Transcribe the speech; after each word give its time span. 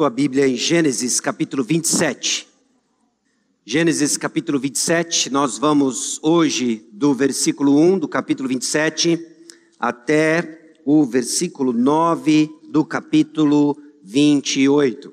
Sua 0.00 0.08
Bíblia 0.08 0.48
em 0.48 0.56
Gênesis 0.56 1.20
capítulo 1.20 1.62
27. 1.62 2.48
Gênesis 3.66 4.16
capítulo 4.16 4.58
27, 4.58 5.28
nós 5.28 5.58
vamos 5.58 6.18
hoje 6.22 6.88
do 6.90 7.12
versículo 7.12 7.78
1 7.78 7.98
do 7.98 8.08
capítulo 8.08 8.48
27 8.48 9.22
até 9.78 10.72
o 10.86 11.04
versículo 11.04 11.74
9 11.74 12.48
do 12.70 12.82
capítulo 12.82 13.76
28. 14.02 15.12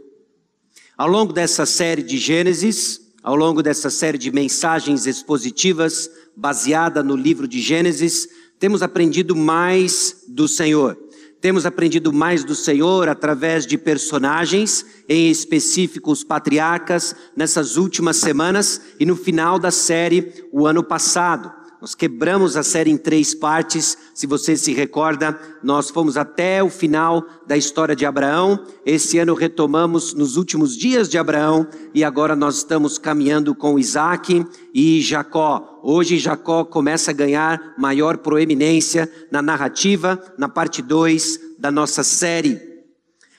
Ao 0.98 1.10
longo 1.10 1.34
dessa 1.34 1.66
série 1.66 2.02
de 2.02 2.18
Gênesis, 2.18 3.02
ao 3.22 3.36
longo 3.36 3.62
dessa 3.62 3.90
série 3.90 4.18
de 4.18 4.32
mensagens 4.32 5.06
expositivas 5.06 6.10
baseada 6.34 7.04
no 7.04 7.18
livro 7.18 7.46
de 7.46 7.60
Gênesis, 7.60 8.26
temos 8.58 8.82
aprendido 8.82 9.36
mais 9.36 10.24
do 10.30 10.48
Senhor. 10.48 10.98
Temos 11.40 11.66
aprendido 11.66 12.12
mais 12.12 12.44
do 12.44 12.56
Senhor 12.56 13.08
através 13.08 13.66
de 13.66 13.78
personagens, 13.78 14.86
em 15.08 15.30
específico 15.30 16.12
os 16.12 16.24
patriarcas, 16.24 17.16
nessas 17.36 17.78
últimas 17.78 18.18
semanas 18.18 18.82
e 19.00 19.06
no 19.06 19.16
final 19.16 19.60
da 19.60 19.70
série, 19.70 20.46
o 20.52 20.66
ano 20.66 20.84
passado. 20.84 21.57
Nós 21.80 21.94
quebramos 21.94 22.58
a 22.58 22.64
série 22.64 22.90
em 22.90 22.98
três 22.98 23.36
partes. 23.36 23.96
Se 24.14 24.26
você 24.26 24.58
se 24.58 24.74
recorda, 24.74 25.40
nós 25.62 25.92
fomos 25.92 26.18
até 26.18 26.64
o 26.64 26.72
final 26.72 27.24
da 27.46 27.56
história 27.56 27.96
de 27.96 28.04
Abraão. 28.04 28.66
Esse 28.84 29.20
ano 29.20 29.36
retomamos 29.36 30.14
nos 30.16 30.38
últimos 30.38 30.76
dias 30.76 31.08
de 31.08 31.20
Abraão 31.20 31.68
e 31.94 32.04
agora 32.04 32.36
nós 32.36 32.58
estamos 32.58 32.98
caminhando 32.98 33.54
com 33.54 33.78
Isaac 33.78 34.44
e 34.74 35.02
Jacó. 35.02 35.80
Hoje 35.84 36.18
Jacó 36.18 36.66
começa 36.66 37.12
a 37.12 37.14
ganhar 37.14 37.76
maior 37.78 38.18
proeminência 38.18 39.12
na 39.32 39.44
narrativa, 39.44 40.20
na 40.36 40.50
parte 40.50 40.82
2 40.82 41.40
da 41.60 41.70
nossa 41.70 42.04
série. 42.04 42.60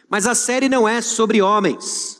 Mas 0.08 0.28
a 0.28 0.34
série 0.36 0.68
não 0.68 0.88
é 0.88 1.02
sobre 1.02 1.42
homens. 1.42 2.17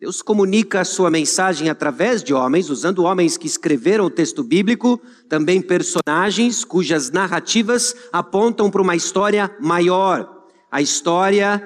Deus 0.00 0.22
comunica 0.22 0.80
a 0.80 0.84
sua 0.84 1.10
mensagem 1.10 1.68
através 1.68 2.22
de 2.22 2.32
homens, 2.32 2.70
usando 2.70 3.02
homens 3.02 3.36
que 3.36 3.48
escreveram 3.48 4.04
o 4.04 4.10
texto 4.10 4.44
bíblico, 4.44 5.00
também 5.28 5.60
personagens 5.60 6.64
cujas 6.64 7.10
narrativas 7.10 7.96
apontam 8.12 8.70
para 8.70 8.80
uma 8.80 8.94
história 8.94 9.50
maior, 9.60 10.46
a 10.70 10.80
história 10.80 11.60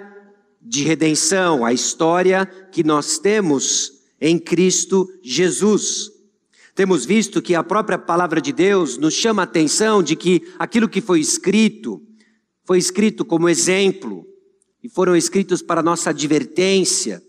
de 0.62 0.83
redenção, 0.83 1.62
a 1.62 1.75
história 1.75 2.47
que 2.47 2.83
nós 2.83 3.19
temos 3.19 3.92
em 4.19 4.39
Cristo 4.39 5.07
Jesus. 5.23 6.11
Temos 6.75 7.05
visto 7.05 7.42
que 7.42 7.55
a 7.55 7.62
própria 7.62 7.98
palavra 7.98 8.41
de 8.41 8.51
Deus 8.51 8.97
nos 8.97 9.12
chama 9.12 9.42
a 9.42 9.45
atenção 9.45 10.03
de 10.03 10.17
que 10.17 10.41
aquilo 10.59 10.89
que 10.89 11.03
foi 11.03 11.20
escrito, 11.20 12.01
foi 12.64 12.79
escrito 12.79 13.27
como 13.27 13.47
exemplo, 13.47 14.25
e 14.83 14.89
foram 14.89 15.14
escritos 15.14 15.61
para 15.61 15.83
nossa 15.83 16.09
advertência, 16.09 17.23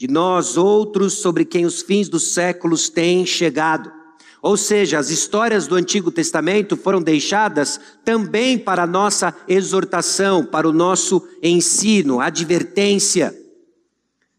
de 0.00 0.08
nós 0.08 0.56
outros 0.56 1.20
sobre 1.20 1.44
quem 1.44 1.66
os 1.66 1.82
fins 1.82 2.08
dos 2.08 2.32
séculos 2.32 2.88
têm 2.88 3.26
chegado. 3.26 3.92
Ou 4.40 4.56
seja, 4.56 4.98
as 4.98 5.10
histórias 5.10 5.66
do 5.66 5.74
Antigo 5.74 6.10
Testamento 6.10 6.74
foram 6.74 7.02
deixadas 7.02 7.78
também 8.02 8.58
para 8.58 8.84
a 8.84 8.86
nossa 8.86 9.36
exortação, 9.46 10.42
para 10.42 10.66
o 10.66 10.72
nosso 10.72 11.22
ensino, 11.42 12.18
advertência. 12.18 13.38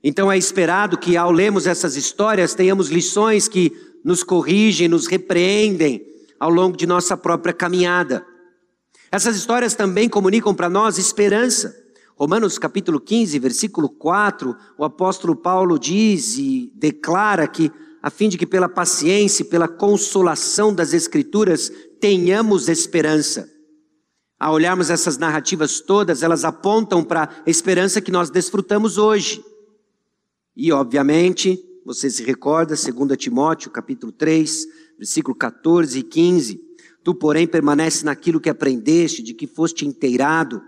Então 0.04 0.32
é 0.32 0.36
esperado 0.36 0.98
que 0.98 1.16
ao 1.16 1.32
lermos 1.32 1.68
essas 1.68 1.96
histórias 1.96 2.56
tenhamos 2.56 2.90
lições 2.90 3.48
que 3.48 3.72
nos 4.04 4.24
corrigem, 4.24 4.88
nos 4.88 5.06
repreendem 5.06 6.04
ao 6.40 6.50
longo 6.50 6.76
de 6.76 6.88
nossa 6.88 7.16
própria 7.16 7.54
caminhada. 7.54 8.26
Essas 9.12 9.36
histórias 9.36 9.76
também 9.76 10.10
comunicam 10.10 10.56
para 10.56 10.68
nós 10.68 10.98
esperança. 10.98 11.81
Romanos 12.16 12.58
capítulo 12.60 13.00
15, 13.00 13.40
versículo 13.40 13.90
4, 13.90 14.56
o 14.78 14.84
apóstolo 14.84 15.36
Paulo 15.36 15.80
diz 15.80 16.38
e 16.38 16.72
declara 16.76 17.48
que, 17.48 17.72
a 18.02 18.10
fim 18.10 18.30
de 18.30 18.38
que 18.38 18.46
pela 18.46 18.70
paciência 18.70 19.44
e 19.44 19.48
pela 19.48 19.68
consolação 19.68 20.74
das 20.74 20.94
Escrituras 20.94 21.72
tenhamos 22.00 22.68
esperança. 22.68 23.50
Ao 24.40 24.56
olharmos 24.56 24.90
essas 24.90 25.18
narrativas 25.18 25.82
todas, 25.82 26.24
elas 26.24 26.44
apontam 26.44 27.04
para 27.04 27.30
a 27.46 27.50
esperança 27.50 28.02
que 28.02 28.12
nós 28.12 28.30
desfrutamos 28.32 28.98
hoje. 28.98 29.44
E, 30.56 30.72
obviamente, 30.72 31.60
você 31.86 32.10
se 32.10 32.24
recorda, 32.24 32.76
2 32.76 33.18
Timóteo, 33.18 33.70
capítulo 33.70 34.12
3, 34.12 34.66
versículo 34.98 35.36
14 35.36 36.00
e 36.00 36.04
15. 36.04 36.60
Tu, 37.04 37.16
porém, 37.16 37.48
permanece 37.48 38.04
naquilo 38.04 38.40
que 38.40 38.50
aprendeste, 38.50 39.24
de 39.24 39.34
que 39.34 39.48
foste 39.48 39.86
inteirado, 39.86 40.62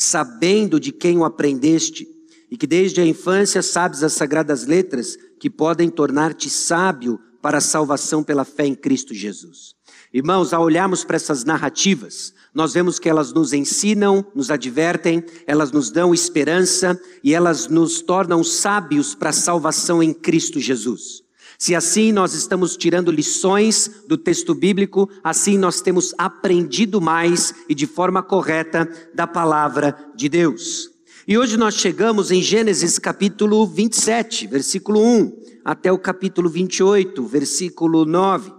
sabendo 0.00 0.78
de 0.78 0.92
quem 0.92 1.18
o 1.18 1.24
aprendeste, 1.24 2.06
e 2.48 2.56
que 2.56 2.68
desde 2.68 3.00
a 3.00 3.04
infância 3.04 3.60
sabes 3.60 4.04
as 4.04 4.12
sagradas 4.12 4.64
letras 4.64 5.18
que 5.40 5.50
podem 5.50 5.90
tornar-te 5.90 6.48
sábio 6.48 7.18
para 7.42 7.58
a 7.58 7.60
salvação 7.60 8.22
pela 8.22 8.44
fé 8.44 8.64
em 8.64 8.76
Cristo 8.76 9.12
Jesus. 9.12 9.74
Irmãos, 10.14 10.52
ao 10.52 10.62
olharmos 10.62 11.04
para 11.04 11.16
essas 11.16 11.44
narrativas, 11.44 12.32
nós 12.54 12.72
vemos 12.72 12.98
que 12.98 13.08
elas 13.08 13.32
nos 13.32 13.52
ensinam, 13.52 14.24
nos 14.34 14.50
advertem, 14.50 15.22
elas 15.46 15.72
nos 15.72 15.90
dão 15.90 16.14
esperança 16.14 16.98
e 17.22 17.34
elas 17.34 17.66
nos 17.66 18.00
tornam 18.00 18.42
sábios 18.42 19.14
para 19.14 19.30
a 19.30 19.34
salvação 19.34 20.02
em 20.02 20.14
Cristo 20.14 20.58
Jesus. 20.60 21.22
Se 21.60 21.74
assim 21.74 22.12
nós 22.12 22.34
estamos 22.34 22.76
tirando 22.76 23.10
lições 23.10 24.04
do 24.06 24.16
texto 24.16 24.54
bíblico, 24.54 25.10
assim 25.24 25.58
nós 25.58 25.80
temos 25.80 26.14
aprendido 26.16 27.00
mais 27.00 27.52
e 27.68 27.74
de 27.74 27.84
forma 27.84 28.22
correta 28.22 28.88
da 29.12 29.26
palavra 29.26 29.92
de 30.14 30.28
Deus. 30.28 30.88
E 31.26 31.36
hoje 31.36 31.56
nós 31.56 31.74
chegamos 31.74 32.30
em 32.30 32.40
Gênesis 32.40 32.96
capítulo 32.96 33.66
27, 33.66 34.46
versículo 34.46 35.02
1, 35.02 35.36
até 35.64 35.90
o 35.90 35.98
capítulo 35.98 36.48
28, 36.48 37.26
versículo 37.26 38.04
9. 38.04 38.52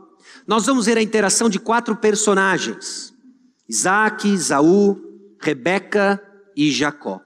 Nós 0.46 0.66
vamos 0.66 0.86
ver 0.86 0.98
a 0.98 1.02
interação 1.02 1.50
de 1.50 1.58
quatro 1.58 1.96
personagens: 1.96 3.14
Isaac, 3.68 4.28
Isaú, 4.28 5.02
Rebeca 5.40 6.22
e 6.54 6.70
Jacó. 6.70 7.22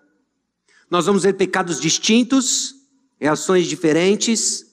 Nós 0.88 1.07
vamos 1.07 1.23
ver 1.23 1.33
pecados 1.33 1.81
distintos, 1.81 2.75
reações 3.19 3.66
diferentes, 3.66 4.72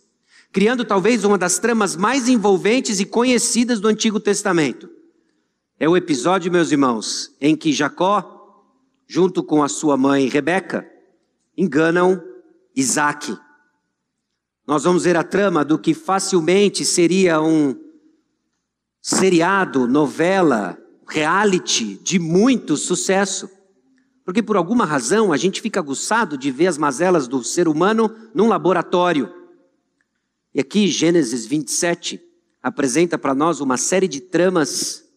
criando 0.53 0.85
talvez 0.85 1.25
uma 1.25 1.39
das 1.39 1.59
tramas 1.59 1.97
mais 1.97 2.29
envolventes 2.29 3.01
e 3.01 3.05
conhecidas 3.05 3.81
do 3.81 3.89
Antigo 3.89 4.19
Testamento. 4.19 4.89
É 5.79 5.89
o 5.89 5.97
episódio, 5.97 6.51
meus 6.53 6.73
irmãos, 6.73 7.35
em 7.41 7.57
que 7.57 7.73
Jacó, 7.73 8.65
junto 9.07 9.43
com 9.43 9.63
a 9.63 9.69
sua 9.69 9.97
mãe 9.97 10.29
Rebeca, 10.29 10.87
enganam 11.57 12.23
Isaac. 12.75 13.37
Nós 14.67 14.85
vamos 14.85 15.05
ver 15.05 15.17
a 15.17 15.23
trama 15.23 15.65
do 15.65 15.79
que 15.79 15.95
facilmente 15.95 16.85
seria 16.85 17.41
um 17.41 17.75
seriado, 19.01 19.89
novela, 19.89 20.79
reality 21.09 21.99
de 22.03 22.19
muito 22.19 22.77
sucesso. 22.77 23.49
Porque 24.25 24.43
por 24.43 24.57
alguma 24.57 24.85
razão 24.85 25.33
a 25.33 25.37
gente 25.37 25.61
fica 25.61 25.81
aguçado 25.81 26.37
de 26.37 26.51
ver 26.51 26.67
as 26.67 26.79
mazelas 26.79 27.27
do 27.27 27.43
ser 27.43 27.67
humano 27.67 28.15
num 28.35 28.49
laboratório. 28.49 29.40
E 30.53 30.59
aqui 30.61 30.89
Gênesis 30.89 31.47
27 31.47 32.21
apresenta 32.61 33.17
para 33.17 33.35
nós 33.35 33.61
uma 33.61 33.77
série 33.77 34.09
de 34.09 34.21
tramas, 34.21 35.09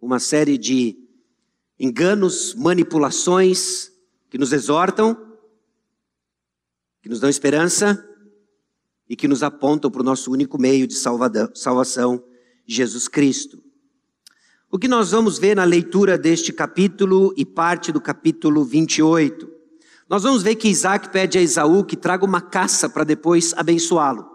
uma 0.00 0.18
série 0.18 0.56
de 0.56 0.96
enganos, 1.78 2.54
manipulações 2.54 3.92
que 4.30 4.38
nos 4.38 4.52
exortam, 4.52 5.14
que 7.02 7.10
nos 7.10 7.20
dão 7.20 7.28
esperança 7.28 8.02
e 9.06 9.14
que 9.14 9.28
nos 9.28 9.42
apontam 9.42 9.90
para 9.90 10.00
o 10.00 10.04
nosso 10.04 10.32
único 10.32 10.58
meio 10.58 10.86
de 10.86 10.94
salvação, 10.94 12.24
Jesus 12.66 13.08
Cristo. 13.08 13.62
O 14.70 14.78
que 14.78 14.88
nós 14.88 15.10
vamos 15.10 15.38
ver 15.38 15.56
na 15.56 15.64
leitura 15.64 16.16
deste 16.16 16.54
capítulo 16.54 17.34
e 17.36 17.44
parte 17.44 17.92
do 17.92 18.00
capítulo 18.00 18.64
28? 18.64 19.51
Nós 20.12 20.24
vamos 20.24 20.42
ver 20.42 20.56
que 20.56 20.68
Isaac 20.68 21.08
pede 21.08 21.38
a 21.38 21.40
Esaú 21.40 21.82
que 21.82 21.96
traga 21.96 22.22
uma 22.22 22.42
caça 22.42 22.86
para 22.86 23.02
depois 23.02 23.54
abençoá-lo. 23.56 24.26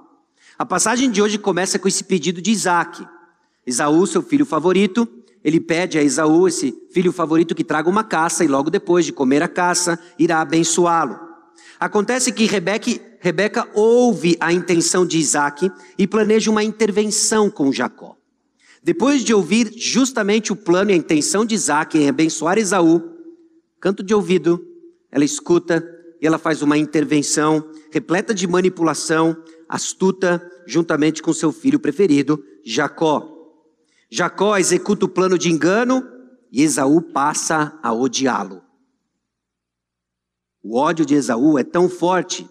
A 0.58 0.66
passagem 0.66 1.12
de 1.12 1.22
hoje 1.22 1.38
começa 1.38 1.78
com 1.78 1.88
esse 1.88 2.04
pedido 2.04 2.42
de 2.42 2.50
Isaac. 2.50 3.08
Esaú, 3.64 4.08
seu 4.08 4.24
filho 4.24 4.44
favorito, 4.44 5.08
ele 5.44 5.60
pede 5.60 6.00
a 6.00 6.02
Esaú, 6.02 6.48
esse 6.48 6.74
filho 6.90 7.12
favorito, 7.12 7.54
que 7.54 7.64
traga 7.64 7.88
uma 7.88 8.04
caça 8.04 8.44
e 8.44 8.48
logo 8.48 8.72
depois 8.72 9.06
de 9.06 9.14
comer 9.14 9.44
a 9.44 9.48
caça, 9.48 10.00
irá 10.18 10.42
abençoá-lo. 10.42 11.20
Acontece 11.80 12.32
que 12.32 12.48
Rebeca, 12.48 13.00
Rebeca 13.20 13.70
ouve 13.76 14.36
a 14.40 14.52
intenção 14.52 15.06
de 15.06 15.20
Isaac 15.20 15.72
e 15.96 16.08
planeja 16.08 16.50
uma 16.50 16.64
intervenção 16.64 17.52
com 17.52 17.72
Jacó. 17.72 18.18
Depois 18.82 19.24
de 19.24 19.32
ouvir 19.32 19.72
justamente 19.78 20.52
o 20.52 20.56
plano 20.56 20.90
e 20.90 20.96
a 20.96 20.98
intenção 20.98 21.46
de 21.46 21.54
Isaac 21.54 21.96
em 22.00 22.10
abençoar 22.10 22.58
Esaú, 22.58 23.12
canto 23.80 24.02
de 24.02 24.16
ouvido, 24.16 24.67
ela 25.12 25.26
escuta 25.26 25.84
e 26.22 26.26
ela 26.26 26.38
faz 26.38 26.62
uma 26.62 26.78
intervenção 26.78 27.70
repleta 27.92 28.34
de 28.34 28.48
manipulação, 28.48 29.36
astuta, 29.70 30.42
juntamente 30.66 31.22
com 31.22 31.34
seu 31.34 31.52
filho 31.52 31.80
preferido, 31.80 32.44
Jacó. 32.66 33.34
Jacó 34.10 34.58
executa 34.58 35.06
o 35.06 35.10
plano 35.10 35.38
de 35.38 35.52
engano 35.52 36.04
e 36.52 36.64
Esaú 36.64 37.02
passa 37.02 37.78
a 37.84 37.94
odiá-lo. 37.94 38.62
O 40.64 40.78
ódio 40.78 41.06
de 41.06 41.16
Esaú 41.16 41.58
é 41.58 41.64
tão 41.64 41.90
forte 41.90 42.48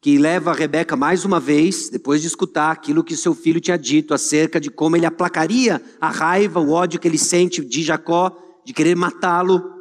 que 0.00 0.16
leva 0.16 0.52
Rebeca 0.52 0.96
mais 0.96 1.24
uma 1.24 1.40
vez, 1.40 1.88
depois 1.88 2.20
de 2.20 2.28
escutar 2.28 2.70
aquilo 2.70 3.02
que 3.02 3.16
seu 3.16 3.34
filho 3.34 3.60
tinha 3.60 3.76
dito 3.76 4.14
acerca 4.14 4.60
de 4.60 4.70
como 4.70 4.96
ele 4.96 5.06
aplacaria 5.06 5.82
a 6.00 6.08
raiva, 6.08 6.60
o 6.60 6.70
ódio 6.70 7.00
que 7.00 7.08
ele 7.08 7.18
sente 7.18 7.64
de 7.64 7.82
Jacó, 7.82 8.36
de 8.64 8.72
querer 8.72 8.94
matá-lo. 8.94 9.77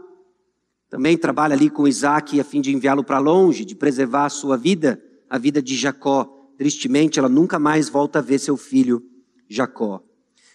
Também 0.90 1.18
trabalha 1.18 1.54
ali 1.54 1.70
com 1.70 1.88
Isaac 1.88 2.40
a 2.40 2.44
fim 2.44 2.62
de 2.62 2.74
enviá-lo 2.74 3.04
para 3.04 3.20
longe, 3.20 3.66
de 3.66 3.76
preservar 3.76 4.26
a 4.26 4.30
sua 4.30 4.56
vida, 4.56 5.02
a 5.30 5.38
vida 5.38 5.62
de 5.62 5.76
Jacó. 5.76 6.26
Tristemente, 6.58 7.20
ela 7.20 7.28
nunca 7.28 7.60
mais 7.60 7.90
volta 7.90 8.20
a 8.20 8.22
ver 8.22 8.40
seu 8.40 8.56
filho 8.56 9.04
Jacó. 9.50 10.02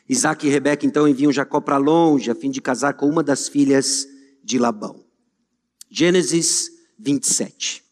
Isaac 0.09 0.47
e 0.47 0.51
Rebeca 0.51 0.87
então 0.87 1.07
enviam 1.07 1.31
Jacó 1.31 1.61
para 1.61 1.77
longe 1.77 2.31
a 2.31 2.35
fim 2.35 2.51
de 2.51 2.61
casar 2.61 2.95
com 2.95 3.09
uma 3.09 3.23
das 3.23 3.49
filhas 3.49 4.07
de 4.43 4.59
Labão. 4.59 5.05
Gênesis 5.91 6.71
27. 6.99 7.83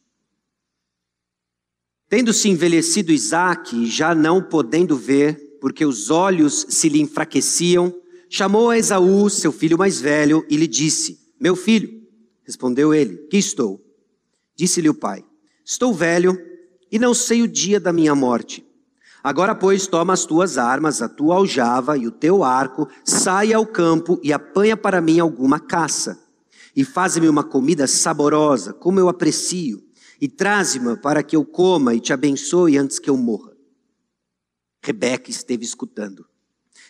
Tendo-se 2.08 2.48
envelhecido 2.48 3.12
Isaac, 3.12 3.86
já 3.86 4.14
não 4.14 4.42
podendo 4.42 4.96
ver, 4.96 5.58
porque 5.60 5.84
os 5.84 6.10
olhos 6.10 6.66
se 6.68 6.88
lhe 6.88 7.00
enfraqueciam, 7.00 7.94
chamou 8.28 8.70
a 8.70 8.78
Esaú, 8.78 9.30
seu 9.30 9.52
filho 9.52 9.78
mais 9.78 10.00
velho, 10.00 10.44
e 10.48 10.56
lhe 10.56 10.66
disse: 10.66 11.20
Meu 11.38 11.54
filho, 11.54 11.99
respondeu 12.50 12.92
ele, 12.92 13.16
que 13.28 13.38
estou? 13.38 13.80
Disse-lhe 14.56 14.88
o 14.88 14.94
pai: 14.94 15.24
Estou 15.64 15.94
velho 15.94 16.36
e 16.90 16.98
não 16.98 17.14
sei 17.14 17.42
o 17.42 17.48
dia 17.48 17.80
da 17.80 17.92
minha 17.92 18.14
morte. 18.14 18.66
Agora, 19.22 19.54
pois, 19.54 19.86
toma 19.86 20.12
as 20.12 20.24
tuas 20.24 20.58
armas, 20.58 21.02
a 21.02 21.08
tua 21.08 21.36
aljava 21.36 21.96
e 21.96 22.06
o 22.06 22.10
teu 22.10 22.42
arco, 22.42 22.88
sai 23.04 23.52
ao 23.52 23.66
campo 23.66 24.18
e 24.22 24.32
apanha 24.32 24.76
para 24.76 25.00
mim 25.00 25.20
alguma 25.20 25.60
caça. 25.60 26.18
E 26.74 26.84
faz-me 26.84 27.28
uma 27.28 27.44
comida 27.44 27.86
saborosa, 27.86 28.72
como 28.72 28.98
eu 28.98 29.08
aprecio 29.08 29.82
e 30.20 30.28
traze-me 30.28 30.96
para 30.96 31.22
que 31.22 31.34
eu 31.34 31.44
coma 31.44 31.94
e 31.94 32.00
te 32.00 32.12
abençoe 32.12 32.76
antes 32.76 32.98
que 32.98 33.08
eu 33.08 33.16
morra. 33.16 33.56
Rebeca 34.82 35.30
esteve 35.30 35.64
escutando, 35.64 36.26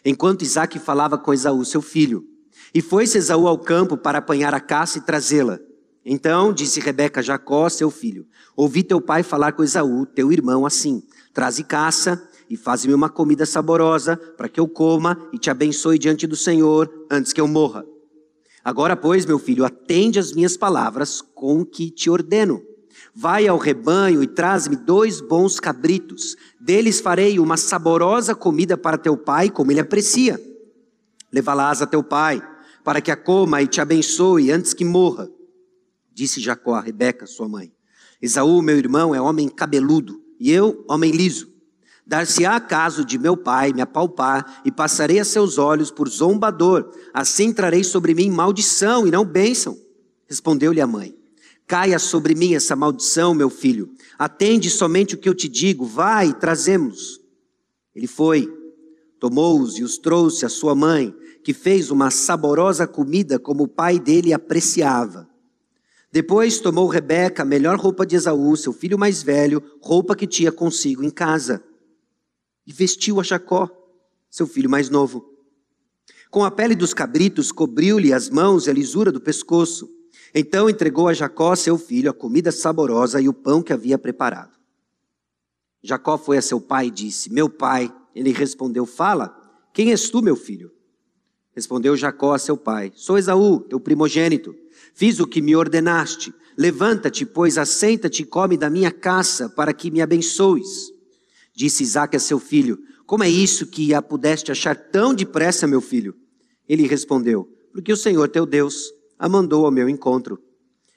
enquanto 0.05 0.43
Isaac 0.43 0.79
falava 0.79 1.17
com 1.17 1.33
Esaú, 1.33 1.65
seu 1.65 1.81
filho. 1.81 2.27
E 2.75 2.81
foi-se 2.81 3.19
Esaú 3.19 3.46
ao 3.46 3.58
campo 3.58 3.96
para 3.96 4.19
apanhar 4.19 4.55
a 4.55 4.61
caça 4.61 4.99
e 4.99 5.00
trazê-la. 5.00 5.58
Então 6.05 6.52
disse 6.52 6.81
Rebeca 6.81 7.20
a 7.20 7.22
Jacó, 7.22 7.69
seu 7.69 7.90
filho: 7.90 8.26
Ouvi 8.56 8.82
teu 8.82 9.00
pai 9.00 9.22
falar 9.22 9.52
com 9.52 9.62
Esaú, 9.62 10.06
teu 10.06 10.32
irmão, 10.32 10.64
assim: 10.64 11.02
Traze 11.32 11.64
caça 11.64 12.22
e 12.49 12.56
faz-me 12.56 12.93
uma 12.93 13.08
comida 13.08 13.46
saborosa, 13.46 14.17
para 14.17 14.49
que 14.49 14.58
eu 14.58 14.67
coma 14.67 15.17
e 15.32 15.38
te 15.38 15.50
abençoe 15.50 15.99
diante 15.99 16.26
do 16.26 16.37
Senhor 16.37 16.90
antes 17.11 17.32
que 17.32 17.40
eu 17.40 17.46
morra. 17.46 17.84
Agora, 18.64 18.96
pois, 18.96 19.25
meu 19.25 19.38
filho, 19.38 19.64
atende 19.64 20.19
as 20.19 20.32
minhas 20.32 20.56
palavras 20.56 21.23
com 21.23 21.64
que 21.64 21.90
te 21.90 22.11
ordeno. 22.11 22.61
Vai 23.14 23.46
ao 23.46 23.56
rebanho 23.56 24.23
e 24.23 24.26
traz-me 24.26 24.76
dois 24.76 25.20
bons 25.20 25.58
cabritos. 25.58 26.37
Deles 26.61 27.00
farei 27.00 27.38
uma 27.38 27.56
saborosa 27.56 28.34
comida 28.34 28.76
para 28.76 28.99
teu 28.99 29.16
pai, 29.16 29.49
como 29.49 29.70
ele 29.70 29.81
aprecia. 29.81 30.40
Levá-las 31.32 31.81
a 31.81 31.87
teu 31.87 32.02
pai, 32.02 32.43
para 32.85 33.00
que 33.00 33.11
a 33.11 33.17
coma 33.17 33.62
e 33.62 33.67
te 33.67 33.81
abençoe 33.81 34.50
antes 34.50 34.75
que 34.75 34.85
morra. 34.85 35.31
Disse 36.12 36.41
Jacó 36.41 36.75
a 36.75 36.81
Rebeca, 36.81 37.27
sua 37.27 37.49
mãe: 37.49 37.73
Esaú, 38.21 38.61
meu 38.62 38.77
irmão, 38.77 39.15
é 39.15 39.21
homem 39.21 39.49
cabeludo, 39.49 40.21
e 40.38 40.50
eu, 40.50 40.85
homem 40.88 41.11
liso. 41.11 41.50
Dar-se-á 42.06 42.59
caso 42.59 43.05
de 43.05 43.19
meu 43.19 43.37
pai 43.37 43.73
me 43.73 43.81
apalpar, 43.81 44.62
e 44.65 44.73
passarei 44.73 45.21
a 45.21 45.25
seus 45.25 45.59
olhos 45.59 45.91
por 45.91 46.09
zombador, 46.09 46.91
assim 47.15 47.53
trarei 47.53 47.85
sobre 47.85 48.15
mim 48.15 48.31
maldição 48.31 49.06
e 49.06 49.11
não 49.11 49.25
bênção. 49.25 49.79
Respondeu-lhe 50.29 50.81
a 50.81 50.87
mãe: 50.87 51.15
Caia 51.67 52.00
sobre 52.00 52.35
mim 52.35 52.55
essa 52.55 52.75
maldição, 52.75 53.33
meu 53.33 53.49
filho. 53.49 53.91
Atende 54.19 54.69
somente 54.69 55.15
o 55.15 55.19
que 55.19 55.29
eu 55.29 55.35
te 55.35 55.49
digo. 55.49 55.87
Vai, 55.87 56.33
trazemos. 56.33 57.21
Ele 57.94 58.09
foi, 58.09 58.53
tomou-os 59.21 59.79
e 59.79 59.85
os 59.85 59.97
trouxe 59.97 60.44
à 60.44 60.49
sua 60.49 60.75
mãe, 60.75 61.15
que 61.42 61.54
fez 61.54 61.90
uma 61.90 62.10
saborosa 62.10 62.87
comida 62.87 63.38
como 63.38 63.64
o 63.64 63.69
pai 63.69 63.98
dele 63.98 64.32
apreciava. 64.32 65.28
Depois 66.12 66.58
tomou 66.58 66.88
Rebeca 66.88 67.42
a 67.42 67.46
melhor 67.46 67.78
roupa 67.78 68.04
de 68.04 68.16
Esaú, 68.16 68.56
seu 68.56 68.72
filho 68.72 68.98
mais 68.98 69.22
velho, 69.22 69.62
roupa 69.81 70.16
que 70.16 70.26
tinha 70.26 70.50
consigo 70.50 71.04
em 71.04 71.10
casa, 71.10 71.62
e 72.66 72.72
vestiu 72.72 73.20
a 73.20 73.22
Jacó, 73.22 73.69
seu 74.28 74.46
filho 74.46 74.69
mais 74.69 74.90
novo. 74.90 75.25
Com 76.31 76.44
a 76.44 76.50
pele 76.50 76.75
dos 76.75 76.94
cabritos 76.94 77.50
cobriu-lhe 77.50 78.12
as 78.12 78.28
mãos 78.28 78.66
e 78.66 78.70
a 78.70 78.72
lisura 78.72 79.10
do 79.10 79.20
pescoço. 79.20 79.88
Então 80.34 80.70
entregou 80.70 81.08
a 81.08 81.12
Jacó, 81.12 81.56
seu 81.56 81.76
filho, 81.76 82.10
a 82.10 82.14
comida 82.14 82.52
saborosa 82.52 83.20
e 83.20 83.28
o 83.28 83.34
pão 83.34 83.62
que 83.62 83.72
havia 83.72 83.98
preparado. 83.98 84.56
Jacó 85.82 86.19
foi 86.19 86.38
a 86.38 86.42
seu 86.42 86.60
pai 86.60 86.87
e 86.87 86.90
disse: 86.90 87.32
Meu 87.32 87.48
pai. 87.48 87.92
Ele 88.14 88.32
respondeu: 88.32 88.84
Fala, 88.84 89.37
quem 89.72 89.90
és 89.90 90.10
tu, 90.10 90.20
meu 90.20 90.37
filho? 90.37 90.72
Respondeu 91.61 91.95
Jacó 91.95 92.33
a 92.33 92.39
seu 92.39 92.57
pai: 92.57 92.91
Sou 92.97 93.19
Esaú, 93.19 93.61
teu 93.61 93.79
primogênito. 93.79 94.55
Fiz 94.95 95.21
o 95.21 95.27
que 95.27 95.43
me 95.43 95.55
ordenaste. 95.55 96.33
Levanta-te, 96.57 97.27
pois 97.27 97.59
assenta-te 97.59 98.23
e 98.23 98.25
come 98.25 98.57
da 98.57 98.71
minha 98.71 98.91
caça, 98.91 99.47
para 99.47 99.75
que 99.75 99.91
me 99.91 100.01
abençoes. 100.01 100.91
Disse 101.55 101.83
Isaac 101.83 102.17
a 102.17 102.19
seu 102.19 102.39
filho: 102.39 102.79
Como 103.05 103.23
é 103.23 103.29
isso 103.29 103.67
que 103.67 103.93
a 103.93 104.01
pudeste 104.01 104.51
achar 104.51 104.75
tão 104.75 105.12
depressa, 105.12 105.67
meu 105.67 105.83
filho? 105.83 106.17
Ele 106.67 106.87
respondeu: 106.87 107.47
Porque 107.75 107.93
o 107.93 107.97
Senhor 107.97 108.31
teu 108.31 108.47
Deus 108.47 108.91
a 109.19 109.29
mandou 109.29 109.67
ao 109.67 109.71
meu 109.71 109.87
encontro. 109.87 110.43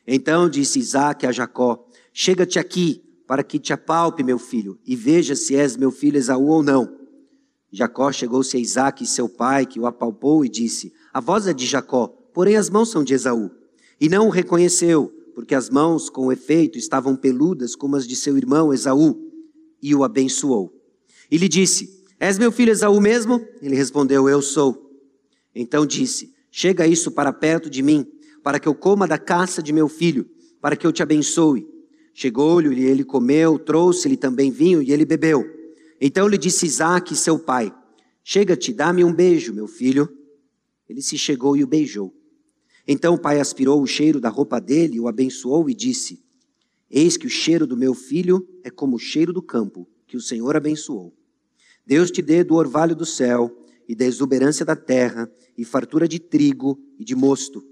Então 0.08 0.48
disse 0.48 0.80
Isaac 0.80 1.28
a 1.28 1.32
Jacó: 1.34 1.86
Chega-te 2.14 2.58
aqui, 2.58 3.04
para 3.28 3.44
que 3.44 3.60
te 3.60 3.74
apalpe, 3.74 4.24
meu 4.24 4.40
filho, 4.40 4.80
e 4.86 4.96
veja 4.96 5.36
se 5.36 5.58
és 5.58 5.76
meu 5.76 5.92
filho 5.92 6.18
Esaú 6.18 6.48
ou 6.48 6.64
não. 6.64 7.03
Jacó 7.76 8.12
chegou-se 8.12 8.56
a 8.56 8.60
Isaac, 8.60 9.04
seu 9.08 9.28
pai, 9.28 9.66
que 9.66 9.80
o 9.80 9.88
apalpou, 9.88 10.46
e 10.46 10.50
disse: 10.50 10.94
A 11.12 11.20
voz 11.20 11.48
é 11.48 11.54
de 11.54 11.66
Jacó, 11.66 12.08
porém 12.32 12.56
as 12.56 12.70
mãos 12.70 12.92
são 12.92 13.04
de 13.04 13.16
Esaú. 13.16 13.50
E 14.00 14.08
não 14.08 14.28
o 14.28 14.30
reconheceu, 14.30 15.12
porque 15.34 15.56
as 15.56 15.72
mãos, 15.72 16.08
com 16.08 16.32
efeito, 16.32 16.78
estavam 16.78 17.16
peludas 17.16 17.76
como 17.76 17.96
as 17.96 18.08
de 18.08 18.16
seu 18.16 18.38
irmão 18.38 18.72
Esaú, 18.72 19.20
e 19.82 19.96
o 19.96 20.04
abençoou. 20.04 20.72
E 21.32 21.38
lhe 21.38 21.50
disse: 21.50 22.06
És 22.20 22.38
meu 22.38 22.52
filho 22.52 22.72
Esaú 22.72 23.02
mesmo? 23.02 23.44
Ele 23.60 23.76
respondeu: 23.76 24.30
Eu 24.30 24.44
sou. 24.44 25.02
Então 25.56 25.84
disse: 25.84 26.32
Chega 26.52 26.86
isso 26.86 27.10
para 27.10 27.34
perto 27.34 27.72
de 27.72 27.82
mim, 27.82 28.06
para 28.44 28.60
que 28.60 28.68
eu 28.68 28.76
coma 28.76 29.08
da 29.08 29.18
caça 29.18 29.64
de 29.64 29.74
meu 29.74 29.90
filho, 29.90 30.30
para 30.62 30.76
que 30.76 30.86
eu 30.86 30.92
te 30.92 31.02
abençoe. 31.02 31.68
Chegou-lhe 32.14 32.82
e 32.82 32.86
ele 32.86 33.04
comeu, 33.04 33.58
trouxe-lhe 33.58 34.16
também 34.16 34.52
vinho 34.52 34.80
e 34.80 34.92
ele 34.92 35.06
bebeu. 35.06 35.63
Então 36.06 36.28
lhe 36.28 36.38
disse 36.38 36.66
Isaac, 36.66 37.16
seu 37.16 37.40
pai: 37.40 37.74
Chega-te, 38.26 38.74
dá-me 38.74 39.06
um 39.06 39.14
beijo, 39.14 39.54
meu 39.54 39.68
filho. 39.68 40.10
Ele 40.90 41.02
se 41.02 41.18
chegou 41.18 41.56
e 41.56 41.64
o 41.64 41.68
beijou. 41.68 42.14
Então 42.86 43.14
o 43.14 43.18
pai 43.18 43.40
aspirou 43.40 43.82
o 43.82 43.88
cheiro 43.88 44.20
da 44.20 44.28
roupa 44.28 44.60
dele, 44.60 45.00
o 45.00 45.08
abençoou 45.08 45.70
e 45.70 45.74
disse: 45.74 46.22
Eis 46.92 47.16
que 47.16 47.26
o 47.26 47.30
cheiro 47.30 47.66
do 47.66 47.78
meu 47.78 47.94
filho 47.94 48.46
é 48.66 48.70
como 48.70 48.98
o 48.98 49.00
cheiro 49.00 49.32
do 49.32 49.42
campo, 49.42 49.88
que 50.06 50.18
o 50.18 50.22
Senhor 50.22 50.58
abençoou. 50.58 51.16
Deus 51.88 52.12
te 52.12 52.22
dê 52.22 52.44
do 52.44 52.56
orvalho 52.56 52.98
do 52.98 53.06
céu 53.06 53.50
e 53.88 53.96
da 53.96 54.04
exuberância 54.04 54.66
da 54.66 54.76
terra, 54.76 55.32
e 55.58 55.64
fartura 55.64 56.06
de 56.06 56.20
trigo 56.20 56.78
e 57.00 57.06
de 57.06 57.16
mosto. 57.16 57.64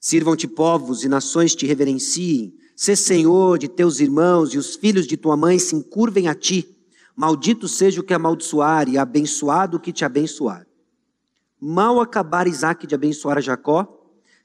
Sirvam-te 0.00 0.48
povos 0.48 1.04
e 1.04 1.08
nações 1.08 1.54
te 1.54 1.66
reverenciem. 1.66 2.52
Sê 2.74 2.96
senhor 2.96 3.60
de 3.60 3.68
teus 3.68 4.00
irmãos 4.00 4.54
e 4.54 4.58
os 4.58 4.74
filhos 4.74 5.06
de 5.06 5.16
tua 5.16 5.36
mãe 5.36 5.56
se 5.56 5.76
encurvem 5.76 6.26
a 6.26 6.34
ti. 6.34 6.79
Maldito 7.16 7.68
seja 7.68 8.00
o 8.00 8.04
que 8.04 8.14
amaldiçoar 8.14 8.88
e 8.88 8.96
abençoado 8.96 9.76
o 9.76 9.80
que 9.80 9.92
te 9.92 10.04
abençoar. 10.04 10.66
Mal 11.60 12.00
acabar 12.00 12.46
Isaac 12.46 12.86
de 12.86 12.94
abençoar 12.94 13.36
a 13.36 13.40
Jacó, 13.40 14.00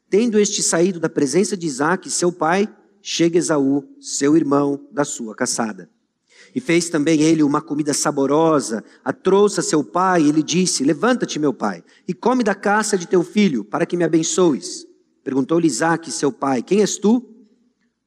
tendo 0.10 0.38
este 0.38 0.62
saído 0.62 1.00
da 1.00 1.10
presença 1.10 1.56
de 1.56 1.66
Isaac, 1.66 2.10
seu 2.10 2.32
pai, 2.32 2.68
chega 3.02 3.38
Esaú, 3.38 3.88
seu 4.00 4.36
irmão, 4.36 4.88
da 4.92 5.06
sua 5.06 5.36
caçada. 5.36 5.90
E 6.54 6.60
fez 6.60 6.90
também 6.90 7.22
ele 7.22 7.44
uma 7.44 7.62
comida 7.62 7.94
saborosa, 7.94 8.84
a 9.04 9.14
trouxe 9.14 9.60
a 9.60 9.64
seu 9.64 9.84
pai, 9.84 10.24
e 10.24 10.30
ele 10.30 10.44
disse: 10.44 10.84
Levanta-te, 10.84 11.38
meu 11.38 11.54
pai, 11.54 11.84
e 12.08 12.14
come 12.14 12.44
da 12.44 12.56
caça 12.56 12.98
de 12.98 13.08
teu 13.08 13.24
filho, 13.24 13.64
para 13.64 13.86
que 13.86 13.98
me 13.98 14.04
abençoes. 14.04 14.86
Perguntou-lhe 15.24 15.68
Isaac, 15.68 16.12
seu 16.12 16.32
pai: 16.32 16.62
Quem 16.62 16.82
és 16.82 16.98
tu? 16.98 17.30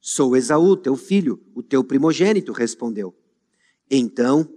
Sou 0.01 0.35
Esaú, 0.35 0.77
teu 0.77 0.95
filho, 0.95 1.39
o 1.53 1.61
teu 1.61 1.83
primogênito, 1.83 2.51
respondeu. 2.53 3.13
Então 3.89 4.47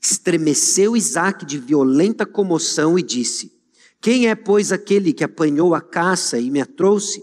estremeceu 0.00 0.96
Isaac 0.96 1.44
de 1.44 1.58
violenta 1.58 2.24
comoção 2.24 2.98
e 2.98 3.02
disse: 3.02 3.52
Quem 4.00 4.28
é, 4.28 4.34
pois, 4.34 4.72
aquele 4.72 5.12
que 5.12 5.24
apanhou 5.24 5.74
a 5.74 5.80
caça 5.80 6.38
e 6.38 6.50
me 6.50 6.60
a 6.60 6.66
trouxe? 6.66 7.22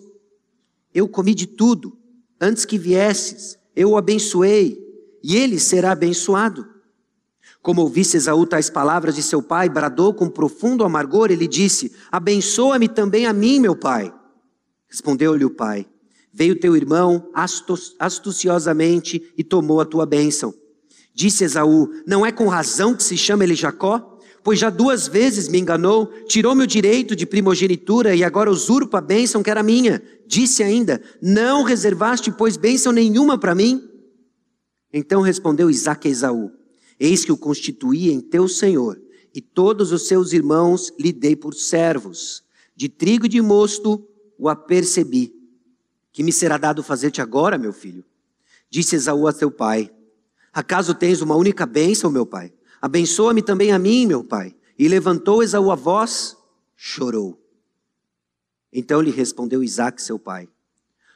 Eu 0.94 1.08
comi 1.08 1.34
de 1.34 1.48
tudo, 1.48 1.98
antes 2.40 2.66
que 2.66 2.78
viesses, 2.78 3.58
eu 3.76 3.92
o 3.92 3.98
abençoei 3.98 4.80
e 5.24 5.36
ele 5.36 5.60
será 5.60 5.92
abençoado. 5.92 6.66
Como 7.62 7.82
ouvisse 7.82 8.16
Esaú 8.16 8.46
tais 8.46 8.70
palavras 8.70 9.16
de 9.16 9.24
seu 9.24 9.42
pai, 9.42 9.68
bradou 9.68 10.14
com 10.14 10.30
profundo 10.30 10.84
amargor, 10.84 11.32
ele 11.32 11.48
disse: 11.48 11.92
Abençoa-me 12.12 12.88
também 12.88 13.26
a 13.26 13.34
mim, 13.34 13.60
meu 13.60 13.76
pai. 13.76 14.14
Respondeu-lhe 14.88 15.44
o 15.44 15.50
pai: 15.50 15.86
Veio 16.32 16.60
teu 16.60 16.78
irmão 16.78 17.30
astuciosamente 18.00 19.34
e 19.38 19.44
tomou 19.44 19.82
a 19.82 19.86
tua 19.86 20.06
bênção. 20.06 20.54
Disse 21.18 21.44
Esaú: 21.44 21.90
Não 22.06 22.24
é 22.24 22.32
com 22.32 22.48
razão 22.48 22.94
que 22.94 23.02
se 23.02 23.18
chama 23.18 23.44
ele 23.44 23.56
Jacó? 23.56 24.20
Pois 24.44 24.60
já 24.60 24.70
duas 24.70 25.08
vezes 25.08 25.48
me 25.48 25.58
enganou, 25.58 26.06
tirou 26.28 26.54
meu 26.54 26.68
direito 26.68 27.16
de 27.16 27.26
primogenitura 27.26 28.16
e 28.16 28.24
agora 28.24 28.52
usurpa 28.52 29.00
a 29.00 29.02
bênção 29.02 29.42
que 29.42 29.50
era 29.50 29.64
minha. 29.64 30.00
Disse 30.28 30.62
ainda: 30.62 31.02
Não 31.20 31.64
reservaste, 31.64 32.32
pois, 32.32 32.56
bênção 32.56 32.92
nenhuma 32.92 33.36
para 33.36 33.56
mim? 33.56 33.82
Então 34.94 35.22
respondeu 35.22 35.72
Isaac 35.72 36.08
a 36.08 36.12
Esaú: 36.12 36.52
Eis 37.00 37.26
que 37.26 37.32
o 37.32 37.38
constituí 37.38 38.12
em 38.12 38.22
teu 38.22 38.48
senhor, 38.48 39.02
e 39.34 39.42
todos 39.42 39.92
os 39.92 40.08
seus 40.08 40.34
irmãos 40.34 40.94
lhe 41.00 41.12
dei 41.12 41.36
por 41.36 41.56
servos. 41.56 42.44
De 42.76 42.88
trigo 42.88 43.26
e 43.26 43.30
de 43.30 43.42
mosto 43.42 44.08
o 44.38 44.48
apercebi. 44.48 45.34
Que 46.14 46.22
me 46.22 46.32
será 46.32 46.60
dado 46.60 46.84
fazer-te 46.84 47.24
agora, 47.24 47.58
meu 47.58 47.74
filho? 47.74 48.06
Disse 48.70 48.96
Esaú 48.96 49.28
a 49.28 49.34
teu 49.34 49.50
pai: 49.50 49.92
Acaso 50.58 50.96
tens 50.96 51.22
uma 51.22 51.36
única 51.36 51.68
bênção, 51.68 52.10
meu 52.10 52.26
pai? 52.26 52.52
Abençoa-me 52.82 53.44
também 53.44 53.72
a 53.72 53.78
mim, 53.78 54.08
meu 54.08 54.24
pai. 54.24 54.56
E 54.76 54.88
levantou 54.88 55.44
Esaú 55.44 55.70
a 55.70 55.76
voz, 55.76 56.36
chorou. 56.76 57.40
Então 58.74 59.00
lhe 59.00 59.12
respondeu 59.12 59.64
Isaac, 59.64 60.02
seu 60.02 60.18
pai: 60.18 60.50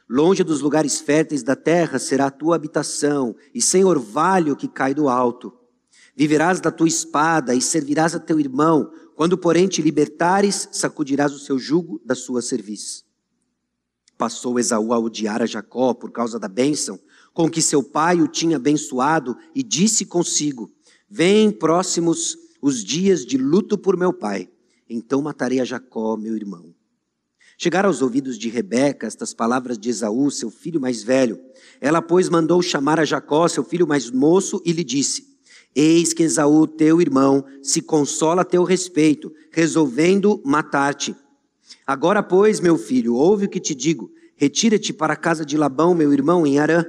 Longe 0.08 0.44
dos 0.44 0.60
lugares 0.60 1.00
férteis 1.00 1.42
da 1.42 1.56
terra 1.56 1.98
será 1.98 2.26
a 2.26 2.30
tua 2.30 2.54
habitação, 2.54 3.34
e 3.52 3.60
sem 3.60 3.84
orvalho 3.84 4.54
que 4.54 4.68
cai 4.68 4.94
do 4.94 5.08
alto. 5.08 5.52
Viverás 6.14 6.60
da 6.60 6.70
tua 6.70 6.86
espada 6.86 7.52
e 7.52 7.60
servirás 7.60 8.14
a 8.14 8.20
teu 8.20 8.38
irmão. 8.38 8.92
Quando, 9.16 9.36
porém, 9.36 9.66
te 9.66 9.82
libertares, 9.82 10.68
sacudirás 10.70 11.32
o 11.32 11.40
seu 11.40 11.58
jugo 11.58 12.00
da 12.04 12.14
sua 12.14 12.42
serviço. 12.42 13.04
Passou 14.16 14.60
Esaú 14.60 14.92
a 14.92 15.00
odiar 15.00 15.42
a 15.42 15.46
Jacó 15.46 15.92
por 15.94 16.12
causa 16.12 16.38
da 16.38 16.46
bênção 16.46 17.00
com 17.32 17.48
que 17.48 17.62
seu 17.62 17.82
pai 17.82 18.20
o 18.20 18.28
tinha 18.28 18.56
abençoado 18.56 19.36
e 19.54 19.62
disse 19.62 20.04
consigo: 20.04 20.70
Vem 21.08 21.50
próximos 21.50 22.36
os 22.60 22.84
dias 22.84 23.24
de 23.24 23.36
luto 23.36 23.76
por 23.76 23.96
meu 23.96 24.12
pai, 24.12 24.48
então 24.88 25.22
matarei 25.22 25.60
a 25.60 25.64
Jacó, 25.64 26.16
meu 26.16 26.36
irmão. 26.36 26.74
Chegaram 27.58 27.88
aos 27.88 28.02
ouvidos 28.02 28.38
de 28.38 28.48
Rebeca 28.48 29.06
estas 29.06 29.32
palavras 29.32 29.78
de 29.78 29.88
Esaú, 29.88 30.30
seu 30.30 30.50
filho 30.50 30.80
mais 30.80 31.02
velho. 31.02 31.38
Ela, 31.80 32.02
pois, 32.02 32.28
mandou 32.28 32.60
chamar 32.60 32.98
a 32.98 33.04
Jacó, 33.04 33.46
seu 33.46 33.62
filho 33.62 33.86
mais 33.86 34.10
moço, 34.10 34.60
e 34.64 34.72
lhe 34.72 34.82
disse: 34.82 35.38
Eis 35.74 36.12
que 36.12 36.22
Esaú, 36.22 36.66
teu 36.66 37.00
irmão, 37.00 37.44
se 37.62 37.80
consola 37.80 38.42
a 38.42 38.44
teu 38.44 38.64
respeito, 38.64 39.32
resolvendo 39.50 40.40
matar-te. 40.44 41.14
Agora, 41.86 42.22
pois, 42.22 42.60
meu 42.60 42.76
filho, 42.76 43.14
ouve 43.14 43.46
o 43.46 43.48
que 43.48 43.60
te 43.60 43.74
digo: 43.74 44.10
retira-te 44.34 44.92
para 44.92 45.12
a 45.12 45.16
casa 45.16 45.44
de 45.44 45.56
Labão, 45.56 45.94
meu 45.94 46.12
irmão, 46.12 46.46
em 46.46 46.58
Arã. 46.58 46.84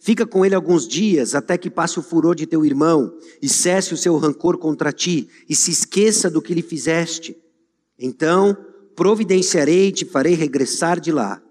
Fica 0.00 0.26
com 0.26 0.44
ele 0.44 0.54
alguns 0.54 0.86
dias, 0.86 1.34
até 1.34 1.56
que 1.56 1.70
passe 1.70 1.98
o 1.98 2.02
furor 2.02 2.34
de 2.34 2.46
teu 2.46 2.64
irmão, 2.64 3.16
e 3.40 3.48
cesse 3.48 3.94
o 3.94 3.96
seu 3.96 4.16
rancor 4.16 4.58
contra 4.58 4.92
ti, 4.92 5.28
e 5.48 5.56
se 5.56 5.70
esqueça 5.70 6.30
do 6.30 6.42
que 6.42 6.54
lhe 6.54 6.62
fizeste. 6.62 7.36
Então 7.98 8.56
providenciarei 8.94 9.88
e 9.88 9.92
te 9.92 10.04
farei 10.04 10.34
regressar 10.34 11.00
de 11.00 11.10
lá. 11.10 11.42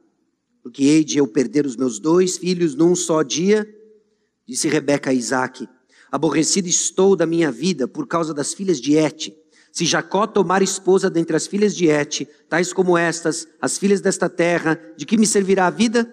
Porque 0.62 0.84
hei 0.84 1.04
de 1.04 1.18
eu 1.18 1.28
perder 1.28 1.66
os 1.66 1.76
meus 1.76 2.00
dois 2.00 2.38
filhos 2.38 2.74
num 2.74 2.96
só 2.96 3.22
dia? 3.22 3.68
Disse 4.48 4.68
Rebeca 4.68 5.10
a 5.10 5.14
Isaque: 5.14 5.68
Aborrecido 6.12 6.68
estou 6.68 7.16
da 7.16 7.26
minha 7.26 7.52
vida 7.52 7.88
por 7.88 8.08
causa 8.08 8.34
das 8.34 8.54
filhas 8.54 8.80
de 8.80 8.96
Et. 8.96 9.34
Se 9.72 9.86
Jacó 9.86 10.28
tomar 10.28 10.62
esposa 10.62 11.10
dentre 11.10 11.36
as 11.36 11.48
filhas 11.48 11.76
de 11.76 11.88
Et, 11.88 12.28
tais 12.48 12.72
como 12.72 12.96
estas, 12.96 13.48
as 13.60 13.78
filhas 13.78 14.00
desta 14.00 14.30
terra, 14.30 14.80
de 14.96 15.06
que 15.06 15.18
me 15.18 15.26
servirá 15.26 15.66
a 15.66 15.72
vida? 15.72 16.08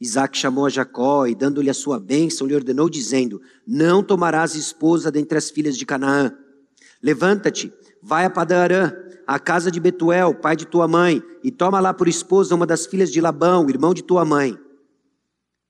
Isaac 0.00 0.38
chamou 0.38 0.64
a 0.64 0.70
Jacó 0.70 1.26
e, 1.26 1.34
dando-lhe 1.34 1.68
a 1.68 1.74
sua 1.74 2.00
bênção, 2.00 2.46
lhe 2.46 2.54
ordenou, 2.54 2.88
dizendo: 2.88 3.40
Não 3.66 4.02
tomarás 4.02 4.54
esposa 4.54 5.10
dentre 5.10 5.36
as 5.36 5.50
filhas 5.50 5.76
de 5.76 5.84
Canaã. 5.84 6.32
Levanta-te, 7.02 7.72
vai 8.02 8.24
a 8.24 8.30
Padarã, 8.30 8.92
à 9.26 9.38
casa 9.38 9.70
de 9.70 9.78
Betuel, 9.78 10.34
pai 10.34 10.56
de 10.56 10.66
tua 10.66 10.88
mãe, 10.88 11.22
e 11.44 11.50
toma 11.50 11.80
lá 11.80 11.92
por 11.92 12.08
esposa 12.08 12.54
uma 12.54 12.66
das 12.66 12.86
filhas 12.86 13.10
de 13.12 13.20
Labão, 13.20 13.68
irmão 13.68 13.92
de 13.92 14.02
tua 14.02 14.24
mãe. 14.24 14.58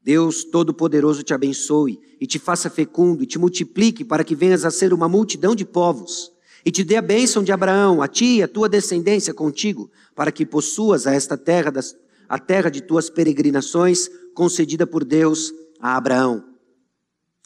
Deus 0.02 0.44
Todo-Poderoso 0.44 1.22
te 1.22 1.34
abençoe 1.34 2.00
e 2.20 2.26
te 2.26 2.38
faça 2.38 2.70
fecundo 2.70 3.22
e 3.22 3.26
te 3.26 3.38
multiplique 3.38 4.04
para 4.04 4.24
que 4.24 4.34
venhas 4.34 4.64
a 4.64 4.70
ser 4.70 4.94
uma 4.94 5.08
multidão 5.08 5.54
de 5.54 5.64
povos. 5.64 6.32
E 6.64 6.70
te 6.70 6.84
dê 6.84 6.96
a 6.96 7.02
bênção 7.02 7.42
de 7.42 7.52
Abraão, 7.52 8.00
a 8.00 8.08
ti 8.08 8.36
e 8.36 8.42
a 8.42 8.48
tua 8.48 8.68
descendência 8.68 9.34
contigo, 9.34 9.90
para 10.14 10.32
que 10.32 10.46
possuas 10.46 11.06
a 11.06 11.12
esta 11.12 11.36
terra, 11.36 11.70
das, 11.70 11.94
a 12.30 12.38
terra 12.38 12.70
de 12.70 12.80
tuas 12.80 13.10
peregrinações, 13.10 14.08
concedida 14.34 14.86
por 14.86 15.04
Deus 15.04 15.52
a 15.80 15.96
Abraão. 15.96 16.44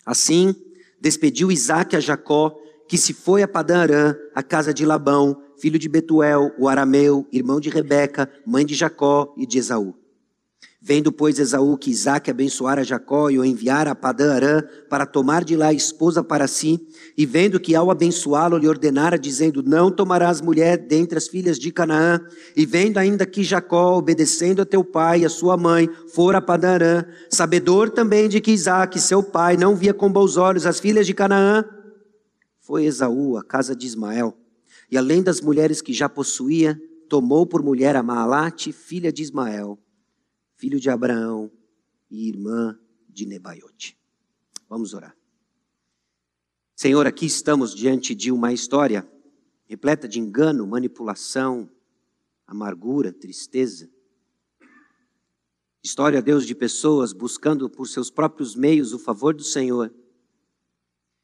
Assim, 0.04 0.54
despediu 1.00 1.50
Isaac 1.50 1.96
a 1.96 2.00
Jacó, 2.00 2.54
que 2.86 2.98
se 2.98 3.14
foi 3.14 3.42
a 3.42 3.48
Padã 3.48 3.78
Arã, 3.78 4.14
a 4.34 4.42
casa 4.42 4.74
de 4.74 4.84
Labão, 4.84 5.40
filho 5.58 5.78
de 5.78 5.88
Betuel, 5.88 6.52
o 6.58 6.68
arameu, 6.68 7.26
irmão 7.32 7.58
de 7.58 7.70
Rebeca, 7.70 8.30
mãe 8.46 8.66
de 8.66 8.74
Jacó 8.74 9.34
e 9.38 9.46
de 9.46 9.56
Esaú. 9.56 10.03
Vendo, 10.86 11.10
pois, 11.10 11.38
Esaú 11.38 11.78
que 11.78 11.90
Isaac 11.90 12.30
abençoara 12.30 12.84
Jacó 12.84 13.30
e 13.30 13.38
o 13.38 13.44
enviara 13.44 13.92
a 13.92 13.94
Padã 13.94 14.34
Arã 14.34 14.62
para 14.90 15.06
tomar 15.06 15.42
de 15.42 15.56
lá 15.56 15.72
esposa 15.72 16.22
para 16.22 16.46
si, 16.46 16.78
e 17.16 17.24
vendo 17.24 17.58
que 17.58 17.74
ao 17.74 17.90
abençoá-lo 17.90 18.58
lhe 18.58 18.68
ordenara, 18.68 19.18
dizendo, 19.18 19.62
não 19.62 19.90
tomarás 19.90 20.42
mulher 20.42 20.76
dentre 20.76 21.16
as 21.16 21.26
filhas 21.26 21.58
de 21.58 21.72
Canaã, 21.72 22.20
e 22.54 22.66
vendo 22.66 22.98
ainda 22.98 23.24
que 23.24 23.42
Jacó, 23.42 23.96
obedecendo 23.96 24.60
a 24.60 24.66
teu 24.66 24.84
pai 24.84 25.20
e 25.20 25.24
a 25.24 25.30
sua 25.30 25.56
mãe, 25.56 25.88
fora 26.12 26.36
a 26.36 26.42
Padã 26.42 26.74
Arã, 26.74 27.04
sabedor 27.30 27.88
também 27.88 28.28
de 28.28 28.38
que 28.38 28.50
Isaac, 28.52 29.00
seu 29.00 29.22
pai, 29.22 29.56
não 29.56 29.74
via 29.74 29.94
com 29.94 30.12
bons 30.12 30.36
olhos 30.36 30.66
as 30.66 30.78
filhas 30.80 31.06
de 31.06 31.14
Canaã, 31.14 31.64
foi 32.60 32.84
Esaú 32.84 33.38
à 33.38 33.42
casa 33.42 33.74
de 33.74 33.86
Ismael, 33.86 34.36
e 34.90 34.98
além 34.98 35.22
das 35.22 35.40
mulheres 35.40 35.80
que 35.80 35.94
já 35.94 36.10
possuía, 36.10 36.78
tomou 37.08 37.46
por 37.46 37.62
mulher 37.62 37.96
a 37.96 38.02
Maalate, 38.02 38.70
filha 38.70 39.10
de 39.10 39.22
Ismael, 39.22 39.78
filho 40.56 40.80
de 40.80 40.90
Abraão 40.90 41.50
e 42.10 42.28
irmã 42.28 42.78
de 43.08 43.26
Nebaiote. 43.26 43.98
Vamos 44.68 44.94
orar. 44.94 45.16
Senhor, 46.76 47.06
aqui 47.06 47.26
estamos 47.26 47.74
diante 47.74 48.14
de 48.14 48.32
uma 48.32 48.52
história 48.52 49.08
repleta 49.66 50.06
de 50.08 50.20
engano, 50.20 50.66
manipulação, 50.66 51.70
amargura, 52.46 53.12
tristeza. 53.12 53.88
História, 55.82 56.22
Deus, 56.22 56.46
de 56.46 56.54
pessoas 56.54 57.12
buscando 57.12 57.68
por 57.68 57.86
seus 57.86 58.10
próprios 58.10 58.54
meios 58.54 58.92
o 58.92 58.98
favor 58.98 59.34
do 59.34 59.44
Senhor. 59.44 59.92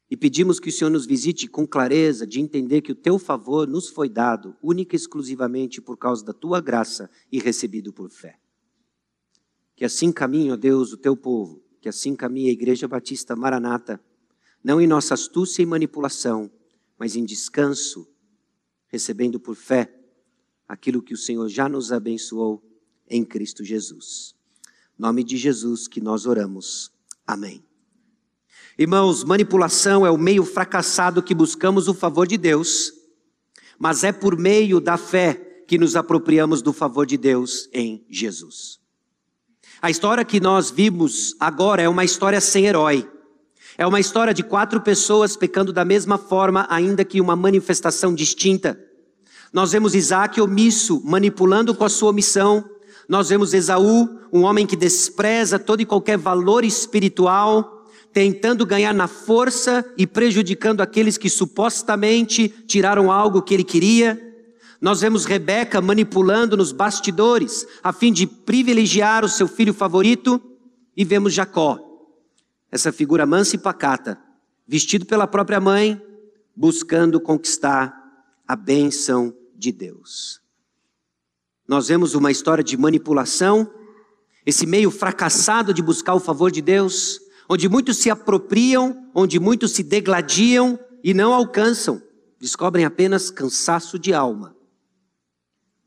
E 0.09 0.17
pedimos 0.17 0.59
que 0.59 0.69
o 0.69 0.71
Senhor 0.71 0.89
nos 0.89 1.05
visite 1.05 1.47
com 1.47 1.65
clareza 1.65 2.27
de 2.27 2.39
entender 2.39 2.81
que 2.81 2.91
o 2.91 2.95
teu 2.95 3.17
favor 3.17 3.67
nos 3.67 3.87
foi 3.87 4.09
dado 4.09 4.55
única 4.61 4.95
e 4.95 4.97
exclusivamente 4.97 5.81
por 5.81 5.97
causa 5.97 6.23
da 6.23 6.33
tua 6.33 6.59
graça 6.59 7.09
e 7.31 7.39
recebido 7.39 7.93
por 7.93 8.09
fé. 8.09 8.37
Que 9.81 9.85
assim 9.85 10.11
caminhe, 10.11 10.51
ó 10.51 10.55
Deus, 10.55 10.93
o 10.93 10.97
teu 10.97 11.17
povo, 11.17 11.59
que 11.81 11.89
assim 11.89 12.15
caminhe 12.15 12.49
a 12.49 12.53
Igreja 12.53 12.87
Batista 12.87 13.35
Maranata, 13.35 13.99
não 14.63 14.79
em 14.79 14.85
nossa 14.85 15.15
astúcia 15.15 15.63
e 15.63 15.65
manipulação, 15.65 16.51
mas 16.99 17.15
em 17.15 17.25
descanso, 17.25 18.07
recebendo 18.85 19.39
por 19.39 19.55
fé 19.55 19.91
aquilo 20.67 21.01
que 21.01 21.15
o 21.15 21.17
Senhor 21.17 21.49
já 21.49 21.67
nos 21.67 21.91
abençoou 21.91 22.63
em 23.09 23.25
Cristo 23.25 23.63
Jesus. 23.63 24.35
Nome 24.99 25.23
de 25.23 25.35
Jesus 25.35 25.87
que 25.87 25.99
nós 25.99 26.27
oramos. 26.27 26.91
Amém. 27.25 27.65
Irmãos, 28.77 29.23
manipulação 29.23 30.05
é 30.05 30.11
o 30.11 30.17
meio 30.17 30.45
fracassado 30.45 31.23
que 31.23 31.33
buscamos 31.33 31.87
o 31.87 31.95
favor 31.95 32.27
de 32.27 32.37
Deus, 32.37 32.93
mas 33.79 34.03
é 34.03 34.11
por 34.11 34.37
meio 34.37 34.79
da 34.79 34.95
fé 34.95 35.63
que 35.67 35.79
nos 35.79 35.95
apropriamos 35.95 36.61
do 36.61 36.71
favor 36.71 37.07
de 37.07 37.17
Deus 37.17 37.67
em 37.73 38.05
Jesus. 38.07 38.80
A 39.81 39.89
história 39.89 40.23
que 40.23 40.39
nós 40.39 40.69
vimos 40.69 41.35
agora 41.39 41.81
é 41.81 41.89
uma 41.89 42.05
história 42.05 42.39
sem 42.39 42.67
herói. 42.67 43.09
É 43.75 43.87
uma 43.87 43.99
história 43.99 44.31
de 44.31 44.43
quatro 44.43 44.79
pessoas 44.79 45.35
pecando 45.35 45.73
da 45.73 45.83
mesma 45.83 46.19
forma, 46.19 46.67
ainda 46.69 47.03
que 47.03 47.19
uma 47.19 47.35
manifestação 47.35 48.13
distinta. 48.13 48.79
Nós 49.51 49.71
vemos 49.71 49.95
Isaac 49.95 50.39
omisso, 50.39 51.01
manipulando 51.03 51.73
com 51.73 51.83
a 51.83 51.89
sua 51.89 52.11
omissão. 52.11 52.63
Nós 53.09 53.29
vemos 53.29 53.55
Esaú, 53.55 54.07
um 54.31 54.43
homem 54.43 54.67
que 54.67 54.75
despreza 54.75 55.57
todo 55.57 55.81
e 55.81 55.85
qualquer 55.85 56.15
valor 56.15 56.63
espiritual, 56.63 57.87
tentando 58.13 58.67
ganhar 58.67 58.93
na 58.93 59.07
força 59.07 59.83
e 59.97 60.05
prejudicando 60.05 60.81
aqueles 60.81 61.17
que 61.17 61.27
supostamente 61.27 62.49
tiraram 62.67 63.11
algo 63.11 63.41
que 63.41 63.55
ele 63.55 63.63
queria. 63.63 64.30
Nós 64.81 65.01
vemos 65.01 65.25
Rebeca 65.25 65.79
manipulando 65.79 66.57
nos 66.57 66.71
bastidores 66.71 67.67
a 67.83 67.93
fim 67.93 68.11
de 68.11 68.25
privilegiar 68.25 69.23
o 69.23 69.29
seu 69.29 69.47
filho 69.47 69.73
favorito 69.73 70.41
e 70.97 71.05
vemos 71.05 71.33
Jacó, 71.33 71.79
essa 72.71 72.91
figura 72.91 73.25
mansa 73.25 73.55
e 73.55 73.59
pacata, 73.59 74.19
vestido 74.67 75.05
pela 75.05 75.27
própria 75.27 75.59
mãe, 75.59 76.01
buscando 76.55 77.21
conquistar 77.21 77.95
a 78.47 78.55
bênção 78.55 79.33
de 79.55 79.71
Deus. 79.71 80.41
Nós 81.67 81.87
vemos 81.87 82.15
uma 82.15 82.31
história 82.31 82.63
de 82.63 82.75
manipulação 82.75 83.71
esse 84.45 84.65
meio 84.65 84.89
fracassado 84.89 85.73
de 85.73 85.81
buscar 85.81 86.15
o 86.15 86.19
favor 86.19 86.51
de 86.51 86.61
Deus, 86.61 87.19
onde 87.47 87.69
muitos 87.69 87.97
se 87.97 88.09
apropriam, 88.09 89.09
onde 89.13 89.39
muitos 89.39 89.71
se 89.71 89.83
degladiam 89.83 90.79
e 91.03 91.13
não 91.13 91.33
alcançam, 91.33 92.01
descobrem 92.39 92.85
apenas 92.85 93.29
cansaço 93.29 93.99
de 93.99 94.13
alma. 94.13 94.55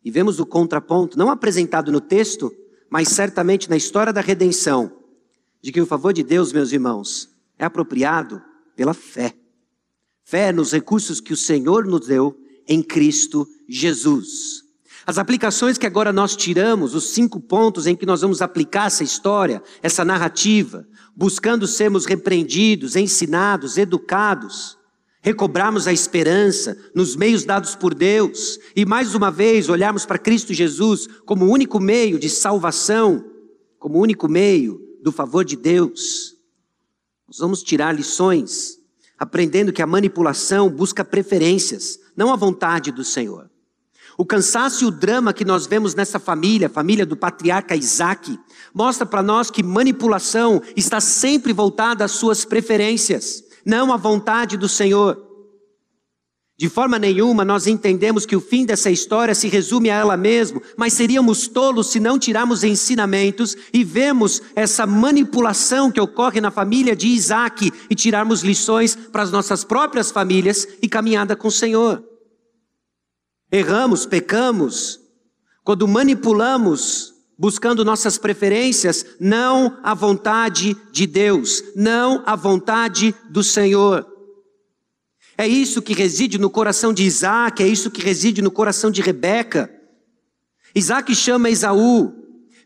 E 0.04 0.10
vemos 0.10 0.38
o 0.38 0.46
contraponto, 0.46 1.18
não 1.18 1.30
apresentado 1.30 1.90
no 1.90 2.00
texto, 2.00 2.52
mas 2.90 3.08
certamente 3.08 3.70
na 3.70 3.76
história 3.76 4.12
da 4.12 4.20
redenção, 4.20 4.92
de 5.62 5.72
que 5.72 5.80
o 5.80 5.86
favor 5.86 6.12
de 6.12 6.22
Deus, 6.22 6.52
meus 6.52 6.72
irmãos, 6.72 7.30
é 7.58 7.64
apropriado 7.64 8.42
pela 8.76 8.92
fé. 8.92 9.34
Fé 10.22 10.52
nos 10.52 10.72
recursos 10.72 11.20
que 11.20 11.32
o 11.32 11.36
Senhor 11.36 11.86
nos 11.86 12.06
deu 12.06 12.38
em 12.68 12.82
Cristo 12.82 13.48
Jesus. 13.68 14.62
As 15.06 15.18
aplicações 15.18 15.76
que 15.76 15.86
agora 15.86 16.12
nós 16.12 16.34
tiramos, 16.34 16.94
os 16.94 17.10
cinco 17.10 17.38
pontos 17.40 17.86
em 17.86 17.94
que 17.94 18.06
nós 18.06 18.22
vamos 18.22 18.40
aplicar 18.40 18.86
essa 18.86 19.04
história, 19.04 19.62
essa 19.82 20.04
narrativa, 20.04 20.86
buscando 21.14 21.66
sermos 21.66 22.06
repreendidos, 22.06 22.96
ensinados, 22.96 23.76
educados, 23.76 24.78
recobrarmos 25.24 25.88
a 25.88 25.92
esperança 25.92 26.76
nos 26.94 27.16
meios 27.16 27.46
dados 27.46 27.74
por 27.74 27.94
Deus 27.94 28.58
e 28.76 28.84
mais 28.84 29.14
uma 29.14 29.30
vez 29.30 29.70
olharmos 29.70 30.04
para 30.04 30.18
Cristo 30.18 30.52
Jesus 30.52 31.08
como 31.24 31.46
o 31.46 31.50
único 31.50 31.80
meio 31.80 32.18
de 32.18 32.28
salvação, 32.28 33.24
como 33.78 33.96
o 33.96 34.02
único 34.02 34.28
meio 34.28 34.78
do 35.02 35.10
favor 35.10 35.42
de 35.42 35.56
Deus. 35.56 36.36
Nós 37.26 37.38
vamos 37.38 37.62
tirar 37.62 37.92
lições, 37.92 38.78
aprendendo 39.18 39.72
que 39.72 39.80
a 39.80 39.86
manipulação 39.86 40.68
busca 40.68 41.02
preferências, 41.02 41.98
não 42.14 42.30
a 42.30 42.36
vontade 42.36 42.92
do 42.92 43.02
Senhor. 43.02 43.48
O 44.18 44.26
cansaço 44.26 44.84
e 44.84 44.86
o 44.86 44.90
drama 44.90 45.32
que 45.32 45.44
nós 45.44 45.66
vemos 45.66 45.94
nessa 45.94 46.18
família, 46.18 46.68
família 46.68 47.06
do 47.06 47.16
patriarca 47.16 47.74
Isaac, 47.74 48.38
mostra 48.74 49.06
para 49.06 49.22
nós 49.22 49.50
que 49.50 49.62
manipulação 49.62 50.60
está 50.76 51.00
sempre 51.00 51.54
voltada 51.54 52.04
às 52.04 52.12
suas 52.12 52.44
preferências 52.44 53.42
não 53.64 53.92
a 53.92 53.96
vontade 53.96 54.56
do 54.56 54.68
Senhor. 54.68 55.24
De 56.56 56.68
forma 56.68 57.00
nenhuma 57.00 57.44
nós 57.44 57.66
entendemos 57.66 58.24
que 58.24 58.36
o 58.36 58.40
fim 58.40 58.64
dessa 58.64 58.88
história 58.88 59.34
se 59.34 59.48
resume 59.48 59.90
a 59.90 59.96
ela 59.96 60.16
mesma, 60.16 60.62
mas 60.76 60.92
seríamos 60.92 61.48
tolos 61.48 61.88
se 61.90 61.98
não 61.98 62.16
tirarmos 62.16 62.62
ensinamentos 62.62 63.56
e 63.72 63.82
vemos 63.82 64.40
essa 64.54 64.86
manipulação 64.86 65.90
que 65.90 66.00
ocorre 66.00 66.40
na 66.40 66.52
família 66.52 66.94
de 66.94 67.08
Isaac 67.08 67.72
e 67.90 67.94
tirarmos 67.94 68.42
lições 68.42 68.94
para 68.94 69.22
as 69.22 69.32
nossas 69.32 69.64
próprias 69.64 70.12
famílias 70.12 70.68
e 70.80 70.88
caminhada 70.88 71.34
com 71.34 71.48
o 71.48 71.52
Senhor. 71.52 72.04
Erramos, 73.50 74.06
pecamos, 74.06 75.00
quando 75.64 75.88
manipulamos 75.88 77.13
buscando 77.38 77.84
nossas 77.84 78.16
preferências, 78.16 79.04
não 79.18 79.78
a 79.82 79.94
vontade 79.94 80.76
de 80.92 81.06
Deus, 81.06 81.62
não 81.74 82.22
a 82.24 82.36
vontade 82.36 83.14
do 83.28 83.42
Senhor. 83.42 84.06
É 85.36 85.46
isso 85.46 85.82
que 85.82 85.92
reside 85.92 86.38
no 86.38 86.48
coração 86.48 86.92
de 86.92 87.02
Isaac, 87.02 87.62
é 87.62 87.66
isso 87.66 87.90
que 87.90 88.00
reside 88.00 88.40
no 88.40 88.50
coração 88.50 88.90
de 88.90 89.02
Rebeca. 89.02 89.70
Isaac 90.74 91.14
chama 91.14 91.50
Esaú, 91.50 92.12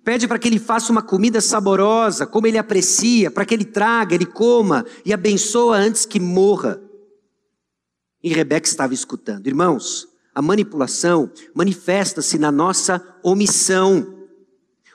pede 0.05 0.29
para 0.29 0.39
que 0.39 0.49
ele 0.49 0.59
faça 0.59 0.93
uma 0.93 1.03
comida 1.03 1.41
saborosa, 1.41 2.27
como 2.27 2.47
ele 2.47 2.59
aprecia, 2.59 3.31
para 3.31 3.47
que 3.47 3.55
ele 3.55 3.65
traga, 3.65 4.15
ele 4.15 4.27
coma 4.27 4.85
e 5.05 5.13
abençoa 5.13 5.79
antes 5.79 6.05
que 6.05 6.21
morra. 6.21 6.81
E 8.23 8.29
Rebeca 8.29 8.69
estava 8.69 8.93
escutando. 8.93 9.47
Irmãos, 9.47 10.07
a 10.35 10.43
manipulação 10.43 11.31
manifesta-se 11.55 12.39
na 12.39 12.53
nossa 12.53 13.03
omissão 13.23 14.18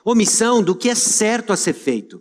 omissão 0.04 0.62
do 0.62 0.74
que 0.74 0.90
é 0.90 0.94
certo 0.94 1.52
a 1.52 1.56
ser 1.56 1.72
feito. 1.72 2.20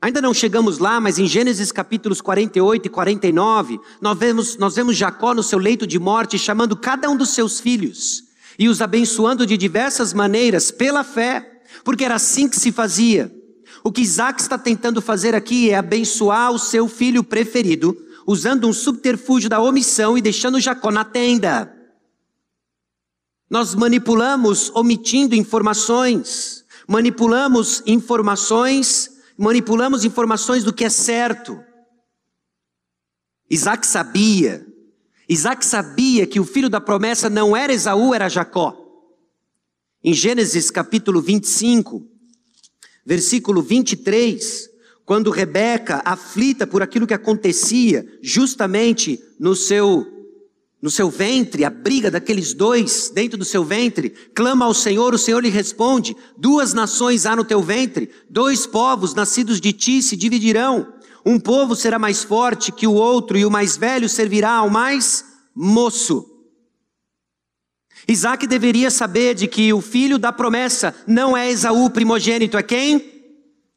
Ainda 0.00 0.22
não 0.22 0.32
chegamos 0.32 0.78
lá, 0.78 1.00
mas 1.00 1.18
em 1.18 1.26
Gênesis 1.26 1.72
capítulos 1.72 2.20
48 2.20 2.86
e 2.86 2.88
49, 2.88 3.80
nós 4.00 4.16
vemos, 4.16 4.56
nós 4.56 4.76
vemos 4.76 4.96
Jacó 4.96 5.34
no 5.34 5.42
seu 5.42 5.58
leito 5.58 5.86
de 5.86 5.98
morte 5.98 6.38
chamando 6.38 6.76
cada 6.76 7.10
um 7.10 7.16
dos 7.16 7.30
seus 7.30 7.58
filhos 7.58 8.22
e 8.56 8.68
os 8.68 8.80
abençoando 8.80 9.44
de 9.44 9.56
diversas 9.56 10.14
maneiras 10.14 10.70
pela 10.70 11.02
fé, 11.02 11.62
porque 11.82 12.04
era 12.04 12.14
assim 12.14 12.48
que 12.48 12.58
se 12.58 12.70
fazia. 12.70 13.34
O 13.82 13.90
que 13.90 14.02
Isaac 14.02 14.40
está 14.40 14.56
tentando 14.56 15.02
fazer 15.02 15.34
aqui 15.34 15.70
é 15.70 15.76
abençoar 15.76 16.52
o 16.52 16.58
seu 16.58 16.86
filho 16.86 17.24
preferido, 17.24 17.96
usando 18.24 18.68
um 18.68 18.72
subterfúgio 18.72 19.50
da 19.50 19.60
omissão 19.60 20.16
e 20.16 20.22
deixando 20.22 20.60
Jacó 20.60 20.92
na 20.92 21.04
tenda. 21.04 21.72
Nós 23.50 23.74
manipulamos 23.74 24.70
omitindo 24.74 25.34
informações, 25.34 26.64
manipulamos 26.86 27.82
informações, 27.86 29.10
manipulamos 29.38 30.04
informações 30.04 30.64
do 30.64 30.72
que 30.72 30.84
é 30.84 30.90
certo. 30.90 31.58
Isaac 33.50 33.86
sabia, 33.86 34.66
Isaac 35.26 35.64
sabia 35.64 36.26
que 36.26 36.38
o 36.38 36.44
filho 36.44 36.68
da 36.68 36.80
promessa 36.80 37.30
não 37.30 37.56
era 37.56 37.72
Esaú, 37.72 38.14
era 38.14 38.28
Jacó. 38.28 38.76
Em 40.04 40.12
Gênesis 40.12 40.70
capítulo 40.70 41.22
25, 41.22 42.06
versículo 43.04 43.62
23, 43.62 44.68
quando 45.06 45.30
Rebeca, 45.30 46.02
aflita 46.04 46.66
por 46.66 46.82
aquilo 46.82 47.06
que 47.06 47.14
acontecia 47.14 48.06
justamente 48.22 49.18
no 49.40 49.56
seu 49.56 50.17
no 50.80 50.90
seu 50.90 51.10
ventre, 51.10 51.64
a 51.64 51.70
briga 51.70 52.10
daqueles 52.10 52.54
dois 52.54 53.10
dentro 53.10 53.36
do 53.36 53.44
seu 53.44 53.64
ventre, 53.64 54.10
clama 54.34 54.64
ao 54.64 54.72
Senhor, 54.72 55.12
o 55.12 55.18
Senhor 55.18 55.42
lhe 55.42 55.48
responde: 55.48 56.16
Duas 56.36 56.72
nações 56.72 57.26
há 57.26 57.34
no 57.34 57.44
teu 57.44 57.60
ventre, 57.60 58.10
dois 58.30 58.66
povos 58.66 59.12
nascidos 59.14 59.60
de 59.60 59.72
ti 59.72 60.00
se 60.00 60.16
dividirão. 60.16 60.94
Um 61.26 61.38
povo 61.38 61.74
será 61.74 61.98
mais 61.98 62.22
forte 62.22 62.70
que 62.70 62.86
o 62.86 62.94
outro, 62.94 63.36
e 63.36 63.44
o 63.44 63.50
mais 63.50 63.76
velho 63.76 64.08
servirá 64.08 64.52
ao 64.52 64.70
mais 64.70 65.24
moço. 65.54 66.24
Isaac 68.06 68.46
deveria 68.46 68.90
saber 68.90 69.34
de 69.34 69.48
que 69.48 69.72
o 69.72 69.80
filho 69.80 70.16
da 70.16 70.32
promessa 70.32 70.94
não 71.06 71.36
é 71.36 71.50
Esaú 71.50 71.90
primogênito, 71.90 72.56
é 72.56 72.62
quem? 72.62 73.04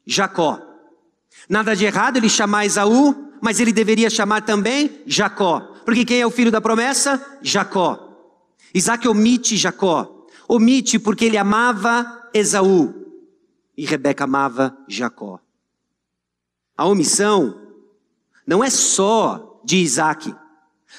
Jacó. 0.06 0.58
Nada 1.48 1.74
de 1.74 1.84
errado 1.84 2.16
ele 2.16 2.28
chamar 2.28 2.64
Esaú, 2.64 3.32
mas 3.42 3.58
ele 3.60 3.72
deveria 3.72 4.08
chamar 4.08 4.42
também 4.42 5.02
Jacó. 5.04 5.71
Porque 5.84 6.04
quem 6.04 6.20
é 6.20 6.26
o 6.26 6.30
filho 6.30 6.50
da 6.50 6.60
promessa? 6.60 7.38
Jacó. 7.42 8.08
Isaac 8.74 9.06
omite 9.06 9.56
Jacó. 9.56 10.26
Omite 10.48 10.98
porque 10.98 11.26
ele 11.26 11.36
amava 11.36 12.28
Esaú. 12.32 12.94
E 13.76 13.84
Rebeca 13.84 14.24
amava 14.24 14.76
Jacó. 14.88 15.40
A 16.76 16.86
omissão 16.86 17.60
não 18.46 18.62
é 18.62 18.70
só 18.70 19.60
de 19.64 19.76
Isaac. 19.78 20.34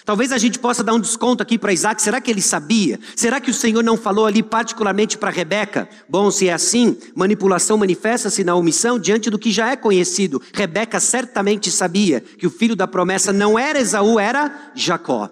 Talvez 0.06 0.34
a 0.34 0.38
gente 0.38 0.60
possa 0.60 0.84
dar 0.84 0.94
um 0.94 1.00
desconto 1.00 1.42
aqui 1.42 1.58
para 1.58 1.72
Isaac. 1.72 2.02
Será 2.02 2.20
que 2.20 2.30
ele 2.30 2.42
sabia? 2.42 3.00
Será 3.16 3.40
que 3.40 3.50
o 3.50 3.54
Senhor 3.54 3.82
não 3.82 3.96
falou 3.96 4.26
ali 4.26 4.44
particularmente 4.44 5.18
para 5.18 5.32
Rebeca? 5.32 5.88
Bom, 6.10 6.30
se 6.30 6.50
é 6.50 6.54
assim, 6.54 6.98
manipulação 7.16 7.78
manifesta-se 7.78 8.44
na 8.44 8.56
omissão 8.56 9.00
diante 9.00 9.30
do 9.30 9.40
que 9.40 9.52
já 9.52 9.72
é 9.72 9.76
conhecido. 9.76 10.42
Rebeca 10.54 11.00
certamente 11.00 11.72
sabia 11.72 12.20
que 12.20 12.46
o 12.46 12.52
filho 12.52 12.76
da 12.76 12.88
promessa 12.88 13.32
não 13.32 13.58
era 13.58 13.80
Esaú, 13.80 14.20
era 14.20 14.72
Jacó. 14.76 15.30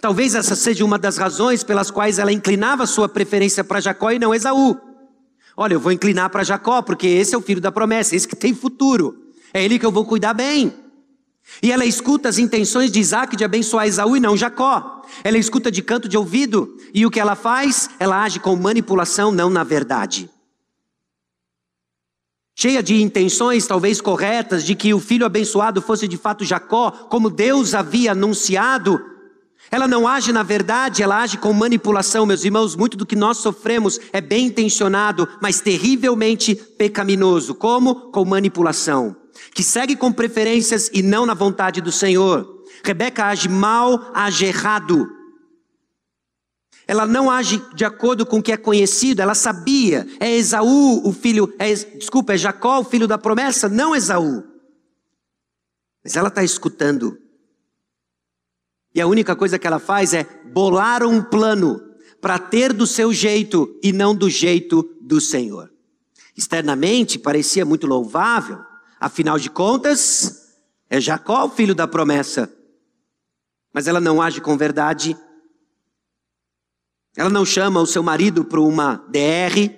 Talvez 0.00 0.34
essa 0.34 0.54
seja 0.54 0.84
uma 0.84 0.98
das 0.98 1.16
razões 1.16 1.64
pelas 1.64 1.90
quais 1.90 2.18
ela 2.18 2.30
inclinava 2.30 2.86
sua 2.86 3.08
preferência 3.08 3.64
para 3.64 3.80
Jacó 3.80 4.10
e 4.10 4.18
não 4.18 4.34
Esaú. 4.34 4.76
Olha, 5.56 5.74
eu 5.74 5.80
vou 5.80 5.90
inclinar 5.90 6.30
para 6.30 6.44
Jacó 6.44 6.82
porque 6.82 7.06
esse 7.06 7.34
é 7.34 7.38
o 7.38 7.42
filho 7.42 7.60
da 7.60 7.72
promessa, 7.72 8.14
esse 8.14 8.28
que 8.28 8.36
tem 8.36 8.54
futuro. 8.54 9.28
É 9.52 9.64
ele 9.64 9.78
que 9.78 9.86
eu 9.86 9.90
vou 9.90 10.04
cuidar 10.04 10.34
bem. 10.34 10.72
E 11.62 11.72
ela 11.72 11.84
escuta 11.84 12.28
as 12.28 12.38
intenções 12.38 12.90
de 12.90 13.00
Isaac 13.00 13.36
de 13.36 13.44
abençoar 13.44 13.86
Esaú 13.86 14.16
e 14.16 14.20
não 14.20 14.36
Jacó. 14.36 15.02
Ela 15.24 15.38
escuta 15.38 15.70
de 15.70 15.82
canto 15.82 16.08
de 16.08 16.16
ouvido. 16.16 16.76
E 16.94 17.04
o 17.04 17.10
que 17.10 17.18
ela 17.18 17.34
faz? 17.34 17.90
Ela 17.98 18.22
age 18.22 18.38
com 18.38 18.54
manipulação, 18.54 19.32
não 19.32 19.50
na 19.50 19.64
verdade. 19.64 20.30
Cheia 22.54 22.82
de 22.82 23.00
intenções 23.02 23.66
talvez 23.66 24.00
corretas 24.00 24.64
de 24.64 24.74
que 24.74 24.92
o 24.92 25.00
filho 25.00 25.24
abençoado 25.24 25.80
fosse 25.80 26.08
de 26.08 26.16
fato 26.16 26.44
Jacó, 26.44 26.90
como 26.90 27.30
Deus 27.30 27.72
havia 27.74 28.12
anunciado. 28.12 29.00
Ela 29.70 29.86
não 29.86 30.08
age 30.08 30.32
na 30.32 30.42
verdade, 30.42 31.02
ela 31.02 31.20
age 31.20 31.38
com 31.38 31.52
manipulação, 31.52 32.26
meus 32.26 32.44
irmãos. 32.44 32.74
Muito 32.74 32.96
do 32.96 33.06
que 33.06 33.16
nós 33.16 33.38
sofremos 33.38 34.00
é 34.12 34.20
bem 34.20 34.46
intencionado, 34.46 35.28
mas 35.40 35.60
terrivelmente 35.60 36.54
pecaminoso. 36.54 37.54
Como? 37.54 38.10
Com 38.10 38.24
manipulação 38.24 39.16
que 39.52 39.62
segue 39.62 39.96
com 39.96 40.12
preferências 40.12 40.90
e 40.92 41.02
não 41.02 41.26
na 41.26 41.34
vontade 41.34 41.80
do 41.80 41.92
Senhor. 41.92 42.64
Rebeca 42.84 43.26
age 43.26 43.48
mal, 43.48 44.10
age 44.14 44.46
errado. 44.46 45.08
Ela 46.86 47.06
não 47.06 47.30
age 47.30 47.62
de 47.74 47.84
acordo 47.84 48.24
com 48.24 48.38
o 48.38 48.42
que 48.42 48.52
é 48.52 48.56
conhecido, 48.56 49.20
ela 49.20 49.34
sabia. 49.34 50.06
É 50.18 50.34
Esaú 50.34 51.06
o 51.06 51.12
filho, 51.12 51.52
é, 51.58 51.72
desculpa, 51.74 52.32
é 52.32 52.38
Jacó 52.38 52.80
o 52.80 52.84
filho 52.84 53.06
da 53.06 53.18
promessa, 53.18 53.68
não 53.68 53.94
Esaú. 53.94 54.42
Mas 56.02 56.16
ela 56.16 56.28
está 56.28 56.42
escutando. 56.42 57.18
E 58.94 59.00
a 59.00 59.06
única 59.06 59.36
coisa 59.36 59.58
que 59.58 59.66
ela 59.66 59.78
faz 59.78 60.14
é 60.14 60.24
bolar 60.46 61.02
um 61.02 61.22
plano 61.22 61.78
para 62.20 62.38
ter 62.38 62.72
do 62.72 62.86
seu 62.86 63.12
jeito 63.12 63.78
e 63.82 63.92
não 63.92 64.14
do 64.14 64.30
jeito 64.30 64.82
do 65.00 65.20
Senhor. 65.20 65.70
Externamente 66.36 67.18
parecia 67.18 67.64
muito 67.64 67.86
louvável, 67.86 68.60
afinal 69.00 69.38
de 69.38 69.50
contas, 69.50 70.56
é 70.88 71.00
Jacó 71.00 71.44
o 71.44 71.50
filho 71.50 71.74
da 71.74 71.86
promessa. 71.86 72.52
Mas 73.72 73.86
ela 73.86 74.00
não 74.00 74.20
age 74.20 74.40
com 74.40 74.56
verdade. 74.56 75.16
Ela 77.16 77.28
não 77.28 77.44
chama 77.44 77.80
o 77.80 77.86
seu 77.86 78.02
marido 78.02 78.44
para 78.44 78.60
uma 78.60 78.96
DR. 79.08 79.70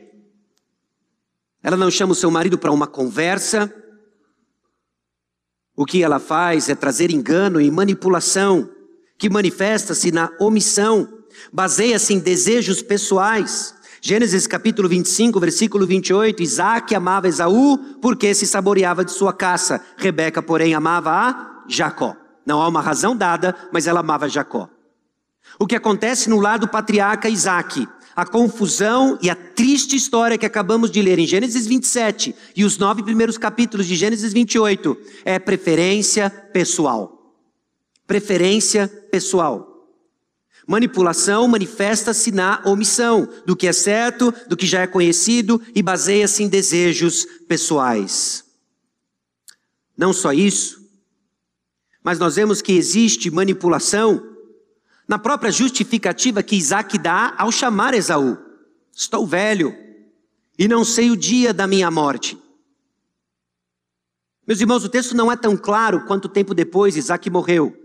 Ela 1.62 1.76
não 1.76 1.90
chama 1.90 2.12
o 2.12 2.16
seu 2.16 2.30
marido 2.30 2.59
para 2.59 2.72
uma 2.72 2.87
conversa. 2.87 3.74
O 5.76 5.85
que 5.85 6.02
ela 6.02 6.18
faz 6.18 6.68
é 6.68 6.74
trazer 6.74 7.11
engano 7.11 7.61
e 7.61 7.70
manipulação, 7.70 8.70
que 9.18 9.30
manifesta-se 9.30 10.12
na 10.12 10.30
omissão, 10.38 11.24
baseia-se 11.52 12.12
em 12.12 12.18
desejos 12.18 12.83
pessoais. 12.83 13.74
Gênesis 14.03 14.47
capítulo 14.47 14.89
25, 14.89 15.39
versículo 15.39 15.87
28, 15.87 16.43
Isaac 16.43 16.95
amava 16.95 17.29
Esaú 17.29 17.77
porque 18.01 18.35
se 18.35 18.47
saboreava 18.47 19.05
de 19.05 19.13
sua 19.13 19.31
caça. 19.31 19.85
Rebeca, 19.99 20.43
porém, 20.43 20.75
amava 20.75 21.11
a 21.11 21.65
Jacó. 21.69 22.17
Não 22.47 22.63
há 22.63 22.69
uma 22.69 22.81
razão 22.81 23.15
dada, 23.15 23.55
mas 23.71 23.87
ela 23.87 24.01
amava 24.01 24.27
Jacó. 24.27 24.71
O 25.59 25.67
que 25.67 25.77
acontece 25.77 26.31
no 26.31 26.41
lado 26.41 26.67
patriarca 26.67 27.29
Isaac, 27.29 27.87
a 28.17 28.25
confusão 28.25 29.19
e 29.21 29.29
a 29.29 29.35
triste 29.35 29.97
história 29.97 30.39
que 30.39 30.47
acabamos 30.47 30.91
de 30.91 31.03
ler 31.03 31.19
em 31.19 31.27
Gênesis 31.27 31.67
27 31.67 32.35
e 32.57 32.65
os 32.65 32.79
nove 32.79 33.03
primeiros 33.03 33.37
capítulos 33.37 33.87
de 33.87 33.97
Gênesis 33.97 34.33
28, 34.33 34.97
é 35.27 35.39
preferência 35.39 36.31
pessoal. 36.31 37.35
Preferência 38.07 38.89
pessoal. 38.89 39.69
Manipulação 40.66 41.49
manifesta-se 41.49 42.31
na 42.31 42.62
omissão 42.64 43.29
do 43.46 43.57
que 43.57 43.66
é 43.66 43.73
certo, 43.73 44.33
do 44.46 44.57
que 44.57 44.66
já 44.66 44.83
é 44.83 44.87
conhecido 44.87 45.61
e 45.75 45.83
baseia-se 45.83 46.42
em 46.42 46.49
desejos 46.49 47.25
pessoais. 47.49 48.44
Não 49.96 50.12
só 50.12 50.33
isso, 50.33 50.81
mas 52.03 52.18
nós 52.18 52.37
vemos 52.37 52.62
que 52.62 52.73
existe 52.73 53.31
manipulação 53.31 54.27
na 55.07 55.18
própria 55.18 55.51
justificativa 55.51 56.42
que 56.42 56.57
Isaac 56.57 56.96
dá 56.99 57.35
ao 57.37 57.51
chamar 57.51 57.94
Esaú. 57.94 58.38
Estou 58.94 59.27
velho 59.27 59.77
e 60.59 60.68
não 60.68 60.85
sei 60.85 61.11
o 61.11 61.16
dia 61.16 61.53
da 61.53 61.66
minha 61.66 61.90
morte. 61.90 62.38
Meus 64.46 64.61
irmãos, 64.61 64.85
o 64.85 64.88
texto 64.88 65.14
não 65.16 65.31
é 65.31 65.37
tão 65.37 65.57
claro 65.57 66.05
quanto 66.07 66.29
tempo 66.29 66.55
depois 66.55 66.96
Isaac 66.96 67.29
morreu. 67.31 67.80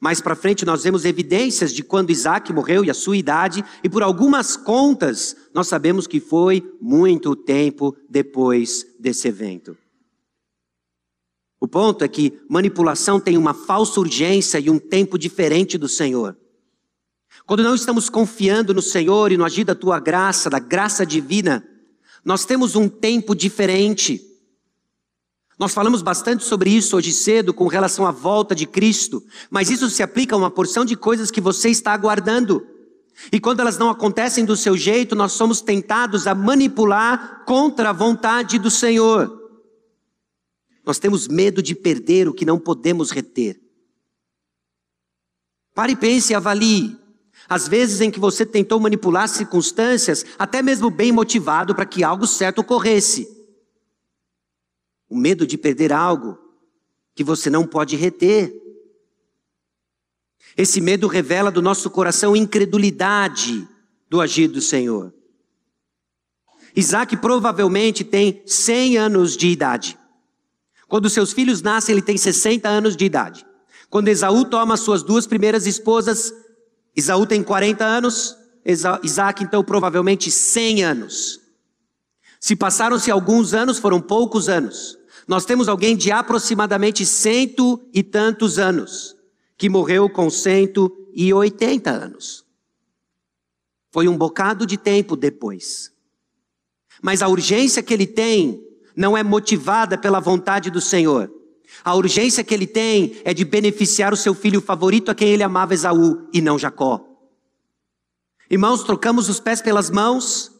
Mais 0.00 0.20
para 0.20 0.34
frente 0.34 0.64
nós 0.64 0.82
vemos 0.82 1.04
evidências 1.04 1.74
de 1.74 1.82
quando 1.82 2.10
Isaac 2.10 2.50
morreu 2.52 2.82
e 2.84 2.90
a 2.90 2.94
sua 2.94 3.18
idade, 3.18 3.62
e 3.84 3.88
por 3.88 4.02
algumas 4.02 4.56
contas 4.56 5.36
nós 5.52 5.68
sabemos 5.68 6.06
que 6.06 6.18
foi 6.18 6.66
muito 6.80 7.36
tempo 7.36 7.94
depois 8.08 8.86
desse 8.98 9.28
evento. 9.28 9.76
O 11.60 11.68
ponto 11.68 12.02
é 12.02 12.08
que 12.08 12.40
manipulação 12.48 13.20
tem 13.20 13.36
uma 13.36 13.52
falsa 13.52 14.00
urgência 14.00 14.58
e 14.58 14.70
um 14.70 14.78
tempo 14.78 15.18
diferente 15.18 15.76
do 15.76 15.86
Senhor. 15.86 16.34
Quando 17.44 17.62
não 17.62 17.74
estamos 17.74 18.08
confiando 18.08 18.72
no 18.72 18.80
Senhor 18.80 19.30
e 19.30 19.36
no 19.36 19.44
agir 19.44 19.64
da 19.64 19.74
tua 19.74 20.00
graça, 20.00 20.48
da 20.48 20.58
graça 20.58 21.04
divina, 21.04 21.62
nós 22.24 22.46
temos 22.46 22.76
um 22.76 22.88
tempo 22.88 23.34
diferente. 23.34 24.29
Nós 25.60 25.74
falamos 25.74 26.00
bastante 26.00 26.42
sobre 26.42 26.70
isso 26.70 26.96
hoje 26.96 27.12
cedo 27.12 27.52
com 27.52 27.66
relação 27.66 28.06
à 28.06 28.10
volta 28.10 28.54
de 28.54 28.64
Cristo, 28.64 29.22
mas 29.50 29.68
isso 29.68 29.90
se 29.90 30.02
aplica 30.02 30.34
a 30.34 30.38
uma 30.38 30.50
porção 30.50 30.86
de 30.86 30.96
coisas 30.96 31.30
que 31.30 31.38
você 31.38 31.68
está 31.68 31.92
aguardando. 31.92 32.66
E 33.30 33.38
quando 33.38 33.60
elas 33.60 33.76
não 33.76 33.90
acontecem 33.90 34.42
do 34.46 34.56
seu 34.56 34.74
jeito, 34.74 35.14
nós 35.14 35.32
somos 35.32 35.60
tentados 35.60 36.26
a 36.26 36.34
manipular 36.34 37.44
contra 37.44 37.90
a 37.90 37.92
vontade 37.92 38.58
do 38.58 38.70
Senhor. 38.70 39.38
Nós 40.82 40.98
temos 40.98 41.28
medo 41.28 41.62
de 41.62 41.74
perder 41.74 42.26
o 42.26 42.32
que 42.32 42.46
não 42.46 42.58
podemos 42.58 43.10
reter. 43.10 43.60
Pare 45.74 45.92
e 45.92 45.96
pense 45.96 46.32
e 46.32 46.34
avalie. 46.34 46.96
As 47.46 47.68
vezes 47.68 48.00
em 48.00 48.10
que 48.10 48.18
você 48.18 48.46
tentou 48.46 48.80
manipular 48.80 49.28
circunstâncias, 49.28 50.24
até 50.38 50.62
mesmo 50.62 50.90
bem 50.90 51.12
motivado 51.12 51.74
para 51.74 51.84
que 51.84 52.02
algo 52.02 52.26
certo 52.26 52.60
ocorresse. 52.60 53.39
O 55.10 55.16
medo 55.16 55.46
de 55.46 55.58
perder 55.58 55.92
algo 55.92 56.38
que 57.14 57.24
você 57.24 57.50
não 57.50 57.66
pode 57.66 57.96
reter. 57.96 58.54
Esse 60.56 60.80
medo 60.80 61.08
revela 61.08 61.50
do 61.50 61.60
nosso 61.60 61.90
coração 61.90 62.36
incredulidade 62.36 63.68
do 64.08 64.20
agir 64.20 64.48
do 64.48 64.62
Senhor. 64.62 65.12
Isaac 66.74 67.16
provavelmente 67.16 68.04
tem 68.04 68.42
100 68.46 68.96
anos 68.96 69.36
de 69.36 69.48
idade. 69.48 69.98
Quando 70.86 71.10
seus 71.10 71.32
filhos 71.32 71.60
nascem, 71.60 71.92
ele 71.92 72.02
tem 72.02 72.16
60 72.16 72.68
anos 72.68 72.96
de 72.96 73.04
idade. 73.04 73.44
Quando 73.88 74.08
Esaú 74.08 74.44
toma 74.44 74.76
suas 74.76 75.02
duas 75.02 75.26
primeiras 75.26 75.66
esposas, 75.66 76.32
Esaú 76.94 77.26
tem 77.26 77.42
40 77.42 77.84
anos, 77.84 78.36
Isaac 79.02 79.42
então 79.42 79.64
provavelmente 79.64 80.30
100 80.30 80.84
anos. 80.84 81.40
Se 82.40 82.54
passaram-se 82.54 83.10
alguns 83.10 83.52
anos, 83.52 83.78
foram 83.78 84.00
poucos 84.00 84.48
anos. 84.48 84.96
Nós 85.30 85.44
temos 85.44 85.68
alguém 85.68 85.96
de 85.96 86.10
aproximadamente 86.10 87.06
cento 87.06 87.80
e 87.94 88.02
tantos 88.02 88.58
anos, 88.58 89.16
que 89.56 89.68
morreu 89.68 90.10
com 90.10 90.28
180 90.28 91.88
anos. 91.88 92.44
Foi 93.92 94.08
um 94.08 94.18
bocado 94.18 94.66
de 94.66 94.76
tempo 94.76 95.14
depois. 95.14 95.92
Mas 97.00 97.22
a 97.22 97.28
urgência 97.28 97.80
que 97.80 97.94
ele 97.94 98.08
tem 98.08 98.60
não 98.96 99.16
é 99.16 99.22
motivada 99.22 99.96
pela 99.96 100.18
vontade 100.18 100.68
do 100.68 100.80
Senhor. 100.80 101.32
A 101.84 101.94
urgência 101.94 102.42
que 102.42 102.52
ele 102.52 102.66
tem 102.66 103.22
é 103.24 103.32
de 103.32 103.44
beneficiar 103.44 104.12
o 104.12 104.16
seu 104.16 104.34
filho 104.34 104.60
favorito 104.60 105.12
a 105.12 105.14
quem 105.14 105.28
ele 105.28 105.44
amava 105.44 105.74
Esaú 105.74 106.28
e 106.32 106.40
não 106.40 106.58
Jacó. 106.58 107.06
Irmãos, 108.50 108.82
trocamos 108.82 109.28
os 109.28 109.38
pés 109.38 109.62
pelas 109.62 109.90
mãos, 109.90 110.50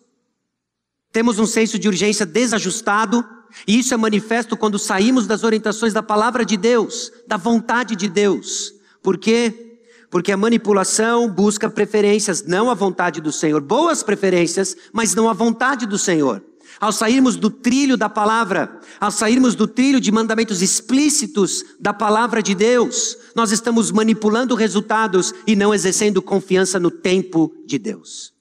temos 1.11 1.41
um 1.41 1.47
senso 1.47 1.77
de 1.77 1.89
urgência 1.89 2.25
desajustado, 2.25 3.40
e 3.67 3.79
isso 3.79 3.95
é 3.95 3.97
manifesto 3.97 4.57
quando 4.57 4.79
saímos 4.79 5.27
das 5.27 5.45
orientações 5.45 5.93
da 5.93 6.03
palavra 6.03 6.45
de 6.45 6.57
Deus, 6.57 7.13
da 7.27 7.37
vontade 7.37 7.97
de 7.97 8.09
Deus. 8.09 8.73
Por 9.03 9.19
quê? 9.19 9.79
Porque 10.11 10.33
a 10.33 10.37
manipulação 10.37 11.29
busca 11.29 11.71
preferências, 11.71 12.45
não 12.45 12.71
a 12.71 12.75
vontade 12.75 13.21
do 13.21 13.31
Senhor. 13.31 13.61
Boas 13.61 14.03
preferências, 14.03 14.77
mas 14.93 15.15
não 15.15 15.29
a 15.29 15.33
vontade 15.33 15.87
do 15.87 15.99
Senhor 15.99 16.43
ao 16.79 16.93
sairmos 16.93 17.37
do 17.37 17.51
trilho 17.51 17.97
da 17.97 18.09
palavra, 18.09 18.81
ao 18.99 19.11
sairmos 19.11 19.55
do 19.55 19.67
trilho 19.67 20.01
de 20.01 20.11
mandamentos 20.13 20.63
explícitos 20.63 21.65
da 21.79 21.93
palavra 21.93 22.43
de 22.43 22.55
Deus, 22.55 23.17
nós 23.35 23.53
estamos 23.53 23.91
manipulando 23.91 24.55
resultados 24.55 25.35
e 25.47 25.55
não 25.55 25.75
exercendo 25.75 26.23
confiança 26.23 26.79
no 26.79 26.91
tempo 26.91 27.53
de 27.67 27.79
Deus. 27.79 28.33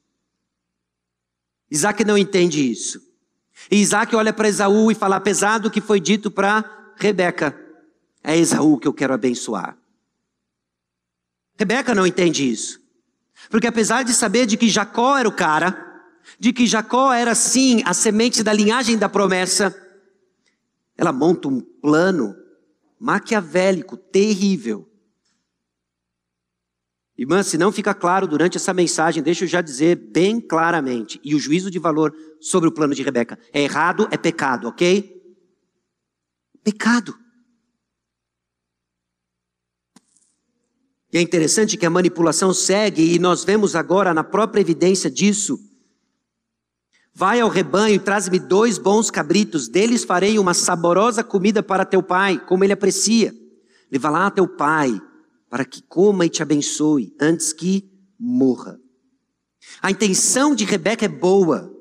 Isaac 1.71 2.03
não 2.03 2.17
entende 2.17 2.69
isso. 2.69 3.08
E 3.71 3.77
Isaac 3.77 4.15
olha 4.15 4.33
para 4.33 4.47
Esaú 4.47 4.91
e 4.91 4.95
fala: 4.95 5.17
apesar 5.17 5.59
do 5.59 5.69
que 5.69 5.81
foi 5.81 5.99
dito 5.99 6.31
para 6.31 6.63
Rebeca, 6.95 7.57
é 8.23 8.37
Esaú 8.37 8.77
que 8.77 8.87
eu 8.87 8.93
quero 8.93 9.13
abençoar. 9.13 9.77
Rebeca 11.57 11.93
não 11.93 12.07
entende 12.07 12.49
isso. 12.49 12.79
Porque 13.49 13.67
apesar 13.67 14.03
de 14.03 14.13
saber 14.13 14.45
de 14.45 14.57
que 14.57 14.69
Jacó 14.69 15.17
era 15.17 15.27
o 15.27 15.31
cara, 15.31 16.03
de 16.39 16.51
que 16.51 16.67
Jacó 16.67 17.13
era 17.13 17.35
sim 17.35 17.81
a 17.85 17.93
semente 17.93 18.43
da 18.43 18.51
linhagem 18.51 18.97
da 18.97 19.07
promessa, 19.07 19.75
ela 20.97 21.13
monta 21.13 21.47
um 21.47 21.61
plano 21.61 22.35
maquiavélico, 22.99 23.95
terrível. 23.95 24.88
Irmã, 27.19 27.43
se 27.43 27.57
não 27.57 27.69
fica 27.69 27.93
claro 27.93 28.25
durante 28.25 28.55
essa 28.55 28.73
mensagem, 28.73 29.21
deixa 29.21 29.43
eu 29.43 29.47
já 29.49 29.59
dizer 29.59 29.97
bem 29.97 30.39
claramente, 30.39 31.19
e 31.21 31.35
o 31.35 31.39
juízo 31.39 31.69
de 31.69 31.77
valor 31.77 32.15
sobre 32.39 32.69
o 32.69 32.71
plano 32.71 32.95
de 32.95 33.03
Rebeca. 33.03 33.37
É 33.51 33.61
errado, 33.61 34.07
é 34.09 34.15
pecado, 34.15 34.69
ok? 34.69 35.21
Pecado. 36.63 37.13
E 41.11 41.17
é 41.17 41.21
interessante 41.21 41.75
que 41.75 41.85
a 41.85 41.89
manipulação 41.89 42.53
segue, 42.53 43.13
e 43.13 43.19
nós 43.19 43.43
vemos 43.43 43.75
agora 43.75 44.13
na 44.13 44.23
própria 44.23 44.61
evidência 44.61 45.11
disso, 45.11 45.59
Vai 47.11 47.41
ao 47.41 47.49
rebanho 47.49 47.95
e 47.95 47.99
traz-me 47.99 48.39
dois 48.39 48.77
bons 48.77 49.11
cabritos, 49.11 49.67
deles 49.67 50.05
farei 50.05 50.39
uma 50.39 50.53
saborosa 50.53 51.21
comida 51.21 51.61
para 51.61 51.83
teu 51.83 52.01
pai, 52.01 52.39
como 52.39 52.63
ele 52.63 52.71
aprecia. 52.71 53.35
Leva 53.91 54.09
lá 54.09 54.31
teu 54.31 54.47
pai, 54.47 55.01
para 55.49 55.65
que 55.65 55.81
coma 55.81 56.25
e 56.25 56.29
te 56.29 56.43
abençoe, 56.43 57.15
antes 57.19 57.51
que 57.51 57.91
morra. 58.19 58.79
A 59.81 59.89
intenção 59.89 60.53
de 60.53 60.63
Rebeca 60.63 61.05
é 61.05 61.09
boa, 61.09 61.73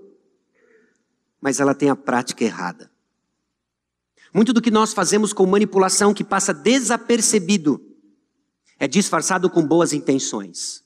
mas 1.40 1.60
ela 1.60 1.74
tem 1.74 1.90
a 1.90 1.96
prática 1.96 2.44
errada. 2.44 2.90
Muito 4.32 4.52
do 4.52 4.60
que 4.60 4.70
nós 4.70 4.92
fazemos 4.92 5.32
com 5.32 5.46
manipulação 5.46 6.12
que 6.12 6.24
passa 6.24 6.52
desapercebido 6.52 7.80
é 8.78 8.86
disfarçado 8.86 9.50
com 9.50 9.66
boas 9.66 9.92
intenções. 9.92 10.84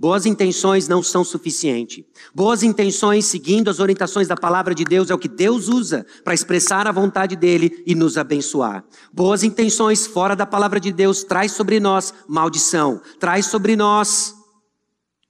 Boas 0.00 0.26
intenções 0.26 0.86
não 0.86 1.02
são 1.02 1.24
suficientes. 1.24 2.04
Boas 2.32 2.62
intenções, 2.62 3.24
seguindo 3.24 3.68
as 3.68 3.80
orientações 3.80 4.28
da 4.28 4.36
palavra 4.36 4.72
de 4.72 4.84
Deus, 4.84 5.10
é 5.10 5.14
o 5.14 5.18
que 5.18 5.26
Deus 5.26 5.66
usa 5.66 6.06
para 6.22 6.32
expressar 6.32 6.86
a 6.86 6.92
vontade 6.92 7.34
dele 7.34 7.82
e 7.84 7.96
nos 7.96 8.16
abençoar. 8.16 8.84
Boas 9.12 9.42
intenções 9.42 10.06
fora 10.06 10.36
da 10.36 10.46
palavra 10.46 10.78
de 10.78 10.92
Deus 10.92 11.24
traz 11.24 11.50
sobre 11.50 11.80
nós 11.80 12.14
maldição, 12.28 13.00
traz 13.18 13.46
sobre 13.46 13.74
nós 13.74 14.36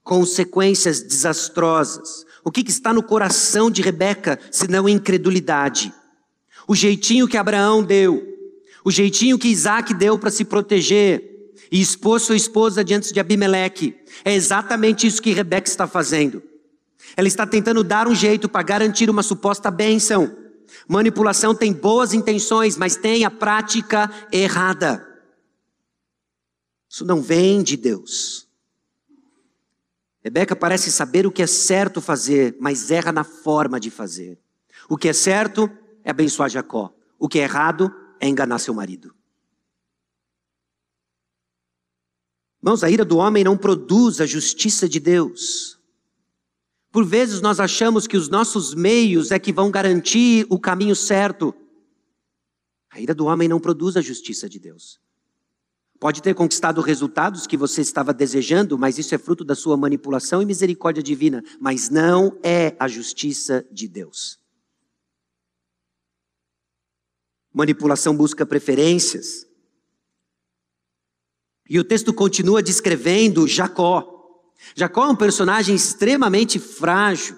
consequências 0.05 1.03
desastrosas. 1.03 2.27
O 2.45 2.51
que, 2.51 2.63
que 2.63 2.71
está 2.71 2.93
no 2.93 3.03
coração 3.03 3.71
de 3.71 3.81
Rebeca, 3.81 4.39
senão 4.51 4.87
incredulidade? 4.87 5.95
O 6.67 6.75
jeitinho 6.75 7.27
que 7.27 7.39
Abraão 7.39 7.83
deu, 7.83 8.23
o 8.85 8.91
jeitinho 8.91 9.39
que 9.39 9.49
Isaac 9.49 9.95
deu 9.95 10.19
para 10.19 10.31
se 10.31 10.45
proteger, 10.45 11.38
e 11.71 11.81
expôs 11.81 12.23
sua 12.23 12.37
esposa 12.37 12.85
diante 12.85 13.13
de 13.13 13.21
Abimeleque. 13.21 13.97
É 14.25 14.35
exatamente 14.35 15.07
isso 15.07 15.23
que 15.23 15.33
Rebeca 15.33 15.69
está 15.69 15.87
fazendo. 15.87 16.43
Ela 17.17 17.29
está 17.29 17.47
tentando 17.47 17.83
dar 17.83 18.07
um 18.07 18.15
jeito 18.15 18.49
para 18.49 18.63
garantir 18.63 19.09
uma 19.11 19.23
suposta 19.23 19.71
bênção. 19.71 20.37
Manipulação 20.87 21.55
tem 21.55 21.73
boas 21.73 22.13
intenções, 22.13 22.77
mas 22.77 22.97
tem 22.97 23.25
a 23.25 23.31
prática 23.31 24.11
errada. 24.33 25.07
Isso 26.89 27.05
não 27.05 27.21
vem 27.21 27.63
de 27.63 27.77
Deus. 27.77 28.49
Rebeca 30.23 30.57
parece 30.57 30.91
saber 30.91 31.27
o 31.27 31.33
que 31.33 31.43
é 31.43 31.47
certo 31.47 32.01
fazer, 32.01 32.57
mas 32.61 32.91
erra 32.91 33.13
na 33.13 33.25
forma 33.25 33.79
de 33.79 33.91
fazer. 33.91 34.39
O 34.89 34.97
que 34.97 35.09
é 35.09 35.13
certo 35.13 35.71
é 36.05 36.11
abençoar 36.11 36.49
Jacó. 36.49 36.93
O 37.19 37.29
que 37.29 37.39
é 37.39 37.43
errado 37.43 37.95
é 38.21 38.29
enganar 38.29 38.59
seu 38.59 38.75
marido. 38.75 39.15
Irmãos, 42.61 42.83
a 42.83 42.91
ira 42.91 43.05
do 43.05 43.19
homem 43.19 43.45
não 43.45 43.57
produz 43.57 44.21
a 44.21 44.27
justiça 44.27 44.89
de 44.89 44.99
Deus. 44.99 45.79
Por 46.91 47.05
vezes 47.05 47.41
nós 47.41 47.61
achamos 47.61 48.07
que 48.07 48.17
os 48.17 48.29
nossos 48.29 48.75
meios 48.75 49.31
é 49.31 49.39
que 49.39 49.53
vão 49.53 49.71
garantir 49.71 50.47
o 50.51 50.59
caminho 50.59 50.97
certo. 50.97 51.55
A 52.91 53.01
ira 53.01 53.15
do 53.15 53.27
homem 53.27 53.49
não 53.49 53.61
produz 53.61 53.97
a 53.97 54.01
justiça 54.01 54.49
de 54.49 54.59
Deus. 54.59 55.01
Pode 56.01 56.23
ter 56.23 56.35
conquistado 56.35 56.81
resultados 56.81 57.47
que 57.47 57.57
você 57.57 57.81
estava 57.81 58.15
desejando, 58.15 58.79
mas 58.79 58.99
isso 58.99 59.15
é 59.15 59.19
fruto 59.19 59.45
da 59.45 59.55
sua 59.55 59.77
manipulação 59.77 60.41
e 60.41 60.47
misericórdia 60.47 61.03
divina, 61.03 61.43
mas 61.61 61.91
não 61.91 62.39
é 62.43 62.77
a 62.79 62.87
justiça 62.87 63.67
de 63.71 63.89
Deus. 63.89 64.39
Manipulação 67.53 68.17
busca 68.17 68.47
preferências, 68.47 69.48
e 71.69 71.79
o 71.79 71.85
texto 71.85 72.15
continua 72.15 72.63
descrevendo 72.63 73.47
Jacó. 73.47 74.15
Jacó 74.75 75.07
é 75.07 75.11
um 75.11 75.17
personagem 75.17 75.75
extremamente 75.75 76.59
frágil, 76.59 77.37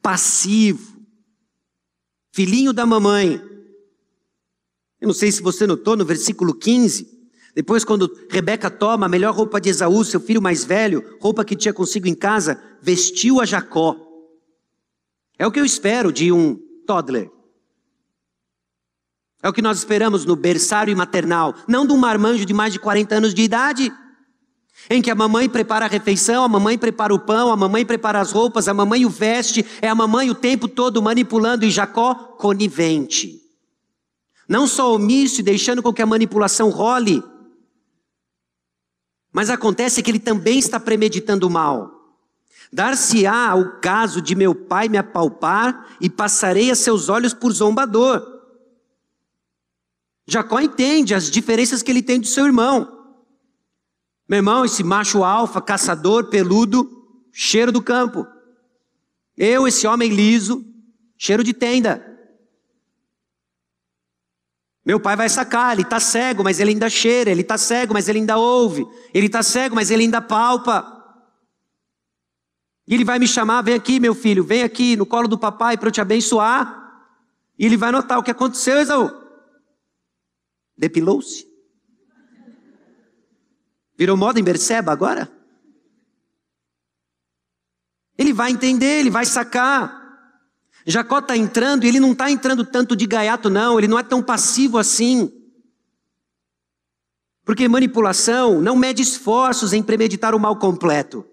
passivo, 0.00 1.00
filhinho 2.32 2.72
da 2.72 2.86
mamãe. 2.86 3.40
Eu 5.00 5.06
não 5.08 5.14
sei 5.14 5.30
se 5.30 5.42
você 5.42 5.66
notou 5.66 5.96
no 5.96 6.04
versículo 6.04 6.54
15, 6.54 7.12
depois 7.54 7.84
quando 7.84 8.10
Rebeca 8.30 8.70
toma 8.70 9.06
a 9.06 9.08
melhor 9.08 9.34
roupa 9.34 9.60
de 9.60 9.68
Esaú, 9.68 10.04
seu 10.04 10.20
filho 10.20 10.40
mais 10.40 10.64
velho, 10.64 11.18
roupa 11.20 11.44
que 11.44 11.54
tinha 11.54 11.74
consigo 11.74 12.08
em 12.08 12.14
casa, 12.14 12.60
vestiu 12.80 13.40
a 13.40 13.44
Jacó. 13.44 13.96
É 15.38 15.46
o 15.46 15.52
que 15.52 15.60
eu 15.60 15.64
espero 15.64 16.10
de 16.12 16.32
um 16.32 16.56
toddler. 16.86 17.30
É 19.42 19.48
o 19.48 19.52
que 19.52 19.60
nós 19.60 19.78
esperamos 19.78 20.24
no 20.24 20.36
berçário 20.36 20.96
maternal, 20.96 21.54
não 21.66 21.84
de 21.84 21.92
um 21.92 21.96
marmanjo 21.96 22.44
de 22.44 22.54
mais 22.54 22.72
de 22.72 22.78
40 22.78 23.16
anos 23.16 23.34
de 23.34 23.42
idade, 23.42 23.92
em 24.88 25.02
que 25.02 25.10
a 25.10 25.14
mamãe 25.14 25.48
prepara 25.48 25.86
a 25.86 25.88
refeição, 25.88 26.44
a 26.44 26.48
mamãe 26.48 26.78
prepara 26.78 27.12
o 27.12 27.18
pão, 27.18 27.50
a 27.50 27.56
mamãe 27.56 27.84
prepara 27.84 28.20
as 28.20 28.30
roupas, 28.30 28.68
a 28.68 28.74
mamãe 28.74 29.04
o 29.04 29.10
veste, 29.10 29.66
é 29.80 29.88
a 29.88 29.94
mamãe 29.94 30.30
o 30.30 30.34
tempo 30.34 30.68
todo 30.68 31.02
manipulando 31.02 31.64
e 31.64 31.70
Jacó 31.70 32.14
conivente. 32.14 33.40
Não 34.48 34.66
só 34.66 34.94
omisso 34.94 35.40
e 35.40 35.44
deixando 35.44 35.82
com 35.82 35.92
que 35.92 36.02
a 36.02 36.06
manipulação 36.06 36.70
role, 36.70 37.22
mas 39.32 39.50
acontece 39.50 40.02
que 40.02 40.10
ele 40.10 40.20
também 40.20 40.58
está 40.58 40.78
premeditando 40.78 41.46
o 41.46 41.50
mal. 41.50 41.90
Dar-se-á 42.72 43.54
o 43.54 43.80
caso 43.80 44.20
de 44.20 44.34
meu 44.34 44.54
pai 44.54 44.88
me 44.88 44.98
apalpar 44.98 45.96
e 46.00 46.08
passarei 46.08 46.70
a 46.70 46.74
seus 46.74 47.08
olhos 47.08 47.34
por 47.34 47.52
zombador. 47.52 48.31
Jacó 50.32 50.58
entende 50.60 51.14
as 51.14 51.30
diferenças 51.30 51.82
que 51.82 51.90
ele 51.90 52.02
tem 52.02 52.18
do 52.18 52.26
seu 52.26 52.46
irmão. 52.46 53.00
Meu 54.26 54.38
irmão, 54.38 54.64
esse 54.64 54.82
macho 54.82 55.22
alfa, 55.22 55.60
caçador, 55.60 56.30
peludo, 56.30 56.88
cheiro 57.30 57.70
do 57.70 57.82
campo. 57.82 58.26
Eu, 59.36 59.68
esse 59.68 59.86
homem 59.86 60.08
liso, 60.10 60.64
cheiro 61.18 61.44
de 61.44 61.52
tenda. 61.52 62.08
Meu 64.84 64.98
pai 64.98 65.16
vai 65.16 65.28
sacar, 65.28 65.74
ele 65.74 65.82
está 65.82 66.00
cego, 66.00 66.42
mas 66.42 66.58
ele 66.58 66.70
ainda 66.70 66.88
cheira, 66.88 67.30
ele 67.30 67.42
está 67.42 67.58
cego, 67.58 67.92
mas 67.92 68.08
ele 68.08 68.20
ainda 68.20 68.38
ouve, 68.38 68.86
ele 69.12 69.26
está 69.26 69.42
cego, 69.42 69.74
mas 69.74 69.90
ele 69.90 70.04
ainda 70.04 70.22
palpa. 70.22 70.98
E 72.88 72.94
ele 72.94 73.04
vai 73.04 73.18
me 73.18 73.28
chamar, 73.28 73.62
vem 73.62 73.74
aqui, 73.74 74.00
meu 74.00 74.14
filho, 74.14 74.42
vem 74.42 74.62
aqui 74.62 74.96
no 74.96 75.04
colo 75.04 75.28
do 75.28 75.38
papai 75.38 75.76
para 75.76 75.88
eu 75.88 75.92
te 75.92 76.00
abençoar. 76.00 76.80
E 77.58 77.66
ele 77.66 77.76
vai 77.76 77.92
notar 77.92 78.18
o 78.18 78.22
que 78.22 78.30
aconteceu, 78.30 78.80
Esaú. 78.80 79.21
Depilou-se? 80.76 81.46
Virou 83.96 84.16
moda 84.16 84.40
em 84.40 84.44
Berseba 84.44 84.92
agora? 84.92 85.30
Ele 88.16 88.32
vai 88.32 88.50
entender, 88.50 89.00
ele 89.00 89.10
vai 89.10 89.24
sacar. 89.24 90.00
Jacó 90.86 91.18
está 91.18 91.36
entrando 91.36 91.84
e 91.84 91.88
ele 91.88 92.00
não 92.00 92.12
está 92.12 92.30
entrando 92.30 92.64
tanto 92.64 92.96
de 92.96 93.06
gaiato, 93.06 93.48
não, 93.48 93.78
ele 93.78 93.88
não 93.88 93.98
é 93.98 94.02
tão 94.02 94.22
passivo 94.22 94.78
assim. 94.78 95.30
Porque 97.44 97.68
manipulação 97.68 98.60
não 98.60 98.76
mede 98.76 99.02
esforços 99.02 99.72
em 99.72 99.82
premeditar 99.82 100.34
o 100.34 100.40
mal 100.40 100.56
completo. 100.56 101.24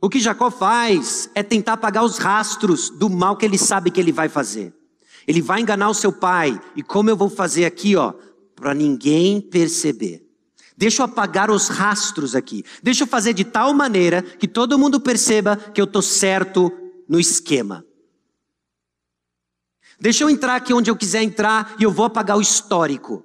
O 0.00 0.08
que 0.08 0.20
Jacó 0.20 0.50
faz 0.50 1.28
é 1.34 1.42
tentar 1.42 1.72
apagar 1.72 2.04
os 2.04 2.18
rastros 2.18 2.88
do 2.88 3.10
mal 3.10 3.36
que 3.36 3.44
ele 3.44 3.58
sabe 3.58 3.90
que 3.90 3.98
ele 3.98 4.12
vai 4.12 4.28
fazer. 4.28 4.77
Ele 5.28 5.42
vai 5.42 5.60
enganar 5.60 5.90
o 5.90 5.94
seu 5.94 6.10
pai. 6.10 6.58
E 6.74 6.82
como 6.82 7.10
eu 7.10 7.16
vou 7.16 7.28
fazer 7.28 7.66
aqui, 7.66 7.94
ó, 7.94 8.14
para 8.56 8.72
ninguém 8.72 9.42
perceber. 9.42 10.26
Deixa 10.74 11.02
eu 11.02 11.04
apagar 11.04 11.50
os 11.50 11.68
rastros 11.68 12.34
aqui. 12.34 12.64
Deixa 12.82 13.02
eu 13.02 13.06
fazer 13.06 13.34
de 13.34 13.44
tal 13.44 13.74
maneira 13.74 14.22
que 14.22 14.48
todo 14.48 14.78
mundo 14.78 14.98
perceba 14.98 15.54
que 15.54 15.78
eu 15.78 15.84
estou 15.84 16.00
certo 16.00 16.72
no 17.06 17.20
esquema. 17.20 17.84
Deixa 20.00 20.24
eu 20.24 20.30
entrar 20.30 20.56
aqui 20.56 20.72
onde 20.72 20.90
eu 20.90 20.96
quiser 20.96 21.22
entrar 21.22 21.76
e 21.78 21.82
eu 21.82 21.90
vou 21.90 22.06
apagar 22.06 22.38
o 22.38 22.40
histórico. 22.40 23.22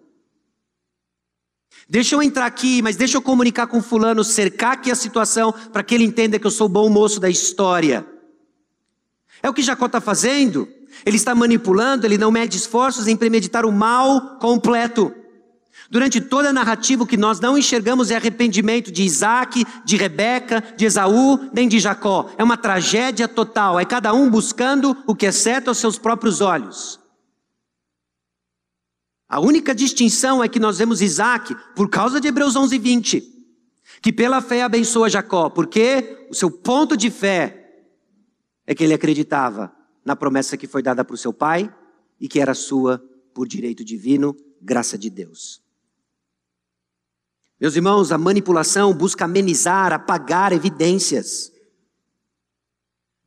Deixa 1.88 2.16
eu 2.16 2.24
entrar 2.24 2.48
aqui, 2.48 2.82
mas 2.82 2.98
deixa 2.98 3.16
eu 3.16 3.22
comunicar 3.22 3.68
com 3.68 3.82
fulano, 3.82 4.26
cercar 4.26 4.74
aqui 4.74 4.92
a 4.92 4.96
situação 4.96 5.54
para 5.72 5.84
que 5.84 5.96
ele 5.96 6.04
entenda 6.04 6.38
que 6.38 6.48
eu 6.48 6.52
sou 6.52 6.66
o 6.66 6.70
bom 6.70 6.90
moço 6.90 7.20
da 7.20 7.30
história. 7.30 8.06
É 9.42 9.50
o 9.50 9.54
que 9.54 9.62
Jacó 9.62 9.86
está 9.86 10.02
fazendo. 10.02 10.68
Ele 11.06 11.18
está 11.18 11.34
manipulando, 11.34 12.06
ele 12.06 12.18
não 12.18 12.32
mede 12.32 12.58
esforços 12.58 13.08
em 13.08 13.16
premeditar 13.16 13.66
o 13.66 13.72
mal 13.72 14.38
completo. 14.40 15.14
Durante 15.90 16.22
toda 16.22 16.50
a 16.50 16.54
narrativa, 16.54 17.04
o 17.04 17.08
que 17.08 17.18
nós 17.18 17.40
não 17.40 17.58
enxergamos 17.58 18.10
é 18.10 18.16
arrependimento 18.16 18.92
de 18.92 19.04
Isaac, 19.04 19.66
de 19.86 19.96
Rebeca, 19.96 20.64
de 20.76 20.86
Esaú, 20.86 21.50
nem 21.54 21.68
de 21.68 21.80
Jacó. 21.80 22.32
É 22.38 22.44
uma 22.44 22.58
tragédia 22.58 23.28
total. 23.28 23.80
É 23.80 23.86
cada 23.86 24.14
um 24.14 24.30
buscando 24.30 24.98
o 25.06 25.16
que 25.16 25.26
é 25.26 25.32
certo 25.32 25.68
aos 25.68 25.78
seus 25.78 25.98
próprios 25.98 26.42
olhos. 26.42 27.00
A 29.30 29.40
única 29.40 29.74
distinção 29.74 30.44
é 30.44 30.48
que 30.48 30.60
nós 30.60 30.78
vemos 30.78 31.02
Isaac, 31.02 31.56
por 31.76 31.90
causa 31.90 32.22
de 32.22 32.28
Hebreus 32.28 32.56
11, 32.56 32.78
20, 32.78 33.24
que 34.02 34.14
pela 34.14 34.42
fé 34.42 34.64
abençoa 34.64 35.10
Jacó, 35.10 35.50
porque 35.50 36.28
o 36.30 36.34
seu 36.36 36.50
ponto 36.50 36.96
de 36.96 37.10
fé 37.10 37.86
é 38.66 38.74
que 38.74 38.84
ele 38.84 38.94
acreditava 38.94 39.72
na 40.04 40.16
promessa 40.16 40.58
que 40.58 40.68
foi 40.68 40.82
dada 40.82 41.04
para 41.04 41.14
o 41.14 41.18
seu 41.18 41.34
pai 41.34 41.74
e 42.20 42.28
que 42.28 42.40
era 42.40 42.54
sua 42.54 43.04
por 43.34 43.48
direito 43.48 43.84
divino, 43.84 44.36
graça 44.62 44.98
de 44.98 45.10
Deus. 45.10 45.62
Meus 47.60 47.76
irmãos, 47.76 48.12
a 48.12 48.18
manipulação 48.18 48.94
busca 48.94 49.26
amenizar, 49.26 49.94
apagar 49.94 50.52
evidências. 50.52 51.52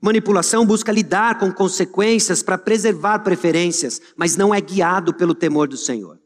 Manipulação 0.00 0.66
busca 0.66 0.92
lidar 0.92 1.38
com 1.38 1.50
consequências 1.50 2.42
para 2.42 2.58
preservar 2.58 3.20
preferências, 3.20 4.00
mas 4.14 4.36
não 4.36 4.54
é 4.54 4.60
guiado 4.60 5.14
pelo 5.14 5.34
temor 5.34 5.68
do 5.68 5.76
Senhor. 5.76 6.20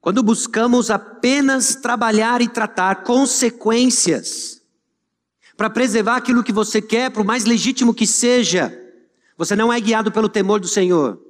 Quando 0.00 0.22
buscamos 0.22 0.90
apenas 0.90 1.74
trabalhar 1.74 2.40
e 2.40 2.48
tratar 2.48 3.02
consequências, 3.02 4.57
para 5.58 5.68
preservar 5.68 6.14
aquilo 6.14 6.44
que 6.44 6.52
você 6.52 6.80
quer, 6.80 7.10
por 7.10 7.24
mais 7.24 7.44
legítimo 7.44 7.92
que 7.92 8.06
seja. 8.06 8.72
Você 9.36 9.56
não 9.56 9.72
é 9.72 9.80
guiado 9.80 10.12
pelo 10.12 10.28
temor 10.28 10.60
do 10.60 10.68
Senhor. 10.68 11.20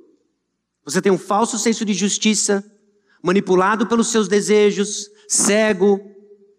Você 0.84 1.00
tem 1.00 1.10
um 1.10 1.16
falso 1.16 1.58
senso 1.58 1.82
de 1.82 1.94
justiça, 1.94 2.62
manipulado 3.22 3.86
pelos 3.86 4.08
seus 4.08 4.28
desejos, 4.28 5.10
cego, 5.26 5.98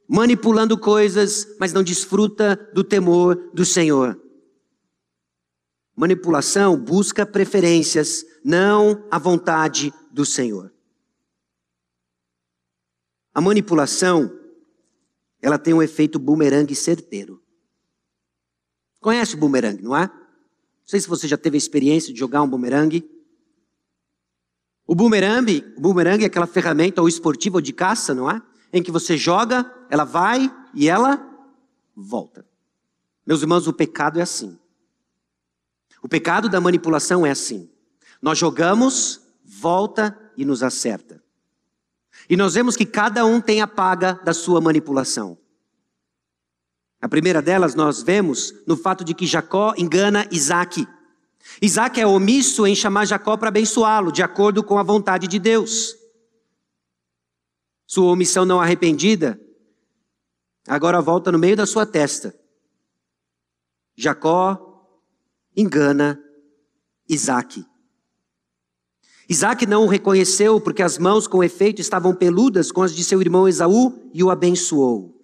manipulando 0.07 0.79
coisas, 0.79 1.45
mas 1.59 1.71
não 1.71 1.83
desfruta 1.83 2.55
do 2.73 2.83
temor 2.83 3.35
do 3.53 3.63
Senhor. 3.63 4.19
Manipulação 5.95 6.75
busca 6.75 7.23
preferências, 7.23 8.25
não 8.43 9.05
a 9.11 9.19
vontade 9.19 9.93
do 10.11 10.25
Senhor. 10.25 10.73
A 13.31 13.39
manipulação, 13.39 14.35
ela 15.39 15.59
tem 15.59 15.71
um 15.71 15.83
efeito 15.83 16.17
bumerangue 16.17 16.73
certeiro. 16.73 17.39
Conhece 18.99 19.35
o 19.35 19.37
bumerangue, 19.37 19.83
não 19.83 19.95
é? 19.95 20.07
Não 20.07 20.11
sei 20.85 20.99
se 20.99 21.07
você 21.07 21.27
já 21.27 21.37
teve 21.37 21.55
a 21.55 21.57
experiência 21.57 22.13
de 22.13 22.19
jogar 22.19 22.41
um 22.41 22.47
bumerangue. 22.47 23.09
O 24.85 24.95
bumerangue, 24.95 25.63
o 25.77 25.81
bumerangue 25.81 26.23
é 26.23 26.27
aquela 26.27 26.47
ferramenta 26.47 27.01
ou 27.01 27.07
esportiva 27.07 27.57
ou 27.57 27.61
de 27.61 27.71
caça, 27.71 28.13
não 28.13 28.29
é? 28.29 28.41
Em 28.73 28.83
que 28.83 28.91
você 28.91 29.17
joga, 29.17 29.71
ela 29.89 30.03
vai 30.03 30.51
e 30.73 30.89
ela 30.89 31.25
volta. 31.95 32.45
Meus 33.25 33.41
irmãos, 33.41 33.67
o 33.67 33.73
pecado 33.73 34.19
é 34.19 34.21
assim. 34.21 34.57
O 36.01 36.07
pecado 36.07 36.49
da 36.49 36.59
manipulação 36.59 37.25
é 37.25 37.31
assim. 37.31 37.69
Nós 38.21 38.37
jogamos, 38.37 39.21
volta 39.43 40.17
e 40.35 40.45
nos 40.45 40.63
acerta. 40.63 41.23
E 42.29 42.35
nós 42.35 42.53
vemos 42.53 42.75
que 42.75 42.85
cada 42.85 43.25
um 43.25 43.39
tem 43.41 43.61
a 43.61 43.67
paga 43.67 44.13
da 44.23 44.33
sua 44.33 44.61
manipulação. 44.61 45.37
A 47.01 47.07
primeira 47.07 47.41
delas 47.41 47.75
nós 47.75 48.01
vemos 48.03 48.53
no 48.67 48.75
fato 48.75 49.03
de 49.03 49.13
que 49.13 49.25
Jacó 49.25 49.73
engana 49.77 50.27
Isaac. 50.31 50.87
Isaac 51.61 51.99
é 51.99 52.05
omisso 52.05 52.67
em 52.67 52.75
chamar 52.75 53.05
Jacó 53.05 53.37
para 53.37 53.47
abençoá-lo, 53.49 54.11
de 54.11 54.21
acordo 54.21 54.63
com 54.63 54.77
a 54.77 54.83
vontade 54.83 55.27
de 55.27 55.39
Deus. 55.39 55.95
Sua 57.87 58.11
omissão 58.11 58.45
não 58.45 58.59
arrependida, 58.59 59.39
agora 60.67 61.01
volta 61.01 61.31
no 61.31 61.39
meio 61.39 61.55
da 61.55 61.65
sua 61.65 61.85
testa. 61.85 62.37
Jacó 63.95 64.85
engana 65.55 66.21
Isaac. 67.07 67.65
Isaac 69.27 69.65
não 69.65 69.83
o 69.83 69.87
reconheceu 69.87 70.59
porque 70.59 70.81
as 70.81 70.97
mãos 70.97 71.27
com 71.27 71.43
efeito 71.43 71.81
estavam 71.81 72.15
peludas 72.15 72.71
com 72.71 72.81
as 72.81 72.95
de 72.95 73.03
seu 73.03 73.21
irmão 73.21 73.47
Esaú 73.47 74.09
e 74.13 74.23
o 74.23 74.29
abençoou. 74.29 75.15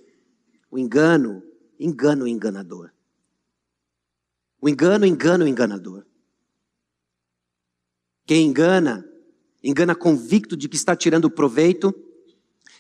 O 0.70 0.78
engano, 0.78 1.42
engano 1.80 2.26
o 2.26 2.28
enganador. 2.28 2.92
O 4.62 4.70
engano, 4.70 5.06
engana 5.06 5.46
o 5.46 5.48
enganador. 5.48 6.06
Quem 8.26 8.48
engana, 8.48 9.08
engana 9.64 9.96
convicto 9.96 10.58
de 10.58 10.68
que 10.68 10.76
está 10.76 10.96
tirando 10.96 11.30
proveito. 11.30 11.94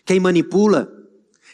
Quem 0.03 0.19
manipula, 0.19 0.91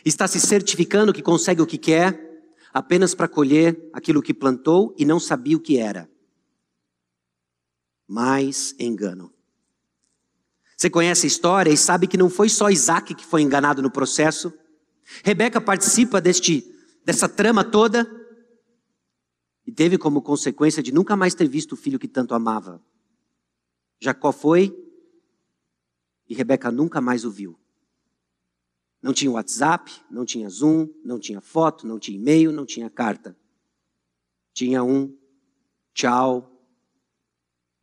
está 0.05 0.27
se 0.27 0.39
certificando 0.39 1.13
que 1.13 1.21
consegue 1.21 1.61
o 1.61 1.67
que 1.67 1.77
quer, 1.77 2.29
apenas 2.73 3.13
para 3.13 3.27
colher 3.27 3.89
aquilo 3.93 4.21
que 4.21 4.33
plantou 4.33 4.95
e 4.97 5.05
não 5.05 5.19
sabia 5.19 5.57
o 5.57 5.61
que 5.61 5.77
era. 5.77 6.09
Mais 8.07 8.75
engano. 8.79 9.33
Você 10.75 10.89
conhece 10.89 11.25
a 11.25 11.27
história 11.27 11.71
e 11.71 11.77
sabe 11.77 12.07
que 12.07 12.17
não 12.17 12.29
foi 12.29 12.49
só 12.49 12.69
Isaac 12.69 13.13
que 13.13 13.25
foi 13.25 13.41
enganado 13.41 13.81
no 13.81 13.91
processo. 13.91 14.51
Rebeca 15.23 15.61
participa 15.61 16.19
deste, 16.19 16.70
dessa 17.03 17.27
trama 17.27 17.63
toda 17.63 18.09
e 19.65 19.71
teve 19.71 19.97
como 19.97 20.21
consequência 20.21 20.81
de 20.81 20.91
nunca 20.91 21.15
mais 21.15 21.33
ter 21.33 21.47
visto 21.47 21.73
o 21.73 21.77
filho 21.77 21.99
que 21.99 22.07
tanto 22.07 22.33
amava. 22.33 22.81
Jacó 23.99 24.31
foi 24.31 24.75
e 26.27 26.33
Rebeca 26.33 26.71
nunca 26.71 26.99
mais 27.01 27.25
o 27.25 27.31
viu. 27.31 27.57
Não 29.01 29.13
tinha 29.13 29.31
WhatsApp, 29.31 29.91
não 30.09 30.25
tinha 30.25 30.49
Zoom, 30.49 30.87
não 31.03 31.19
tinha 31.19 31.41
foto, 31.41 31.87
não 31.87 31.99
tinha 31.99 32.17
e-mail, 32.17 32.51
não 32.51 32.65
tinha 32.65 32.89
carta. 32.89 33.35
Tinha 34.53 34.83
um 34.83 35.17
tchau 35.93 36.47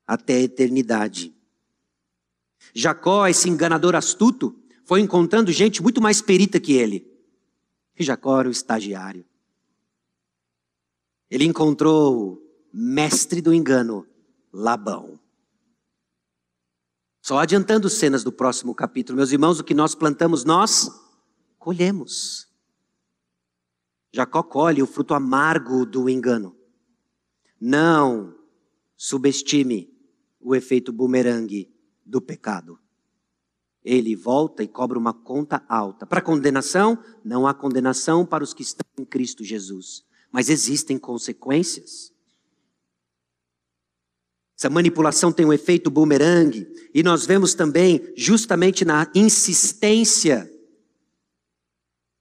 até 0.06 0.34
a 0.34 0.42
eternidade. 0.42 1.34
Jacó, 2.74 3.26
esse 3.26 3.48
enganador 3.48 3.94
astuto, 3.94 4.58
foi 4.84 5.00
encontrando 5.00 5.52
gente 5.52 5.82
muito 5.82 6.00
mais 6.00 6.22
perita 6.22 6.58
que 6.58 6.72
ele. 6.72 7.06
E 7.98 8.04
Jacó 8.04 8.38
era 8.38 8.48
o 8.48 8.52
estagiário. 8.52 9.24
Ele 11.30 11.44
encontrou 11.44 12.34
o 12.34 12.42
mestre 12.72 13.40
do 13.42 13.52
engano, 13.52 14.06
Labão. 14.52 15.18
Só 17.20 17.38
adiantando 17.38 17.90
cenas 17.90 18.24
do 18.24 18.32
próximo 18.32 18.74
capítulo, 18.74 19.16
meus 19.16 19.32
irmãos, 19.32 19.58
o 19.58 19.64
que 19.64 19.74
nós 19.74 19.94
plantamos, 19.94 20.44
nós 20.44 20.90
colhemos. 21.58 22.48
Jacó 24.12 24.42
colhe 24.42 24.82
o 24.82 24.86
fruto 24.86 25.12
amargo 25.12 25.84
do 25.84 26.08
engano. 26.08 26.56
Não 27.60 28.34
subestime 28.96 29.92
o 30.40 30.54
efeito 30.54 30.92
bumerangue 30.92 31.70
do 32.06 32.20
pecado. 32.20 32.78
Ele 33.88 34.14
volta 34.14 34.62
e 34.62 34.68
cobra 34.68 34.98
uma 34.98 35.14
conta 35.14 35.64
alta. 35.66 36.06
Para 36.06 36.20
condenação, 36.20 37.02
não 37.24 37.46
há 37.46 37.54
condenação 37.54 38.26
para 38.26 38.44
os 38.44 38.52
que 38.52 38.62
estão 38.62 38.84
em 38.98 39.04
Cristo 39.04 39.42
Jesus, 39.42 40.04
mas 40.30 40.50
existem 40.50 40.98
consequências. 40.98 42.12
Essa 44.58 44.68
manipulação 44.68 45.32
tem 45.32 45.46
um 45.46 45.54
efeito 45.54 45.90
bumerangue, 45.90 46.68
e 46.92 47.02
nós 47.02 47.24
vemos 47.24 47.54
também, 47.54 48.12
justamente 48.14 48.84
na 48.84 49.10
insistência 49.14 50.52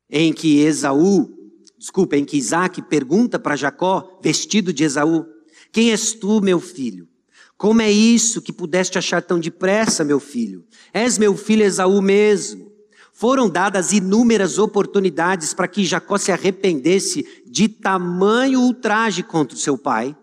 em 0.10 0.32
que 0.32 0.60
Esaú, 0.62 1.30
desculpa, 1.78 2.16
em 2.16 2.24
que 2.24 2.38
Isaac 2.38 2.82
pergunta 2.84 3.38
para 3.38 3.58
Jacó, 3.58 4.18
vestido 4.24 4.72
de 4.72 4.86
Esaú: 4.86 5.26
Quem 5.74 5.92
és 5.92 6.14
tu, 6.14 6.40
meu 6.40 6.62
filho? 6.62 7.10
Como 7.58 7.82
é 7.82 7.92
isso 7.92 8.42
que 8.42 8.54
pudeste 8.54 9.00
achar 9.00 9.22
tão 9.22 9.40
depressa, 9.40 10.04
meu 10.04 10.20
filho? 10.20 10.66
És 10.94 11.18
meu 11.18 11.36
filho 11.36 11.64
Esaú 11.64 12.02
mesmo. 12.02 12.72
Foram 13.12 13.50
dadas 13.50 13.92
inúmeras 13.92 14.60
oportunidades 14.60 15.52
para 15.52 15.68
que 15.68 15.84
Jacó 15.84 16.20
se 16.20 16.32
arrependesse 16.32 17.26
de 17.48 17.68
tamanho 17.68 18.62
ultraje 18.62 19.24
contra 19.24 19.58
o 19.58 19.60
seu 19.60 19.76
pai. 19.76 20.16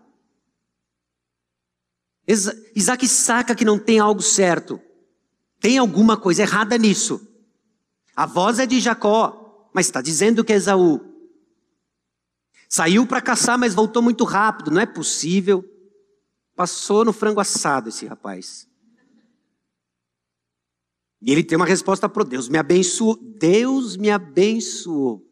Isaac 2.25 3.05
saca 3.05 3.53
que 3.53 3.65
não 3.65 3.77
tem 3.77 3.99
algo 3.99 4.21
certo. 4.21 4.79
Tem 5.59 5.77
alguma 5.77 6.15
coisa 6.15 6.43
errada 6.43 6.77
nisso. 6.77 7.19
A 8.15 8.25
voz 8.25 8.59
é 8.59 8.65
de 8.65 8.79
Jacó, 8.79 9.69
mas 9.73 9.87
está 9.87 10.01
dizendo 10.01 10.41
que 10.41 10.53
é 10.53 10.55
Esaú. 10.55 11.01
Saiu 12.69 13.05
para 13.05 13.21
caçar, 13.21 13.57
mas 13.57 13.73
voltou 13.73 14.01
muito 14.01 14.23
rápido. 14.23 14.71
Não 14.71 14.79
é 14.79 14.85
possível. 14.85 15.65
Passou 16.55 17.03
no 17.03 17.11
frango 17.11 17.39
assado 17.39 17.89
esse 17.89 18.05
rapaz. 18.05 18.67
E 21.21 21.31
ele 21.31 21.43
tem 21.43 21.55
uma 21.55 21.65
resposta 21.65 22.07
para 22.07 22.23
Deus 22.23 22.47
me 22.47 22.57
abençoou. 22.57 23.17
Deus 23.17 23.97
me 23.97 24.09
abençoou. 24.09 25.25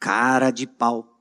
Cara 0.00 0.50
de 0.50 0.66
pau. 0.66 1.20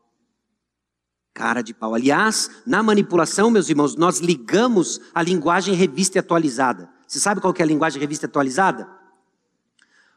Cara 1.34 1.62
de 1.62 1.74
pau. 1.74 1.94
Aliás, 1.94 2.50
na 2.66 2.82
manipulação, 2.82 3.52
meus 3.52 3.70
irmãos, 3.70 3.96
nós 3.96 4.20
ligamos 4.20 5.02
a 5.14 5.22
linguagem 5.22 5.76
revista 5.76 6.18
e 6.18 6.20
atualizada. 6.20 6.90
Você 7.06 7.20
sabe 7.20 7.42
qual 7.42 7.54
é 7.58 7.62
a 7.62 7.66
linguagem 7.66 8.00
revista 8.00 8.26
e 8.26 8.30
atualizada? 8.30 8.90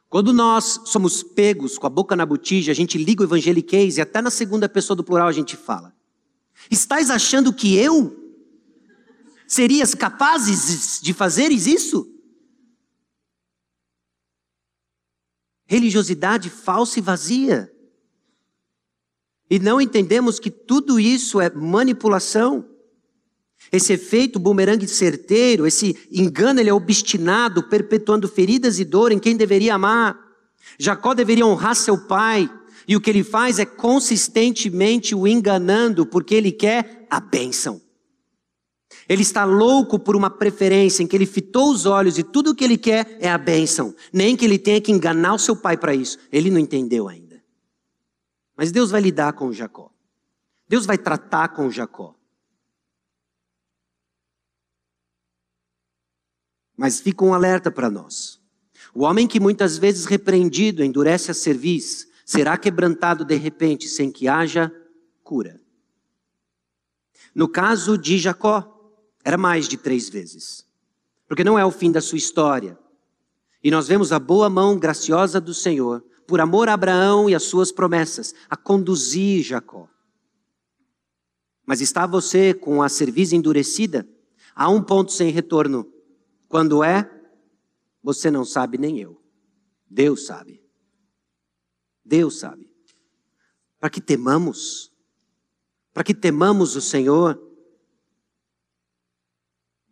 Quando 0.09 0.33
nós 0.33 0.81
somos 0.87 1.23
pegos 1.23 1.77
com 1.77 1.87
a 1.87 1.91
boca 1.91 2.17
na 2.17 2.25
botija, 2.25 2.73
a 2.73 2.75
gente 2.75 2.97
liga 2.97 3.23
o 3.23 3.27
evangeliquez 3.27 3.99
e 3.99 4.01
até 4.01 4.23
na 4.23 4.31
segunda 4.31 4.69
pessoa 4.69 4.97
do 4.97 5.05
plural 5.05 5.29
a 5.29 5.33
gente 5.33 5.57
fala. 5.57 5.98
Estás 6.71 7.11
achando 7.11 7.53
que 7.53 7.77
eu 7.77 8.17
serias 9.47 9.95
capazes 9.95 11.01
de 11.01 11.15
fazeres 11.15 11.67
isso? 11.67 12.15
Religiosidade 15.67 16.51
falsa 16.51 16.99
e 16.99 17.03
vazia. 17.03 17.73
E 19.51 19.59
não 19.59 19.81
entendemos 19.81 20.39
que 20.39 20.51
tudo 20.51 21.01
isso 21.01 21.41
é 21.41 21.51
manipulação. 21.51 22.69
Esse 23.73 23.93
efeito 23.93 24.39
bumerangue 24.39 24.87
certeiro, 24.87 25.67
esse 25.67 25.97
engano, 26.11 26.61
ele 26.61 26.71
é 26.71 26.75
obstinado, 26.75 27.69
perpetuando 27.69 28.29
feridas 28.29 28.79
e 28.79 28.85
dor 28.85 29.13
em 29.13 29.19
quem 29.19 29.37
deveria 29.37 29.75
amar. 29.75 30.19
Jacó 30.79 31.15
deveria 31.15 31.47
honrar 31.47 31.75
seu 31.75 32.07
pai, 32.07 32.49
e 32.89 32.97
o 32.97 33.01
que 33.03 33.11
ele 33.11 33.23
faz 33.23 33.59
é 33.59 33.67
consistentemente 33.67 35.15
o 35.15 35.29
enganando, 35.29 36.07
porque 36.07 36.35
ele 36.35 36.51
quer 36.51 37.07
a 37.11 37.21
bênção. 37.21 37.83
Ele 39.07 39.21
está 39.21 39.45
louco 39.45 39.99
por 39.99 40.17
uma 40.17 40.31
preferência 40.31 41.03
em 41.03 41.07
que 41.07 41.15
ele 41.15 41.27
fitou 41.27 41.71
os 41.71 41.85
olhos 41.85 42.17
e 42.17 42.23
tudo 42.23 42.51
o 42.51 42.55
que 42.55 42.65
ele 42.65 42.79
quer 42.79 43.19
é 43.21 43.29
a 43.31 43.37
bênção. 43.37 43.95
Nem 44.11 44.35
que 44.35 44.45
ele 44.47 44.59
tenha 44.59 44.81
que 44.81 44.91
enganar 44.91 45.35
o 45.35 45.39
seu 45.39 45.55
pai 45.55 45.77
para 45.77 45.95
isso. 45.95 46.19
Ele 46.33 46.51
não 46.51 46.59
entendeu 46.59 47.09
ainda. 47.09 47.43
Mas 48.57 48.73
Deus 48.73 48.91
vai 48.91 49.03
lidar 49.03 49.35
com 49.35 49.53
Jacó. 49.53 49.93
Deus 50.67 50.87
vai 50.87 50.97
tratar 50.97 51.49
com 51.49 51.71
Jacó. 51.71 52.15
Mas 56.75 57.01
fica 57.01 57.25
um 57.25 57.35
alerta 57.35 57.71
para 57.71 57.91
nós. 57.91 58.41
O 58.95 59.05
homem 59.05 59.27
que 59.27 59.41
muitas 59.41 59.77
vezes 59.77 60.07
repreendido 60.07 60.83
endurece 60.83 61.31
a 61.31 61.35
cerviz, 61.35 62.09
será 62.29 62.59
quebrantado 62.59 63.25
de 63.25 63.37
repente 63.37 63.89
sem 63.89 64.13
que 64.13 64.29
haja 64.29 64.71
cura. 65.25 65.59
No 67.35 67.49
caso 67.49 67.97
de 67.97 68.19
Jacó, 68.19 69.01
era 69.25 69.39
mais 69.39 69.67
de 69.67 69.79
três 69.79 70.11
vezes, 70.11 70.67
porque 71.27 71.43
não 71.43 71.59
é 71.59 71.65
o 71.65 71.71
fim 71.71 71.91
da 71.91 72.03
sua 72.03 72.19
história. 72.19 72.79
E 73.65 73.71
nós 73.71 73.89
vemos 73.89 74.13
a 74.13 74.19
boa 74.19 74.51
mão 74.51 74.79
graciosa 74.79 75.41
do 75.41 75.55
Senhor, 75.55 76.05
por 76.27 76.39
amor 76.39 76.69
a 76.69 76.75
Abraão 76.75 77.31
e 77.31 77.35
as 77.35 77.45
suas 77.45 77.73
promessas, 77.73 78.35
a 78.51 78.59
conduzir 78.59 79.43
Jacó. 79.43 79.89
Mas 81.65 81.81
está 81.81 82.07
você 82.07 82.53
com 82.53 82.83
a 82.83 82.91
cerviz 82.91 83.33
endurecida? 83.33 84.07
Há 84.55 84.69
um 84.69 84.83
ponto 84.83 85.13
sem 85.13 85.31
retorno. 85.31 85.91
Quando 86.47 86.85
é, 86.85 87.11
você 88.03 88.31
não 88.31 88.45
sabe 88.45 88.77
nem 88.77 88.99
eu. 88.99 89.19
Deus 89.89 90.27
sabe. 90.27 90.68
Deus 92.09 92.39
sabe. 92.39 92.67
Para 93.79 93.91
que 93.91 94.01
temamos, 94.01 94.91
para 95.93 96.03
que 96.03 96.15
temamos 96.15 96.75
o 96.75 96.81
Senhor. 96.81 97.41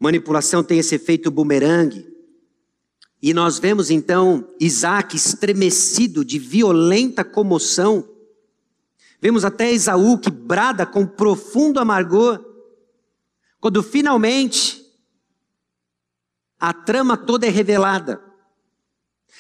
Manipulação 0.01 0.65
tem 0.65 0.79
esse 0.79 0.95
efeito 0.95 1.31
bumerangue. 1.31 2.07
E 3.23 3.35
nós 3.35 3.59
vemos 3.59 3.91
então 3.91 4.49
Isaac 4.59 5.15
estremecido 5.15 6.25
de 6.25 6.39
violenta 6.39 7.25
comoção. 7.25 8.09
Vemos 9.21 9.45
até 9.45 9.71
Esaú 9.71 10.19
que 10.19 10.31
brada 10.31 10.87
com 10.87 11.07
profundo 11.07 11.81
amargor, 11.81 12.45
quando 13.61 13.83
finalmente 13.83 14.85
a 16.59 16.73
trama 16.73 17.17
toda 17.17 17.47
é 17.47 17.51
revelada. 17.51 18.26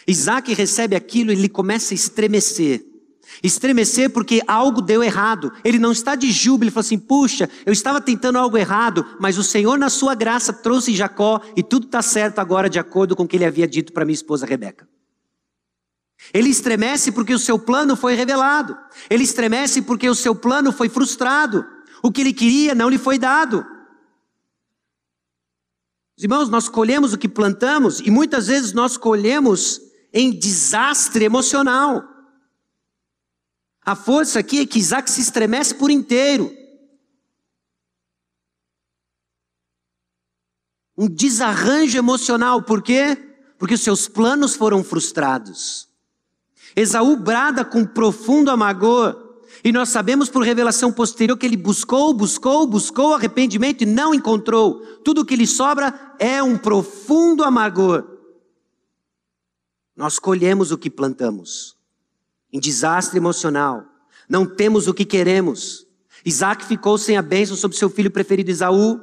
Isaac 0.07 0.53
recebe 0.55 0.95
aquilo 0.95 1.31
e 1.31 1.35
ele 1.35 1.49
começa 1.49 1.93
a 1.93 1.97
estremecer. 1.97 2.85
Estremecer 3.43 4.11
porque 4.11 4.41
algo 4.47 4.81
deu 4.81 5.03
errado. 5.03 5.53
Ele 5.65 5.79
não 5.79 5.93
está 5.93 6.15
de 6.15 6.31
júbilo, 6.31 6.65
ele 6.65 6.71
fala 6.71 6.85
assim: 6.87 6.99
puxa, 6.99 7.51
eu 7.65 7.73
estava 7.73 8.01
tentando 8.01 8.39
algo 8.39 8.57
errado, 8.57 9.05
mas 9.21 9.37
o 9.37 9.43
Senhor, 9.43 9.79
na 9.79 9.91
sua 9.91 10.15
graça, 10.15 10.53
trouxe 10.53 10.95
Jacó 10.95 11.41
e 11.57 11.63
tudo 11.63 11.87
está 11.87 12.01
certo 12.03 12.39
agora, 12.39 12.71
de 12.71 12.79
acordo 12.79 13.17
com 13.17 13.25
o 13.25 13.29
que 13.29 13.37
ele 13.37 13.45
havia 13.45 13.67
dito 13.67 13.93
para 13.93 14.05
minha 14.05 14.15
esposa 14.15 14.47
Rebeca. 14.47 14.89
Ele 16.33 16.49
estremece 16.49 17.13
porque 17.13 17.35
o 17.35 17.39
seu 17.39 17.59
plano 17.59 17.95
foi 17.95 18.15
revelado. 18.15 18.77
Ele 19.09 19.23
estremece 19.23 19.83
porque 19.83 20.09
o 20.09 20.15
seu 20.15 20.35
plano 20.35 20.73
foi 20.73 20.89
frustrado. 20.89 21.65
O 22.03 22.11
que 22.11 22.21
ele 22.21 22.33
queria 22.33 22.75
não 22.75 22.89
lhe 22.89 22.99
foi 22.99 23.19
dado. 23.19 23.65
Irmãos, 26.19 26.49
nós 26.49 26.69
colhemos 26.69 27.13
o 27.13 27.19
que 27.19 27.29
plantamos 27.29 28.01
e 28.01 28.11
muitas 28.11 28.47
vezes 28.47 28.73
nós 28.73 28.97
colhemos 28.97 29.81
em 30.13 30.31
desastre 30.31 31.25
emocional. 31.25 32.03
A 33.85 33.95
força 33.95 34.39
aqui 34.39 34.61
é 34.61 34.67
que 34.67 34.79
Isaac 34.79 35.11
se 35.11 35.21
estremece 35.21 35.75
por 35.75 35.91
inteiro. 35.91 36.51
Um 40.97 41.07
desarranjo 41.07 41.99
emocional, 41.99 42.63
por 42.63 42.83
quê? 42.83 43.17
Porque 43.59 43.77
seus 43.77 44.09
planos 44.09 44.55
foram 44.55 44.83
frustrados. 44.83 45.87
Esaú 46.75 47.17
brada 47.17 47.65
com 47.65 47.85
profundo 47.85 48.51
amargor, 48.51 49.26
e 49.67 49.73
nós 49.73 49.89
sabemos 49.89 50.29
por 50.29 50.45
revelação 50.45 50.93
posterior 50.93 51.37
que 51.37 51.45
ele 51.45 51.57
buscou, 51.57 52.15
buscou, 52.15 52.69
buscou 52.69 53.15
arrependimento 53.15 53.83
e 53.83 53.85
não 53.85 54.15
encontrou. 54.15 54.79
Tudo 55.05 55.25
que 55.25 55.35
lhe 55.35 55.45
sobra 55.45 56.15
é 56.21 56.41
um 56.41 56.57
profundo 56.57 57.43
amargor. 57.43 58.07
Nós 59.97 60.21
colhemos 60.21 60.71
o 60.71 60.79
que 60.79 60.89
plantamos 60.89 61.75
em 62.53 62.61
desastre 62.61 63.19
emocional. 63.19 63.83
Não 64.29 64.47
temos 64.47 64.87
o 64.87 64.95
que 64.95 65.05
queremos. 65.05 65.85
Isaac 66.25 66.65
ficou 66.65 66.97
sem 66.97 67.17
a 67.17 67.23
bênção 67.23 67.57
sobre 67.57 67.77
seu 67.77 67.91
filho 67.91 68.13
preferido 68.13 68.53
Esaú. 68.53 69.01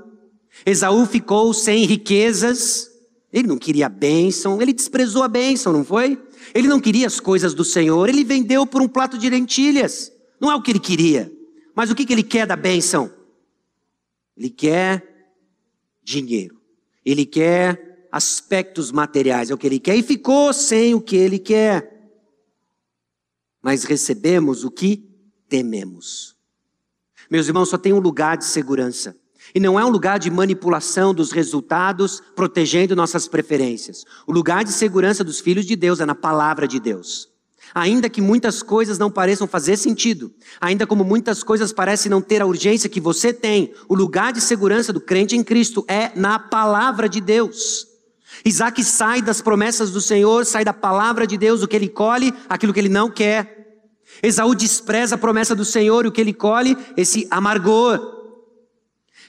Esaú 0.65 1.05
ficou 1.05 1.53
sem 1.53 1.83
riquezas. 1.83 2.89
Ele 3.33 3.49
não 3.49 3.57
queria 3.57 3.87
a 3.87 3.89
bênção, 3.89 4.61
ele 4.61 4.71
desprezou 4.71 5.23
a 5.23 5.27
bênção, 5.27 5.73
não 5.73 5.83
foi? 5.83 6.17
Ele 6.55 6.69
não 6.69 6.79
queria 6.79 7.07
as 7.07 7.19
coisas 7.19 7.53
do 7.53 7.65
Senhor, 7.65 8.07
ele 8.07 8.23
vendeu 8.23 8.65
por 8.65 8.81
um 8.81 8.87
prato 8.87 9.17
de 9.17 9.29
lentilhas. 9.29 10.12
Não 10.43 10.51
é 10.51 10.55
o 10.55 10.61
que 10.61 10.71
ele 10.71 10.79
queria. 10.79 11.31
Mas 11.73 11.89
o 11.89 11.95
que, 11.95 12.05
que 12.05 12.13
ele 12.13 12.21
quer 12.21 12.45
da 12.45 12.55
bênção? 12.55 13.11
Ele 14.37 14.49
quer 14.49 15.31
dinheiro. 16.03 16.61
Ele 17.03 17.25
quer 17.25 18.07
aspectos 18.11 18.91
materiais, 18.91 19.49
é 19.49 19.53
o 19.55 19.57
que 19.57 19.65
ele 19.65 19.79
quer, 19.79 19.95
e 19.95 20.03
ficou 20.03 20.53
sem 20.53 20.93
o 20.93 21.01
que 21.01 21.15
ele 21.15 21.39
quer 21.39 21.93
mas 23.63 23.85
recebemos 23.85 24.65
o 24.65 24.69
que 24.69 25.09
tememos. 25.47 26.35
Meus 27.31 27.47
irmãos, 27.47 27.69
só 27.69 27.77
tem 27.77 27.93
um 27.93 27.99
lugar 27.99 28.37
de 28.37 28.43
segurança. 28.43 29.15
E 29.55 29.59
não 29.59 29.79
é 29.79 29.85
um 29.85 29.89
lugar 29.89 30.19
de 30.19 30.29
manipulação 30.29 31.13
dos 31.13 31.31
resultados, 31.31 32.21
protegendo 32.35 32.95
nossas 32.95 33.27
preferências. 33.27 34.03
O 34.27 34.33
lugar 34.33 34.65
de 34.65 34.71
segurança 34.73 35.23
dos 35.23 35.39
filhos 35.39 35.65
de 35.65 35.77
Deus 35.77 36.01
é 36.01 36.05
na 36.05 36.15
palavra 36.15 36.67
de 36.67 36.79
Deus. 36.79 37.29
Ainda 37.75 38.09
que 38.09 38.21
muitas 38.21 38.61
coisas 38.61 38.99
não 38.99 39.09
pareçam 39.09 39.47
fazer 39.47 39.77
sentido, 39.77 40.31
ainda 40.61 40.85
como 40.85 41.03
muitas 41.03 41.41
coisas 41.41 41.73
parecem 41.73 42.09
não 42.09 42.21
ter 42.21 42.41
a 42.41 42.45
urgência 42.45 42.89
que 42.89 43.01
você 43.01 43.33
tem, 43.33 43.73
o 43.89 43.95
lugar 43.95 44.31
de 44.31 44.41
segurança 44.41 44.93
do 44.93 45.01
crente 45.01 45.35
em 45.35 45.43
Cristo 45.43 45.83
é 45.87 46.11
na 46.15 46.37
palavra 46.37 47.09
de 47.09 47.19
Deus. 47.19 47.87
Isaac 48.45 48.83
sai 48.83 49.21
das 49.21 49.41
promessas 49.41 49.89
do 49.89 50.01
Senhor, 50.01 50.45
sai 50.45 50.63
da 50.63 50.73
palavra 50.73 51.25
de 51.25 51.37
Deus, 51.37 51.63
o 51.63 51.67
que 51.67 51.75
ele 51.75 51.89
colhe, 51.89 52.33
aquilo 52.47 52.73
que 52.73 52.79
ele 52.79 52.89
não 52.89 53.09
quer. 53.09 53.63
Esaú 54.21 54.53
despreza 54.53 55.15
a 55.15 55.17
promessa 55.17 55.55
do 55.55 55.65
Senhor, 55.65 56.05
o 56.05 56.11
que 56.11 56.21
ele 56.21 56.33
colhe, 56.33 56.77
esse 56.95 57.27
amargor. 57.31 57.99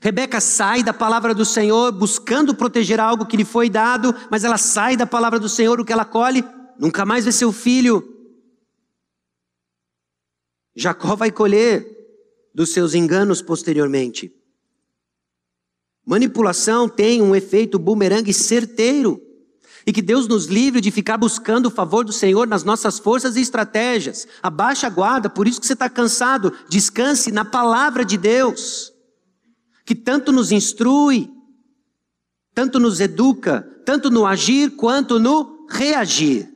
Rebeca 0.03 0.39
sai 0.41 0.83
da 0.83 0.93
palavra 0.93 1.35
do 1.35 1.47
Senhor, 1.47 1.91
buscando 1.93 2.55
proteger 2.55 3.01
algo 3.01 3.25
que 3.25 3.39
lhe 3.39 3.45
foi 3.45 3.71
dado, 3.71 4.15
mas 4.31 4.45
ela 4.45 4.59
sai 4.59 4.97
da 4.97 5.07
palavra 5.07 5.39
do 5.39 5.49
Senhor, 5.49 5.81
o 5.81 5.85
que 5.85 5.93
ela 5.93 6.05
colhe, 6.05 6.45
nunca 6.79 7.07
mais 7.07 7.25
vê 7.25 7.33
seu 7.33 7.51
filho. 7.53 8.14
Jacó 10.75 11.15
vai 11.15 11.31
colher 11.31 11.87
dos 12.55 12.73
seus 12.73 12.95
enganos 12.95 13.41
posteriormente. 13.41 14.33
Manipulação 16.07 16.89
tem 16.89 17.23
um 17.23 17.35
efeito 17.35 17.79
bumerangue 17.79 18.33
certeiro. 18.33 19.21
E 19.87 19.93
que 19.93 20.01
Deus 20.01 20.27
nos 20.27 20.47
livre 20.47 20.81
de 20.81 20.91
ficar 20.91 21.19
buscando 21.19 21.67
o 21.67 21.71
favor 21.71 22.05
do 22.05 22.13
Senhor 22.13 22.47
nas 22.47 22.65
nossas 22.65 22.99
forças 22.99 23.37
e 23.37 23.41
estratégias. 23.41 24.27
Abaixa 24.43 24.87
a 24.87 24.91
guarda, 24.91 25.29
por 25.29 25.47
isso 25.47 25.61
que 25.61 25.67
você 25.67 25.75
está 25.75 25.91
cansado. 25.91 26.53
Descanse 26.71 27.31
na 27.31 27.45
palavra 27.45 28.03
de 28.05 28.17
Deus, 28.17 28.93
que 29.85 29.95
tanto 29.95 30.33
nos 30.33 30.51
instrui, 30.53 31.31
tanto 32.55 32.81
nos 32.81 32.99
educa, 32.99 33.63
tanto 33.85 34.11
no 34.11 34.25
agir 34.25 34.71
quanto 34.71 35.21
no 35.21 35.67
reagir. 35.69 36.54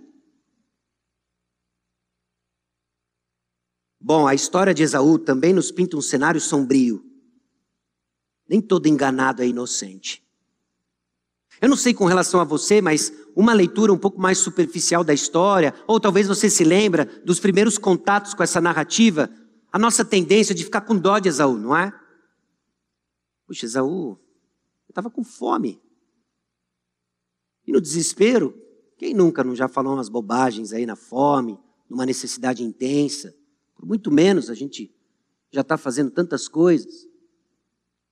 Bom, 4.00 4.26
a 4.26 4.34
história 4.34 4.72
de 4.72 4.82
Esaú 4.82 5.18
também 5.18 5.52
nos 5.52 5.72
pinta 5.72 5.96
um 5.96 6.00
cenário 6.00 6.40
sombrio. 6.40 7.04
Nem 8.48 8.60
todo 8.60 8.86
enganado 8.86 9.42
é 9.42 9.46
inocente. 9.46 10.24
Eu 11.60 11.68
não 11.68 11.76
sei 11.76 11.92
com 11.92 12.04
relação 12.04 12.40
a 12.40 12.44
você, 12.44 12.80
mas 12.80 13.12
uma 13.34 13.52
leitura 13.52 13.92
um 13.92 13.98
pouco 13.98 14.20
mais 14.20 14.38
superficial 14.38 15.02
da 15.02 15.12
história, 15.12 15.74
ou 15.86 15.98
talvez 15.98 16.28
você 16.28 16.48
se 16.48 16.62
lembra 16.62 17.04
dos 17.24 17.40
primeiros 17.40 17.76
contatos 17.76 18.32
com 18.32 18.42
essa 18.42 18.60
narrativa, 18.60 19.28
a 19.72 19.78
nossa 19.78 20.04
tendência 20.04 20.54
de 20.54 20.64
ficar 20.64 20.82
com 20.82 20.96
dó 20.96 21.18
de 21.18 21.28
Esaú, 21.28 21.58
não 21.58 21.76
é? 21.76 21.92
Puxa, 23.46 23.66
Esaú, 23.66 24.18
eu 24.88 24.92
estava 24.92 25.10
com 25.10 25.24
fome. 25.24 25.82
E 27.66 27.72
no 27.72 27.80
desespero, 27.80 28.54
quem 28.96 29.12
nunca 29.12 29.42
não 29.42 29.54
já 29.54 29.68
falou 29.68 29.94
umas 29.94 30.08
bobagens 30.08 30.72
aí 30.72 30.86
na 30.86 30.96
fome, 30.96 31.58
numa 31.88 32.06
necessidade 32.06 32.62
intensa? 32.62 33.34
Por 33.78 33.86
muito 33.86 34.10
menos 34.10 34.50
a 34.50 34.54
gente 34.54 34.92
já 35.52 35.60
está 35.60 35.78
fazendo 35.78 36.10
tantas 36.10 36.48
coisas. 36.48 37.08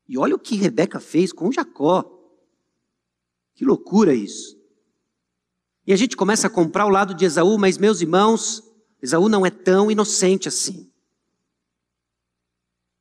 E 0.09 0.17
olha 0.17 0.37
o 0.37 0.39
que 0.39 0.55
Rebeca 0.55 1.01
fez 1.01 1.33
com 1.33 1.51
Jacó. 1.51 2.05
Que 3.53 3.65
loucura 3.65 4.15
isso. 4.15 4.57
E 5.85 5.93
a 5.93 5.97
gente 5.97 6.17
começa 6.17 6.47
a 6.47 6.51
comprar 6.51 6.87
o 6.87 6.91
lado 6.91 7.15
de 7.15 7.25
Esaú, 7.25 7.59
mas 7.59 7.79
meus 7.79 8.01
irmãos, 8.01 8.63
Esaú 9.03 9.29
não 9.29 9.45
é 9.45 9.51
tão 9.51 9.91
inocente 9.91 10.47
assim. 10.47 10.89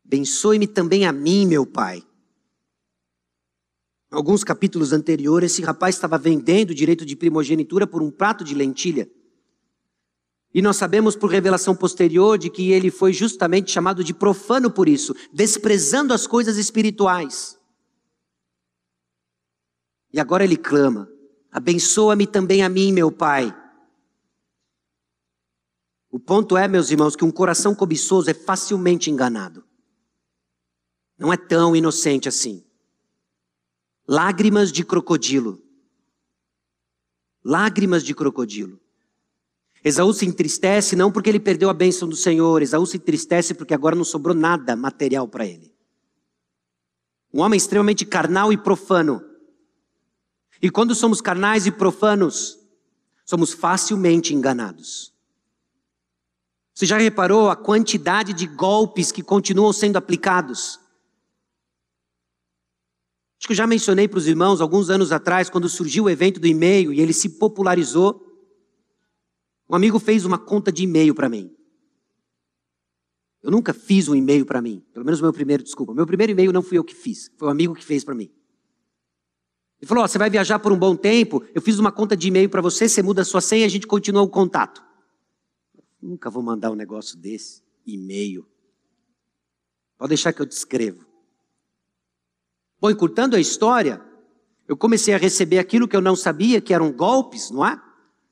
Abençoe-me 0.03 0.67
também 0.67 1.05
a 1.05 1.11
mim, 1.11 1.45
meu 1.45 1.65
pai. 1.65 2.03
Alguns 4.09 4.43
capítulos 4.43 4.91
anteriores, 4.91 5.51
esse 5.51 5.61
rapaz 5.61 5.95
estava 5.95 6.17
vendendo 6.17 6.71
o 6.71 6.75
direito 6.75 7.05
de 7.05 7.15
primogenitura 7.15 7.85
por 7.85 8.01
um 8.01 8.09
prato 8.09 8.43
de 8.43 8.55
lentilha. 8.55 9.09
E 10.55 10.61
nós 10.61 10.77
sabemos 10.77 11.17
por 11.17 11.29
revelação 11.29 11.75
posterior 11.75 12.37
de 12.37 12.49
que 12.49 12.71
ele 12.71 12.89
foi 12.89 13.11
justamente 13.11 13.69
chamado 13.69 14.01
de 14.01 14.13
profano 14.13 14.71
por 14.71 14.87
isso, 14.87 15.13
desprezando 15.33 16.13
as 16.13 16.25
coisas 16.25 16.55
espirituais. 16.55 17.59
E 20.13 20.19
agora 20.19 20.45
ele 20.45 20.55
clama: 20.55 21.09
Abençoa-me 21.51 22.25
também 22.25 22.63
a 22.63 22.69
mim, 22.69 22.93
meu 22.93 23.11
pai. 23.11 23.53
O 26.09 26.17
ponto 26.17 26.55
é, 26.55 26.69
meus 26.69 26.89
irmãos, 26.89 27.17
que 27.17 27.25
um 27.25 27.31
coração 27.31 27.75
cobiçoso 27.75 28.29
é 28.29 28.33
facilmente 28.33 29.11
enganado. 29.11 29.61
Não 31.17 31.33
é 31.33 31.35
tão 31.35 31.75
inocente 31.75 32.29
assim. 32.29 32.63
Lágrimas 34.07 34.71
de 34.71 34.85
crocodilo. 34.85 35.61
Lágrimas 37.43 38.05
de 38.05 38.15
crocodilo. 38.15 38.84
Esaú 39.85 40.11
se 40.11 40.25
entristece 40.25 40.95
não 40.95 41.11
porque 41.11 41.29
ele 41.29 41.39
perdeu 41.39 41.69
a 41.69 41.73
bênção 41.73 42.09
do 42.09 42.15
Senhor, 42.15 42.59
Esaú 42.59 42.87
se 42.87 42.97
entristece 42.97 43.53
porque 43.53 43.71
agora 43.71 43.95
não 43.95 44.03
sobrou 44.03 44.35
nada 44.35 44.75
material 44.75 45.27
para 45.27 45.45
ele. 45.45 45.71
Um 47.31 47.41
homem 47.41 47.55
extremamente 47.55 48.03
carnal 48.03 48.51
e 48.51 48.57
profano. 48.57 49.23
E 50.59 50.71
quando 50.71 50.95
somos 50.95 51.21
carnais 51.21 51.67
e 51.67 51.71
profanos, 51.71 52.57
somos 53.23 53.53
facilmente 53.53 54.33
enganados. 54.33 55.13
Você 56.73 56.87
já 56.87 56.97
reparou 56.97 57.51
a 57.51 57.55
quantidade 57.55 58.33
de 58.33 58.47
golpes 58.47 59.11
que 59.11 59.21
continuam 59.21 59.71
sendo 59.71 59.97
aplicados? 59.97 60.79
Acho 63.37 63.47
que 63.47 63.51
eu 63.51 63.57
já 63.57 63.67
mencionei 63.67 64.07
para 64.07 64.17
os 64.17 64.25
irmãos 64.25 64.61
alguns 64.61 64.89
anos 64.89 65.11
atrás, 65.11 65.47
quando 65.47 65.69
surgiu 65.69 66.05
o 66.05 66.09
evento 66.09 66.39
do 66.39 66.47
e-mail 66.47 66.91
e 66.91 66.99
ele 66.99 67.13
se 67.13 67.37
popularizou. 67.37 68.24
Um 69.69 69.75
amigo 69.75 69.99
fez 69.99 70.25
uma 70.25 70.37
conta 70.37 70.71
de 70.71 70.83
e-mail 70.83 71.13
para 71.15 71.29
mim. 71.29 71.55
Eu 73.41 73.51
nunca 73.51 73.73
fiz 73.73 74.07
um 74.07 74.15
e-mail 74.15 74.45
para 74.45 74.61
mim, 74.61 74.83
pelo 74.91 75.05
menos 75.05 75.19
o 75.19 75.23
meu 75.23 75.33
primeiro, 75.33 75.63
desculpa. 75.63 75.93
Meu 75.93 76.05
primeiro 76.05 76.31
e-mail 76.31 76.51
não 76.51 76.63
fui 76.63 76.77
eu 76.77 76.83
que 76.83 76.95
fiz, 76.95 77.31
foi 77.37 77.47
um 77.47 77.51
amigo 77.51 77.75
que 77.75 77.85
fez 77.85 78.03
para 78.03 78.15
mim. 78.15 78.31
Ele 79.79 79.87
falou: 79.87 80.03
oh, 80.03 80.07
você 80.07 80.17
vai 80.17 80.29
viajar 80.29 80.57
por 80.59 80.71
um 80.71 80.79
bom 80.79 80.95
tempo, 80.95 81.43
eu 81.53 81.61
fiz 81.61 81.77
uma 81.77 81.91
conta 81.91 82.17
de 82.17 82.27
e-mail 82.27 82.49
para 82.49 82.61
você, 82.61 82.89
você 82.89 83.03
muda 83.03 83.21
a 83.21 83.25
sua 83.25 83.41
senha 83.41 83.63
e 83.63 83.65
a 83.65 83.69
gente 83.69 83.85
continua 83.85 84.21
o 84.21 84.29
contato. 84.29 84.83
Nunca 86.01 86.29
vou 86.29 86.41
mandar 86.41 86.71
um 86.71 86.75
negócio 86.75 87.17
desse, 87.17 87.63
e-mail. 87.85 88.47
Pode 89.97 90.09
deixar 90.09 90.33
que 90.33 90.41
eu 90.41 90.45
descrevo. 90.45 91.05
Bom, 92.81 92.89
encurtando 92.89 93.35
a 93.35 93.39
história, 93.39 94.03
eu 94.67 94.75
comecei 94.75 95.13
a 95.13 95.17
receber 95.17 95.59
aquilo 95.59 95.87
que 95.87 95.95
eu 95.95 96.01
não 96.01 96.15
sabia, 96.15 96.59
que 96.59 96.73
eram 96.73 96.91
golpes, 96.91 97.51
não 97.51 97.65
é? 97.65 97.79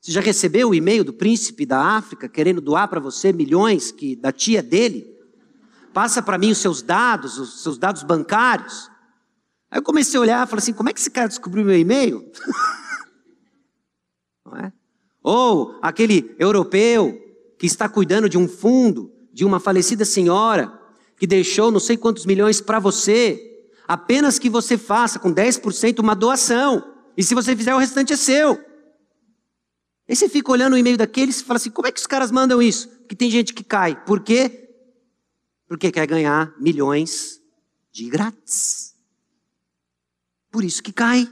Você 0.04 0.12
já 0.12 0.20
recebeu 0.20 0.68
o 0.68 0.74
e-mail 0.74 1.02
do 1.02 1.14
príncipe 1.14 1.64
da 1.64 1.80
África 1.80 2.28
querendo 2.28 2.60
doar 2.60 2.88
para 2.88 3.00
você 3.00 3.32
milhões 3.32 3.90
que 3.90 4.14
da 4.14 4.30
tia 4.30 4.62
dele? 4.62 5.10
Passa 5.94 6.20
para 6.20 6.36
mim 6.36 6.50
os 6.50 6.58
seus 6.58 6.82
dados, 6.82 7.38
os 7.38 7.62
seus 7.62 7.78
dados 7.78 8.02
bancários. 8.02 8.90
Aí 9.70 9.78
eu 9.78 9.82
comecei 9.82 10.18
a 10.18 10.20
olhar 10.20 10.46
e 10.46 10.50
falei 10.50 10.62
assim: 10.62 10.74
como 10.74 10.90
é 10.90 10.92
que 10.92 11.00
esse 11.00 11.10
cara 11.10 11.28
descobriu 11.28 11.64
meu 11.64 11.78
e-mail? 11.78 12.30
não 14.44 14.58
é? 14.58 14.70
Ou 15.22 15.78
aquele 15.80 16.36
europeu 16.38 17.18
que 17.58 17.64
está 17.64 17.88
cuidando 17.88 18.28
de 18.28 18.36
um 18.36 18.46
fundo 18.46 19.10
de 19.32 19.42
uma 19.42 19.58
falecida 19.58 20.04
senhora 20.04 20.70
que 21.16 21.26
deixou 21.26 21.70
não 21.70 21.80
sei 21.80 21.96
quantos 21.96 22.26
milhões 22.26 22.60
para 22.60 22.78
você 22.78 23.54
Apenas 23.86 24.38
que 24.38 24.48
você 24.48 24.78
faça 24.78 25.18
com 25.18 25.32
10% 25.32 25.98
uma 25.98 26.14
doação. 26.14 26.82
E 27.16 27.22
se 27.22 27.34
você 27.34 27.54
fizer, 27.54 27.74
o 27.74 27.78
restante 27.78 28.14
é 28.14 28.16
seu. 28.16 28.63
Aí 30.08 30.14
você 30.14 30.28
fica 30.28 30.52
olhando 30.52 30.74
o 30.74 30.78
e-mail 30.78 30.96
daqueles 30.96 31.40
e 31.40 31.44
fala 31.44 31.56
assim: 31.56 31.70
como 31.70 31.88
é 31.88 31.92
que 31.92 32.00
os 32.00 32.06
caras 32.06 32.30
mandam 32.30 32.60
isso? 32.60 32.88
Porque 32.88 33.16
tem 33.16 33.30
gente 33.30 33.52
que 33.54 33.64
cai. 33.64 34.02
Por 34.04 34.20
quê? 34.20 34.70
Porque 35.66 35.90
quer 35.90 36.06
ganhar 36.06 36.54
milhões 36.58 37.40
de 37.90 38.08
grátis. 38.08 38.94
Por 40.50 40.64
isso 40.64 40.82
que 40.82 40.92
cai. 40.92 41.28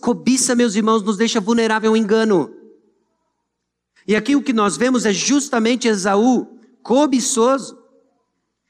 Cobiça, 0.00 0.54
meus 0.54 0.74
irmãos, 0.74 1.02
nos 1.02 1.16
deixa 1.16 1.40
vulnerável 1.40 1.90
ao 1.90 1.96
engano. 1.96 2.52
E 4.06 4.14
aqui 4.16 4.36
o 4.36 4.42
que 4.42 4.52
nós 4.52 4.76
vemos 4.76 5.06
é 5.06 5.12
justamente 5.12 5.88
Esaú, 5.88 6.58
cobiçoso 6.82 7.84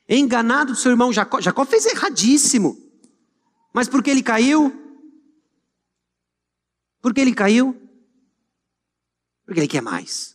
enganado 0.09 0.73
do 0.73 0.79
seu 0.79 0.91
irmão 0.91 1.13
Jacó. 1.13 1.41
Jacó 1.41 1.65
fez 1.65 1.87
erradíssimo. 1.87 2.79
Mas 3.73 3.89
por 3.89 4.03
que 4.03 4.11
ele 4.11 4.23
caiu? 4.23 4.84
Por 7.05 7.13
que 7.13 7.21
ele 7.21 7.35
caiu? 7.35 7.77
Porque 9.45 9.61
ele 9.61 9.69
quer 9.69 9.83
mais. 9.83 10.35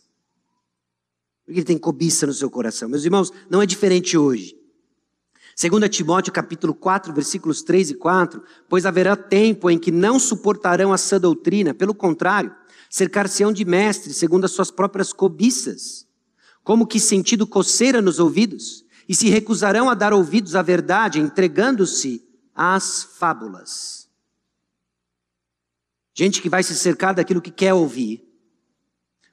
Porque 1.44 1.58
ele 1.58 1.66
tem 1.66 1.76
cobiça 1.76 2.28
no 2.28 2.32
seu 2.32 2.48
coração. 2.48 2.88
Meus 2.88 3.04
irmãos, 3.04 3.32
não 3.50 3.60
é 3.60 3.66
diferente 3.66 4.16
hoje. 4.16 4.56
2 5.60 5.90
Timóteo 5.90 6.32
capítulo 6.32 6.72
4, 6.72 7.12
versículos 7.12 7.62
3 7.62 7.90
e 7.90 7.94
4, 7.94 8.40
pois 8.68 8.86
haverá 8.86 9.16
tempo 9.16 9.68
em 9.68 9.76
que 9.76 9.90
não 9.90 10.20
suportarão 10.20 10.92
a 10.92 10.96
sã 10.96 11.18
doutrina, 11.18 11.74
pelo 11.74 11.92
contrário, 11.92 12.54
cercar-se-ão 12.88 13.52
de 13.52 13.64
mestres 13.64 14.16
segundo 14.16 14.44
as 14.44 14.52
suas 14.52 14.70
próprias 14.70 15.12
cobiças, 15.12 16.06
como 16.62 16.86
que 16.86 17.00
sentido 17.00 17.48
coceira 17.48 18.00
nos 18.00 18.20
ouvidos, 18.20 18.84
e 19.08 19.14
se 19.16 19.28
recusarão 19.28 19.90
a 19.90 19.94
dar 19.94 20.12
ouvidos 20.12 20.54
à 20.54 20.62
verdade, 20.62 21.18
entregando-se 21.18 22.24
às 22.54 23.02
fábulas. 23.02 23.99
Gente 26.14 26.42
que 26.42 26.48
vai 26.48 26.62
se 26.62 26.74
cercar 26.74 27.14
daquilo 27.14 27.40
que 27.40 27.50
quer 27.50 27.72
ouvir. 27.72 28.24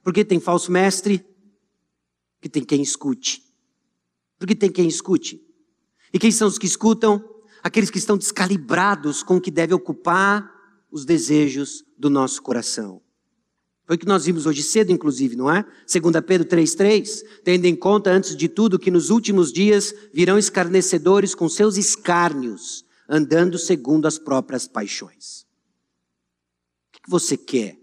Porque 0.02 0.24
tem 0.24 0.40
falso 0.40 0.70
mestre, 0.70 1.24
que 2.40 2.48
tem 2.48 2.64
quem 2.64 2.82
escute. 2.82 3.42
Porque 4.38 4.54
tem 4.54 4.70
quem 4.70 4.86
escute. 4.86 5.40
E 6.12 6.18
quem 6.18 6.30
são 6.30 6.48
os 6.48 6.58
que 6.58 6.66
escutam? 6.66 7.22
Aqueles 7.62 7.90
que 7.90 7.98
estão 7.98 8.16
descalibrados 8.16 9.22
com 9.22 9.36
o 9.36 9.40
que 9.40 9.50
deve 9.50 9.74
ocupar 9.74 10.48
os 10.90 11.04
desejos 11.04 11.84
do 11.98 12.08
nosso 12.08 12.40
coração. 12.40 13.02
Foi 13.84 13.96
o 13.96 13.98
que 13.98 14.06
nós 14.06 14.26
vimos 14.26 14.44
hoje 14.44 14.62
cedo, 14.62 14.92
inclusive, 14.92 15.34
não 15.34 15.50
é? 15.50 15.64
2 15.90 16.24
Pedro 16.26 16.46
3,3. 16.46 17.22
Tendo 17.42 17.64
em 17.64 17.74
conta, 17.74 18.10
antes 18.10 18.36
de 18.36 18.46
tudo, 18.46 18.78
que 18.78 18.90
nos 18.90 19.08
últimos 19.08 19.50
dias 19.50 19.94
virão 20.12 20.38
escarnecedores 20.38 21.34
com 21.34 21.48
seus 21.48 21.78
escárnios, 21.78 22.84
andando 23.08 23.58
segundo 23.58 24.06
as 24.06 24.18
próprias 24.18 24.68
paixões. 24.68 25.47
Que 27.08 27.10
você 27.10 27.38
quer? 27.38 27.78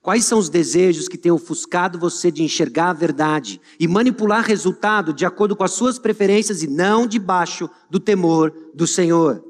Quais 0.00 0.24
são 0.24 0.36
os 0.36 0.48
desejos 0.48 1.06
que 1.06 1.16
têm 1.16 1.30
ofuscado 1.30 1.96
você 1.96 2.28
de 2.28 2.42
enxergar 2.42 2.90
a 2.90 2.92
verdade 2.92 3.60
e 3.78 3.86
manipular 3.86 4.44
resultado 4.44 5.12
de 5.12 5.24
acordo 5.24 5.54
com 5.54 5.62
as 5.62 5.70
suas 5.70 5.96
preferências 5.96 6.60
e 6.60 6.66
não 6.66 7.06
debaixo 7.06 7.70
do 7.88 8.00
temor 8.00 8.52
do 8.74 8.84
Senhor? 8.84 9.44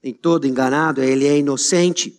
Em 0.00 0.14
todo 0.14 0.46
enganado, 0.46 1.02
ele 1.02 1.26
é 1.26 1.36
inocente. 1.36 2.16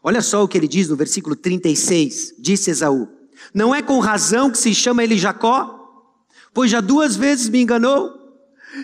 Olha 0.00 0.22
só 0.22 0.44
o 0.44 0.48
que 0.48 0.56
ele 0.56 0.68
diz 0.68 0.88
no 0.88 0.94
versículo 0.94 1.34
36. 1.34 2.36
Disse 2.38 2.70
Esaú: 2.70 3.08
Não 3.52 3.74
é 3.74 3.82
com 3.82 3.98
razão 3.98 4.48
que 4.48 4.58
se 4.58 4.72
chama 4.72 5.02
ele 5.02 5.18
Jacó? 5.18 6.06
Pois 6.52 6.70
já 6.70 6.80
duas 6.80 7.16
vezes 7.16 7.48
me 7.48 7.60
enganou, 7.60 8.12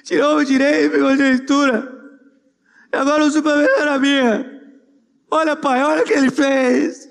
tirou 0.03 0.39
o 0.39 0.45
direito 0.45 0.97
e 0.97 1.15
leitura. 1.15 2.00
Agora 2.93 3.25
o 3.25 3.31
suplemento 3.31 3.73
era 3.73 3.99
minha. 3.99 4.61
Olha, 5.31 5.55
pai, 5.55 5.83
olha 5.83 6.03
o 6.03 6.07
que 6.07 6.13
ele 6.13 6.31
fez. 6.31 7.09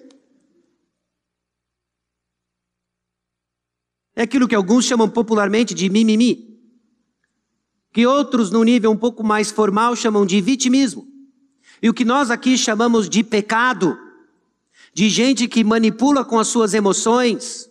É 4.16 4.24
aquilo 4.24 4.48
que 4.48 4.56
alguns 4.56 4.84
chamam 4.84 5.10
popularmente 5.10 5.74
de 5.74 5.90
mimimi. 5.90 6.60
Que 7.94 8.06
outros, 8.06 8.52
num 8.52 8.64
nível 8.64 8.92
um 8.92 8.98
pouco 8.98 9.24
mais 9.24 9.50
formal, 9.50 9.96
chamam 9.96 10.26
de 10.26 10.42
vitimismo. 10.42 11.08
E 11.82 11.90
o 11.90 11.94
que 11.94 12.04
nós 12.04 12.30
aqui 12.30 12.58
chamamos 12.58 13.10
de 13.10 13.24
pecado, 13.24 13.98
de 14.94 15.08
gente 15.08 15.48
que 15.48 15.64
manipula 15.64 16.26
com 16.26 16.38
as 16.38 16.50
suas 16.50 16.74
emoções 16.74 17.70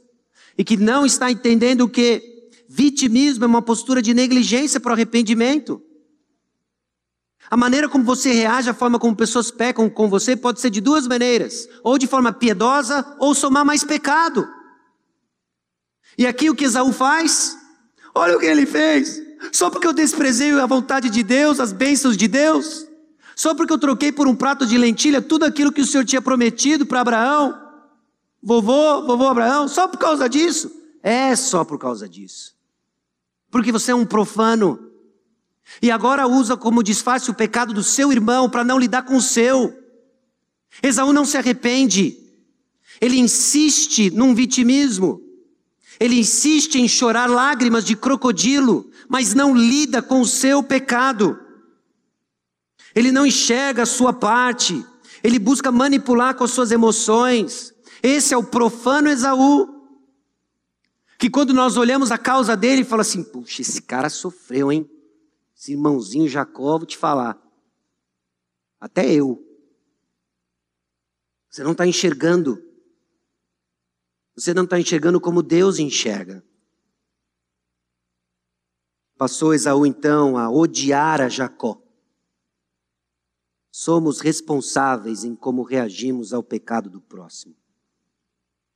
e 0.56 0.64
que 0.64 0.76
não 0.76 1.04
está 1.04 1.30
entendendo 1.30 1.88
que 1.88 2.50
vitimismo 2.66 3.44
é 3.44 3.46
uma 3.46 3.62
postura 3.62 4.00
de 4.00 4.14
negligência 4.14 4.80
para 4.80 4.90
o 4.90 4.94
arrependimento. 4.94 5.82
A 7.50 7.56
maneira 7.56 7.88
como 7.88 8.04
você 8.04 8.32
reage, 8.32 8.68
a 8.68 8.74
forma 8.74 8.98
como 8.98 9.16
pessoas 9.16 9.50
pecam 9.50 9.88
com 9.88 10.08
você 10.08 10.36
pode 10.36 10.60
ser 10.60 10.70
de 10.70 10.80
duas 10.80 11.06
maneiras: 11.06 11.68
ou 11.82 11.98
de 11.98 12.06
forma 12.06 12.32
piedosa, 12.32 13.04
ou 13.18 13.34
somar 13.34 13.64
mais 13.64 13.84
pecado. 13.84 14.48
E 16.16 16.26
aqui 16.26 16.50
o 16.50 16.54
que 16.54 16.64
Esaú 16.64 16.92
faz? 16.92 17.56
Olha 18.14 18.36
o 18.36 18.40
que 18.40 18.46
ele 18.46 18.66
fez. 18.66 19.22
Só 19.52 19.70
porque 19.70 19.86
eu 19.86 19.92
desprezei 19.92 20.52
a 20.52 20.66
vontade 20.66 21.08
de 21.08 21.22
Deus, 21.22 21.60
as 21.60 21.72
bênçãos 21.72 22.16
de 22.16 22.26
Deus, 22.26 22.86
só 23.36 23.54
porque 23.54 23.72
eu 23.72 23.78
troquei 23.78 24.10
por 24.10 24.26
um 24.26 24.34
prato 24.34 24.66
de 24.66 24.76
lentilha 24.76 25.22
tudo 25.22 25.44
aquilo 25.44 25.70
que 25.70 25.80
o 25.80 25.86
Senhor 25.86 26.04
tinha 26.04 26.20
prometido 26.20 26.84
para 26.84 27.00
Abraão, 27.00 27.56
vovô, 28.42 29.06
vovô 29.06 29.28
Abraão, 29.28 29.68
só 29.68 29.86
por 29.86 29.98
causa 29.98 30.28
disso? 30.28 30.72
É 31.02 31.36
só 31.36 31.64
por 31.64 31.78
causa 31.78 32.08
disso. 32.08 32.56
Porque 33.50 33.70
você 33.70 33.92
é 33.92 33.94
um 33.94 34.04
profano. 34.04 34.87
E 35.80 35.90
agora 35.90 36.26
usa 36.26 36.56
como 36.56 36.82
disfarce 36.82 37.30
o 37.30 37.34
pecado 37.34 37.72
do 37.72 37.82
seu 37.82 38.12
irmão 38.12 38.48
para 38.48 38.64
não 38.64 38.78
lidar 38.78 39.02
com 39.02 39.16
o 39.16 39.22
seu. 39.22 39.76
Esaú 40.82 41.12
não 41.12 41.24
se 41.24 41.36
arrepende. 41.36 42.16
Ele 43.00 43.18
insiste 43.18 44.10
num 44.10 44.34
vitimismo. 44.34 45.22
Ele 46.00 46.18
insiste 46.18 46.76
em 46.76 46.88
chorar 46.88 47.28
lágrimas 47.28 47.84
de 47.84 47.96
crocodilo, 47.96 48.90
mas 49.08 49.34
não 49.34 49.54
lida 49.54 50.00
com 50.00 50.20
o 50.20 50.26
seu 50.26 50.62
pecado. 50.62 51.38
Ele 52.94 53.12
não 53.12 53.26
enxerga 53.26 53.82
a 53.82 53.86
sua 53.86 54.12
parte. 54.12 54.84
Ele 55.22 55.38
busca 55.38 55.70
manipular 55.70 56.34
com 56.34 56.44
as 56.44 56.50
suas 56.50 56.70
emoções. 56.70 57.72
Esse 58.02 58.32
é 58.32 58.36
o 58.36 58.44
profano 58.44 59.08
Esaú. 59.08 59.68
Que 61.18 61.28
quando 61.28 61.52
nós 61.52 61.76
olhamos 61.76 62.12
a 62.12 62.18
causa 62.18 62.56
dele, 62.56 62.84
fala 62.84 63.02
assim: 63.02 63.24
puxa, 63.24 63.62
esse 63.62 63.82
cara 63.82 64.08
sofreu, 64.08 64.70
hein? 64.70 64.88
Esse 65.58 65.72
irmãozinho 65.72 66.28
Jacó, 66.28 66.78
vou 66.78 66.86
te 66.86 66.96
falar. 66.96 67.36
Até 68.78 69.12
eu. 69.12 69.44
Você 71.50 71.64
não 71.64 71.72
está 71.72 71.84
enxergando. 71.84 72.62
Você 74.36 74.54
não 74.54 74.62
está 74.62 74.78
enxergando 74.78 75.20
como 75.20 75.42
Deus 75.42 75.80
enxerga. 75.80 76.44
Passou 79.16 79.52
Esaú 79.52 79.84
então 79.84 80.38
a 80.38 80.48
odiar 80.48 81.20
a 81.20 81.28
Jacó. 81.28 81.82
Somos 83.68 84.20
responsáveis 84.20 85.24
em 85.24 85.34
como 85.34 85.64
reagimos 85.64 86.32
ao 86.32 86.42
pecado 86.42 86.88
do 86.88 87.00
próximo. 87.00 87.56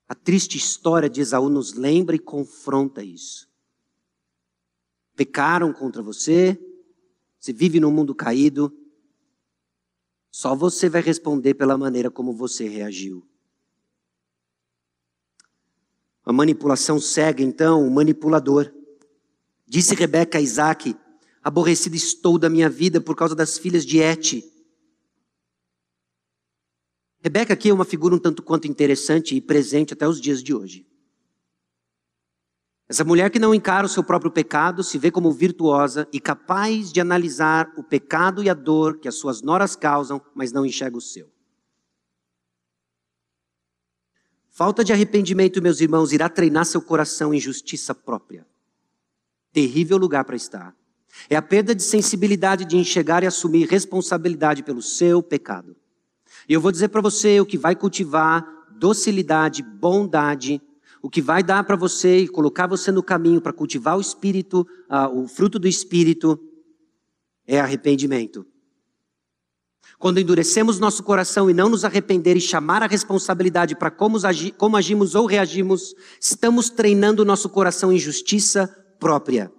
A 0.08 0.16
triste 0.16 0.58
história 0.58 1.08
de 1.08 1.20
Esaú 1.20 1.48
nos 1.48 1.74
lembra 1.74 2.16
e 2.16 2.18
confronta 2.18 3.04
isso. 3.04 3.48
Pecaram 5.14 5.72
contra 5.72 6.02
você, 6.02 6.58
você 7.42 7.52
vive 7.52 7.80
num 7.80 7.90
mundo 7.90 8.14
caído, 8.14 8.72
só 10.30 10.54
você 10.54 10.88
vai 10.88 11.02
responder 11.02 11.54
pela 11.54 11.76
maneira 11.76 12.08
como 12.08 12.32
você 12.32 12.68
reagiu. 12.68 13.26
A 16.24 16.32
manipulação 16.32 17.00
cega, 17.00 17.42
então, 17.42 17.84
o 17.84 17.90
manipulador. 17.90 18.72
Disse 19.66 19.92
Rebeca 19.96 20.38
a 20.38 20.40
Isaac: 20.40 20.96
Aborrecida 21.42 21.96
estou 21.96 22.38
da 22.38 22.48
minha 22.48 22.70
vida 22.70 23.00
por 23.00 23.16
causa 23.16 23.34
das 23.34 23.58
filhas 23.58 23.84
de 23.84 23.98
Et. 23.98 24.44
Rebeca 27.18 27.54
aqui 27.54 27.70
é 27.70 27.74
uma 27.74 27.84
figura 27.84 28.14
um 28.14 28.20
tanto 28.20 28.40
quanto 28.40 28.68
interessante 28.68 29.34
e 29.34 29.40
presente 29.40 29.94
até 29.94 30.06
os 30.06 30.20
dias 30.20 30.40
de 30.44 30.54
hoje. 30.54 30.86
Essa 32.92 33.04
mulher 33.04 33.30
que 33.30 33.38
não 33.38 33.54
encara 33.54 33.86
o 33.86 33.88
seu 33.88 34.04
próprio 34.04 34.30
pecado 34.30 34.84
se 34.84 34.98
vê 34.98 35.10
como 35.10 35.32
virtuosa 35.32 36.06
e 36.12 36.20
capaz 36.20 36.92
de 36.92 37.00
analisar 37.00 37.72
o 37.74 37.82
pecado 37.82 38.42
e 38.42 38.50
a 38.50 38.54
dor 38.54 38.98
que 38.98 39.08
as 39.08 39.14
suas 39.14 39.40
noras 39.40 39.74
causam, 39.74 40.20
mas 40.34 40.52
não 40.52 40.66
enxerga 40.66 40.98
o 40.98 41.00
seu. 41.00 41.26
Falta 44.50 44.84
de 44.84 44.92
arrependimento, 44.92 45.62
meus 45.62 45.80
irmãos, 45.80 46.12
irá 46.12 46.28
treinar 46.28 46.66
seu 46.66 46.82
coração 46.82 47.32
em 47.32 47.40
justiça 47.40 47.94
própria. 47.94 48.46
Terrível 49.54 49.96
lugar 49.96 50.26
para 50.26 50.36
estar. 50.36 50.76
É 51.30 51.36
a 51.36 51.40
perda 51.40 51.74
de 51.74 51.82
sensibilidade 51.82 52.66
de 52.66 52.76
enxergar 52.76 53.22
e 53.22 53.26
assumir 53.26 53.68
responsabilidade 53.68 54.62
pelo 54.62 54.82
seu 54.82 55.22
pecado. 55.22 55.74
E 56.46 56.52
eu 56.52 56.60
vou 56.60 56.70
dizer 56.70 56.88
para 56.88 57.00
você 57.00 57.40
o 57.40 57.46
que 57.46 57.56
vai 57.56 57.74
cultivar 57.74 58.46
docilidade, 58.76 59.62
bondade, 59.62 60.60
o 61.02 61.10
que 61.10 61.20
vai 61.20 61.42
dar 61.42 61.64
para 61.64 61.74
você 61.74 62.20
e 62.20 62.28
colocar 62.28 62.68
você 62.68 62.92
no 62.92 63.02
caminho 63.02 63.40
para 63.40 63.52
cultivar 63.52 63.98
o 63.98 64.00
espírito, 64.00 64.64
uh, 64.88 65.20
o 65.20 65.26
fruto 65.26 65.58
do 65.58 65.66
espírito, 65.66 66.38
é 67.44 67.58
arrependimento. 67.58 68.46
Quando 69.98 70.20
endurecemos 70.20 70.78
nosso 70.78 71.02
coração 71.02 71.50
e 71.50 71.54
não 71.54 71.68
nos 71.68 71.84
arrepender 71.84 72.36
e 72.36 72.40
chamar 72.40 72.84
a 72.84 72.86
responsabilidade 72.86 73.74
para 73.74 73.90
como, 73.90 74.16
agi, 74.24 74.52
como 74.52 74.76
agimos 74.76 75.16
ou 75.16 75.26
reagimos, 75.26 75.92
estamos 76.20 76.70
treinando 76.70 77.24
nosso 77.24 77.48
coração 77.48 77.92
em 77.92 77.98
justiça 77.98 78.68
própria. 79.00 79.52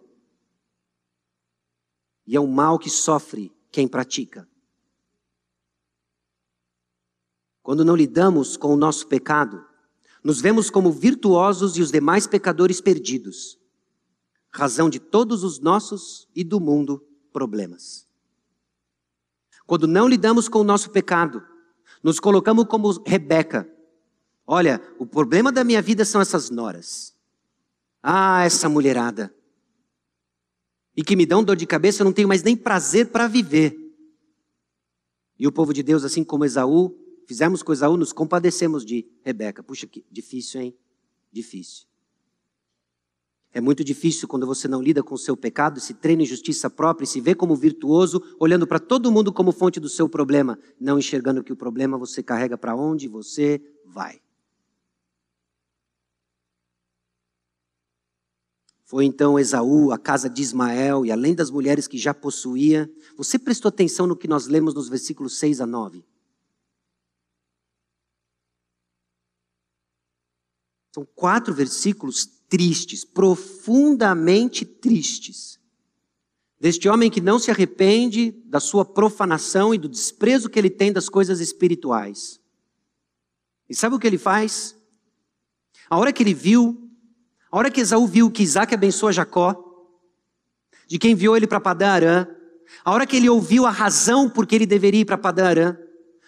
E 2.26 2.38
é 2.38 2.40
um 2.40 2.48
mal 2.48 2.80
que 2.80 2.90
sofre 2.90 3.54
quem 3.70 3.86
pratica. 3.86 4.48
Quando 7.62 7.84
não 7.84 7.96
lidamos 7.96 8.56
com 8.56 8.74
o 8.74 8.78
nosso 8.78 9.08
pecado, 9.08 9.73
nos 10.24 10.40
vemos 10.40 10.70
como 10.70 10.92
virtuosos 10.92 11.78
e 11.78 11.82
os 11.82 11.92
demais 11.92 12.26
pecadores 12.26 12.80
perdidos, 12.80 13.60
razão 14.52 14.90
de 14.90 15.00
todos 15.00 15.44
os 15.44 15.60
nossos 15.60 16.28
e 16.34 16.44
do 16.44 16.60
mundo 16.60 17.06
problemas. 17.32 18.08
Quando 19.66 19.88
não 19.88 20.08
lidamos 20.08 20.48
com 20.48 20.60
o 20.60 20.64
nosso 20.64 20.92
pecado, 20.92 21.44
nos 22.02 22.20
colocamos 22.20 22.66
como 22.66 22.92
Rebeca. 23.06 23.68
Olha, 24.46 24.82
o 25.00 25.06
problema 25.06 25.52
da 25.52 25.64
minha 25.64 25.82
vida 25.82 26.06
são 26.06 26.22
essas 26.22 26.50
noras. 26.50 27.16
Ah, 28.02 28.44
essa 28.44 28.68
mulherada. 28.68 29.34
E 30.96 31.04
que 31.04 31.16
me 31.16 31.26
dão 31.26 31.44
dor 31.44 31.56
de 31.56 31.66
cabeça, 31.66 32.02
eu 32.02 32.06
não 32.06 32.14
tenho 32.14 32.28
mais 32.28 32.44
nem 32.44 32.56
prazer 32.56 33.08
para 33.08 33.28
viver. 33.28 33.78
E 35.40 35.48
o 35.48 35.52
povo 35.52 35.74
de 35.74 35.82
Deus, 35.82 36.04
assim 36.04 36.24
como 36.24 36.46
Esaú, 36.46 36.96
fizemos 37.28 37.64
com 37.64 37.74
Esaú, 37.74 37.98
nos 37.98 38.14
compadecemos 38.14 38.86
de 38.86 39.08
Rebeca. 39.24 39.64
Puxa, 39.64 39.88
que 39.88 40.06
difícil, 40.12 40.62
hein? 40.62 40.76
Difícil. 41.32 41.86
É 43.54 43.62
muito 43.62 43.84
difícil 43.84 44.28
quando 44.28 44.48
você 44.48 44.68
não 44.68 44.82
lida 44.82 45.04
com 45.04 45.14
o 45.14 45.18
seu 45.18 45.38
pecado, 45.38 45.80
se 45.80 45.94
treina 45.94 46.24
em 46.24 46.26
justiça 46.26 46.72
própria 46.72 47.06
se 47.06 47.22
vê 47.22 47.36
como 47.36 47.56
virtuoso, 47.56 48.22
olhando 48.40 48.66
para 48.66 48.80
todo 48.80 49.12
mundo 49.12 49.32
como 49.32 49.52
fonte 49.52 49.80
do 49.80 49.88
seu 49.88 50.10
problema, 50.10 50.58
não 50.80 50.98
enxergando 50.98 51.44
que 51.44 51.54
o 51.54 51.56
problema 51.56 51.96
você 51.96 52.24
carrega 52.24 52.58
para 52.58 52.76
onde 52.76 53.08
você 53.08 53.62
vai. 53.86 54.20
Foi 58.86 59.06
então 59.06 59.40
Esaú, 59.40 59.92
a 59.92 60.00
casa 60.00 60.28
de 60.28 60.42
Ismael, 60.42 61.06
e 61.06 61.12
além 61.12 61.36
das 61.36 61.52
mulheres 61.52 61.88
que 61.88 61.98
já 61.98 62.14
possuía, 62.14 62.90
você 63.16 63.38
prestou 63.38 63.70
atenção 63.70 64.08
no 64.08 64.16
que 64.16 64.28
nós 64.28 64.48
lemos 64.48 64.74
nos 64.74 64.90
versículos 64.90 65.38
6 65.38 65.62
a 65.62 65.66
9? 65.68 66.04
São 70.94 71.08
quatro 71.16 71.54
versículos 71.54 72.26
tristes, 72.48 73.04
profundamente 73.04 74.64
tristes. 74.64 75.60
Deste 76.60 76.88
homem 76.88 77.10
que 77.10 77.20
não 77.20 77.40
se 77.40 77.50
arrepende 77.50 78.32
da 78.46 78.60
sua 78.60 78.86
profanação 78.86 79.74
e 79.74 79.78
do 79.80 79.90
desprezo 79.90 80.50
que 80.50 80.60
ele 80.60 80.70
tem 80.70 80.94
das 80.94 81.10
coisas 81.10 81.40
espirituais. 81.40 82.40
E 83.68 83.74
sabe 83.76 83.96
o 83.96 84.00
que 84.00 84.06
ele 84.06 84.20
faz? 84.20 84.76
A 85.90 85.98
hora 85.98 86.14
que 86.14 86.22
ele 86.22 86.34
viu, 86.34 86.90
a 87.52 87.58
hora 87.58 87.72
que 87.72 87.82
Esaú 87.82 88.06
viu 88.06 88.30
que 88.30 88.44
Isaac 88.44 88.72
abençoa 88.74 89.12
Jacó, 89.12 89.56
de 90.88 91.00
quem 91.00 91.14
enviou 91.14 91.36
ele 91.36 91.48
para 91.48 91.60
Padarã, 91.60 92.28
a 92.86 92.92
hora 92.92 93.08
que 93.08 93.18
ele 93.18 93.30
ouviu 93.30 93.66
a 93.66 93.72
razão 93.72 94.30
por 94.30 94.46
que 94.46 94.54
ele 94.54 94.68
deveria 94.68 95.02
ir 95.02 95.06
para 95.06 95.18
Padarã, 95.18 95.76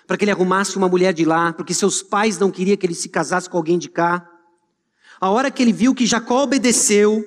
para 0.07 0.17
que 0.17 0.23
ele 0.23 0.31
arrumasse 0.31 0.75
uma 0.75 0.89
mulher 0.89 1.13
de 1.13 1.23
lá, 1.23 1.53
porque 1.53 1.73
seus 1.73 2.01
pais 2.01 2.39
não 2.39 2.49
queriam 2.49 2.75
que 2.75 2.85
ele 2.87 2.95
se 2.95 3.09
casasse 3.09 3.47
com 3.47 3.57
alguém 3.57 3.77
de 3.77 3.89
cá, 3.89 4.27
a 5.19 5.29
hora 5.29 5.49
que 5.51 5.61
ele 5.61 5.73
viu 5.73 5.95
que 5.95 6.05
Jacó 6.05 6.43
obedeceu, 6.43 7.23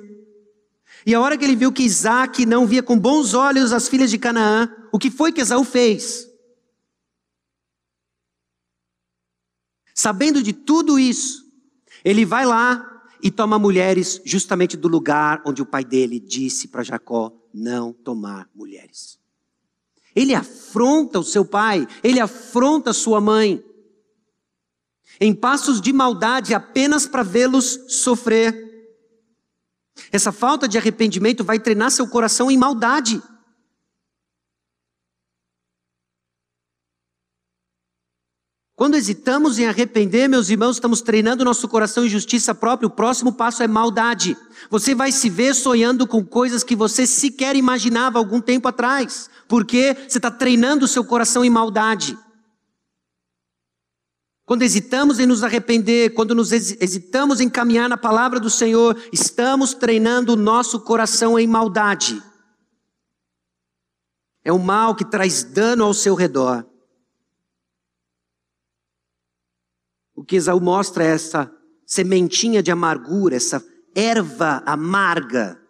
e 1.07 1.14
a 1.14 1.20
hora 1.20 1.39
que 1.39 1.45
ele 1.45 1.57
viu 1.57 1.72
que 1.72 1.82
Isaac 1.82 2.45
não 2.45 2.66
via 2.66 2.82
com 2.82 2.99
bons 2.99 3.32
olhos 3.32 3.72
as 3.72 3.89
filhas 3.89 4.11
de 4.11 4.18
Canaã, 4.18 4.70
o 4.93 4.99
que 4.99 5.11
foi 5.11 5.32
que 5.32 5.41
Esaú 5.41 5.64
fez? 5.64 6.28
Sabendo 9.95 10.43
de 10.43 10.53
tudo 10.53 10.99
isso, 10.99 11.45
ele 12.05 12.24
vai 12.24 12.45
lá 12.45 13.03
e 13.22 13.30
toma 13.30 13.59
mulheres 13.59 14.20
justamente 14.24 14.76
do 14.76 14.86
lugar 14.86 15.43
onde 15.45 15.62
o 15.62 15.66
pai 15.66 15.84
dele 15.84 16.20
disse 16.20 16.68
para 16.68 16.84
Jacó 16.84 17.32
não 17.53 17.93
tomar 17.93 18.49
mulheres. 18.55 19.18
Ele 20.14 20.34
afronta 20.34 21.18
o 21.18 21.24
seu 21.24 21.45
pai, 21.45 21.86
ele 22.03 22.20
afronta 22.20 22.93
sua 22.93 23.20
mãe 23.20 23.64
em 25.20 25.34
passos 25.34 25.80
de 25.80 25.92
maldade 25.92 26.54
apenas 26.54 27.06
para 27.06 27.22
vê-los 27.22 27.78
sofrer. 27.88 28.68
Essa 30.12 30.32
falta 30.32 30.68
de 30.68 30.78
arrependimento 30.78 31.42
vai 31.42 31.58
treinar 31.58 31.90
seu 31.90 32.06
coração 32.06 32.50
em 32.50 32.56
maldade. 32.56 33.20
Quando 38.78 38.94
hesitamos 38.94 39.58
em 39.58 39.66
arrepender, 39.66 40.28
meus 40.28 40.50
irmãos, 40.50 40.76
estamos 40.76 41.02
treinando 41.02 41.44
nosso 41.44 41.66
coração 41.66 42.04
em 42.04 42.08
justiça 42.08 42.54
própria. 42.54 42.86
O 42.86 42.90
próximo 42.90 43.32
passo 43.32 43.60
é 43.60 43.66
maldade. 43.66 44.36
Você 44.70 44.94
vai 44.94 45.10
se 45.10 45.28
ver 45.28 45.52
sonhando 45.52 46.06
com 46.06 46.24
coisas 46.24 46.62
que 46.62 46.76
você 46.76 47.04
sequer 47.04 47.56
imaginava 47.56 48.20
algum 48.20 48.40
tempo 48.40 48.68
atrás, 48.68 49.28
porque 49.48 49.96
você 50.06 50.18
está 50.18 50.30
treinando 50.30 50.84
o 50.84 50.88
seu 50.88 51.04
coração 51.04 51.44
em 51.44 51.50
maldade. 51.50 52.16
Quando 54.49 54.62
hesitamos 54.62 55.18
em 55.18 55.26
nos 55.26 55.44
arrepender, 55.44 56.14
quando 56.14 56.34
nos 56.34 56.53
hesitamos 56.53 57.38
em 57.38 57.51
caminhar 57.51 57.86
na 57.86 57.99
palavra 57.99 58.40
do 58.40 58.49
Senhor, 58.49 58.99
estamos 59.12 59.74
treinando 59.74 60.32
o 60.32 60.36
nosso 60.36 60.80
coração 60.80 61.38
em 61.38 61.46
maldade. 61.46 62.22
É 64.42 64.51
um 64.51 64.59
mal 64.59 64.94
que 64.94 65.05
traz 65.05 65.44
dano 65.44 65.84
ao 65.84 65.92
seu 65.92 66.14
redor. 66.14 66.66
O 70.14 70.24
que 70.24 70.36
Esaú 70.36 70.62
mostra 70.62 71.05
é 71.05 71.09
essa 71.09 71.55
sementinha 71.84 72.62
de 72.62 72.70
amargura, 72.70 73.36
essa 73.36 73.62
erva 73.94 74.62
amarga 74.64 75.61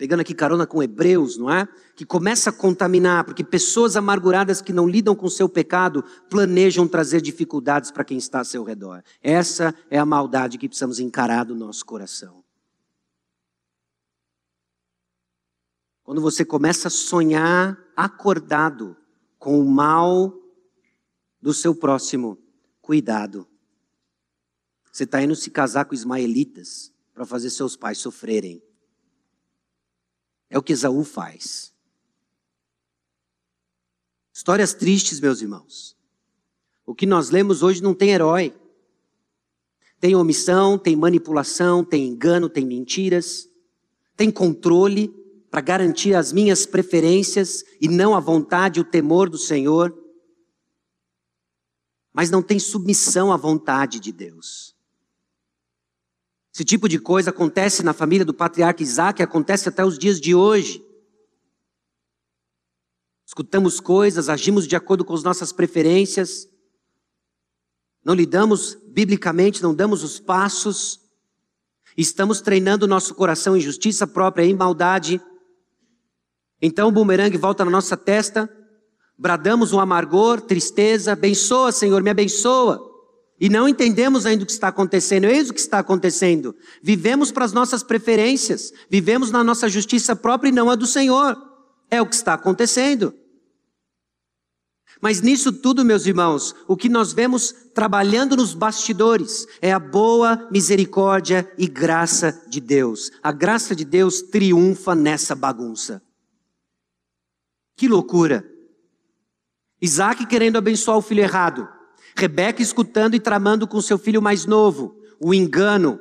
pegando 0.00 0.20
aqui 0.20 0.32
carona 0.32 0.66
com 0.66 0.82
Hebreus, 0.82 1.36
não 1.36 1.52
é? 1.52 1.68
Que 1.94 2.06
começa 2.06 2.48
a 2.48 2.52
contaminar, 2.54 3.22
porque 3.22 3.44
pessoas 3.44 3.96
amarguradas 3.96 4.62
que 4.62 4.72
não 4.72 4.88
lidam 4.88 5.14
com 5.14 5.28
seu 5.28 5.46
pecado 5.46 6.02
planejam 6.30 6.88
trazer 6.88 7.20
dificuldades 7.20 7.90
para 7.90 8.02
quem 8.02 8.16
está 8.16 8.40
a 8.40 8.44
seu 8.44 8.64
redor. 8.64 9.02
Essa 9.22 9.74
é 9.90 9.98
a 9.98 10.06
maldade 10.06 10.56
que 10.56 10.66
precisamos 10.66 11.00
encarar 11.00 11.44
do 11.44 11.54
nosso 11.54 11.84
coração. 11.84 12.42
Quando 16.02 16.22
você 16.22 16.46
começa 16.46 16.88
a 16.88 16.90
sonhar 16.90 17.78
acordado 17.94 18.96
com 19.38 19.60
o 19.60 19.70
mal 19.70 20.34
do 21.42 21.52
seu 21.52 21.74
próximo, 21.74 22.38
cuidado. 22.80 23.46
Você 24.90 25.04
está 25.04 25.22
indo 25.22 25.36
se 25.36 25.50
casar 25.50 25.84
com 25.84 25.94
ismaelitas 25.94 26.90
para 27.12 27.26
fazer 27.26 27.50
seus 27.50 27.76
pais 27.76 27.98
sofrerem. 27.98 28.62
É 30.50 30.58
o 30.58 30.62
que 30.62 30.72
Esaú 30.72 31.04
faz. 31.04 31.72
Histórias 34.34 34.74
tristes, 34.74 35.20
meus 35.20 35.40
irmãos. 35.40 35.96
O 36.84 36.94
que 36.94 37.06
nós 37.06 37.30
lemos 37.30 37.62
hoje 37.62 37.80
não 37.80 37.94
tem 37.94 38.10
herói. 38.10 38.52
Tem 40.00 40.16
omissão, 40.16 40.76
tem 40.76 40.96
manipulação, 40.96 41.84
tem 41.84 42.08
engano, 42.08 42.48
tem 42.48 42.66
mentiras, 42.66 43.48
tem 44.16 44.30
controle 44.30 45.08
para 45.50 45.60
garantir 45.60 46.14
as 46.14 46.32
minhas 46.32 46.64
preferências 46.64 47.62
e 47.80 47.86
não 47.86 48.16
a 48.16 48.20
vontade 48.20 48.80
o 48.80 48.84
temor 48.84 49.28
do 49.28 49.38
Senhor. 49.38 49.96
Mas 52.12 52.30
não 52.30 52.42
tem 52.42 52.58
submissão 52.58 53.32
à 53.32 53.36
vontade 53.36 54.00
de 54.00 54.10
Deus. 54.10 54.74
Esse 56.52 56.64
tipo 56.64 56.88
de 56.88 56.98
coisa 56.98 57.30
acontece 57.30 57.82
na 57.82 57.92
família 57.92 58.24
do 58.24 58.34
patriarca 58.34 58.82
Isaac, 58.82 59.22
acontece 59.22 59.68
até 59.68 59.84
os 59.84 59.98
dias 59.98 60.20
de 60.20 60.34
hoje. 60.34 60.84
Escutamos 63.24 63.78
coisas, 63.78 64.28
agimos 64.28 64.66
de 64.66 64.74
acordo 64.74 65.04
com 65.04 65.14
as 65.14 65.22
nossas 65.22 65.52
preferências, 65.52 66.48
não 68.04 68.12
lidamos 68.12 68.76
biblicamente, 68.88 69.62
não 69.62 69.72
damos 69.72 70.02
os 70.02 70.18
passos, 70.18 71.00
estamos 71.96 72.40
treinando 72.40 72.86
o 72.86 72.88
nosso 72.88 73.14
coração 73.14 73.56
em 73.56 73.60
justiça 73.60 74.04
própria, 74.04 74.44
em 74.44 74.54
maldade. 74.54 75.20
Então 76.60 76.88
o 76.88 76.92
bumerangue 76.92 77.36
volta 77.36 77.64
na 77.64 77.70
nossa 77.70 77.96
testa, 77.96 78.50
bradamos 79.16 79.72
um 79.72 79.78
amargor, 79.78 80.40
tristeza, 80.40 81.12
abençoa, 81.12 81.70
Senhor, 81.70 82.02
me 82.02 82.10
abençoa. 82.10 82.89
E 83.40 83.48
não 83.48 83.66
entendemos 83.66 84.26
ainda 84.26 84.44
o 84.44 84.46
que 84.46 84.52
está 84.52 84.68
acontecendo. 84.68 85.24
Eis 85.24 85.48
o 85.48 85.54
que 85.54 85.60
está 85.60 85.78
acontecendo. 85.78 86.54
Vivemos 86.82 87.32
para 87.32 87.46
as 87.46 87.54
nossas 87.54 87.82
preferências, 87.82 88.70
vivemos 88.90 89.30
na 89.30 89.42
nossa 89.42 89.66
justiça 89.66 90.14
própria 90.14 90.50
e 90.50 90.52
não 90.52 90.68
a 90.68 90.74
do 90.74 90.86
Senhor. 90.86 91.36
É 91.90 92.02
o 92.02 92.06
que 92.06 92.14
está 92.14 92.34
acontecendo. 92.34 93.14
Mas 95.00 95.22
nisso 95.22 95.50
tudo, 95.50 95.82
meus 95.82 96.04
irmãos, 96.04 96.54
o 96.68 96.76
que 96.76 96.90
nós 96.90 97.14
vemos 97.14 97.54
trabalhando 97.74 98.36
nos 98.36 98.52
bastidores 98.52 99.46
é 99.62 99.72
a 99.72 99.78
boa 99.78 100.46
misericórdia 100.50 101.50
e 101.56 101.66
graça 101.66 102.44
de 102.48 102.60
Deus. 102.60 103.10
A 103.22 103.32
graça 103.32 103.74
de 103.74 103.86
Deus 103.86 104.20
triunfa 104.20 104.94
nessa 104.94 105.34
bagunça. 105.34 106.02
Que 107.74 107.88
loucura! 107.88 108.44
Isaac 109.80 110.26
querendo 110.26 110.58
abençoar 110.58 110.98
o 110.98 111.02
filho 111.02 111.22
errado. 111.22 111.66
Rebeca 112.16 112.62
escutando 112.62 113.14
e 113.14 113.20
tramando 113.20 113.66
com 113.66 113.80
seu 113.80 113.98
filho 113.98 114.20
mais 114.20 114.46
novo, 114.46 114.96
o 115.18 115.32
engano 115.32 115.98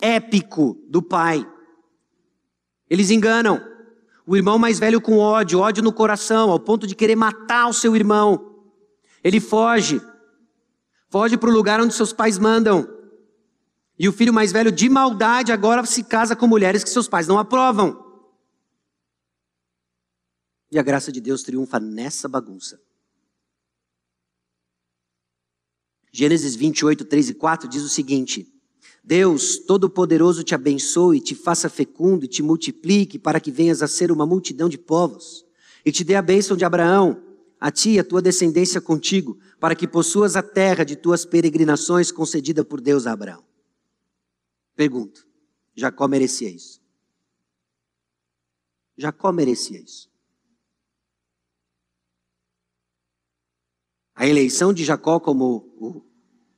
épico 0.00 0.76
do 0.88 1.02
pai. 1.02 1.46
Eles 2.88 3.10
enganam. 3.10 3.60
O 4.26 4.36
irmão 4.36 4.58
mais 4.58 4.78
velho 4.78 5.00
com 5.00 5.18
ódio, 5.18 5.60
ódio 5.60 5.82
no 5.82 5.92
coração, 5.92 6.50
ao 6.50 6.58
ponto 6.58 6.86
de 6.86 6.94
querer 6.94 7.14
matar 7.14 7.68
o 7.68 7.74
seu 7.74 7.94
irmão. 7.94 8.54
Ele 9.22 9.38
foge. 9.38 10.00
Foge 11.10 11.36
para 11.36 11.50
o 11.50 11.52
lugar 11.52 11.80
onde 11.80 11.94
seus 11.94 12.12
pais 12.12 12.38
mandam. 12.38 12.88
E 13.98 14.08
o 14.08 14.12
filho 14.12 14.32
mais 14.32 14.50
velho, 14.50 14.72
de 14.72 14.88
maldade, 14.88 15.52
agora 15.52 15.84
se 15.84 16.02
casa 16.02 16.34
com 16.34 16.46
mulheres 16.46 16.82
que 16.82 16.90
seus 16.90 17.06
pais 17.06 17.28
não 17.28 17.38
aprovam. 17.38 18.02
E 20.70 20.78
a 20.78 20.82
graça 20.82 21.12
de 21.12 21.20
Deus 21.20 21.42
triunfa 21.42 21.78
nessa 21.78 22.28
bagunça. 22.28 22.80
Gênesis 26.16 26.54
28, 26.54 27.04
3 27.06 27.30
e 27.30 27.34
4 27.34 27.68
diz 27.68 27.82
o 27.82 27.88
seguinte: 27.88 28.48
Deus 29.02 29.58
Todo-Poderoso 29.58 30.44
te 30.44 30.54
abençoe, 30.54 31.20
te 31.20 31.34
faça 31.34 31.68
fecundo 31.68 32.24
e 32.24 32.28
te 32.28 32.40
multiplique 32.40 33.18
para 33.18 33.40
que 33.40 33.50
venhas 33.50 33.82
a 33.82 33.88
ser 33.88 34.12
uma 34.12 34.24
multidão 34.24 34.68
de 34.68 34.78
povos, 34.78 35.44
e 35.84 35.90
te 35.90 36.04
dê 36.04 36.14
a 36.14 36.22
bênção 36.22 36.56
de 36.56 36.64
Abraão, 36.64 37.20
a 37.58 37.68
ti 37.68 37.90
e 37.90 37.98
a 37.98 38.04
tua 38.04 38.22
descendência 38.22 38.80
contigo, 38.80 39.36
para 39.58 39.74
que 39.74 39.88
possuas 39.88 40.36
a 40.36 40.42
terra 40.42 40.84
de 40.84 40.94
tuas 40.94 41.24
peregrinações 41.24 42.12
concedida 42.12 42.64
por 42.64 42.80
Deus 42.80 43.08
a 43.08 43.12
Abraão. 43.12 43.42
Pergunto: 44.76 45.26
Jacó 45.74 46.06
merecia 46.06 46.48
isso? 46.48 46.80
Jacó 48.96 49.32
merecia 49.32 49.80
isso. 49.80 50.14
A 54.14 54.28
eleição 54.28 54.72
de 54.72 54.84
Jacó 54.84 55.18
como 55.18 55.73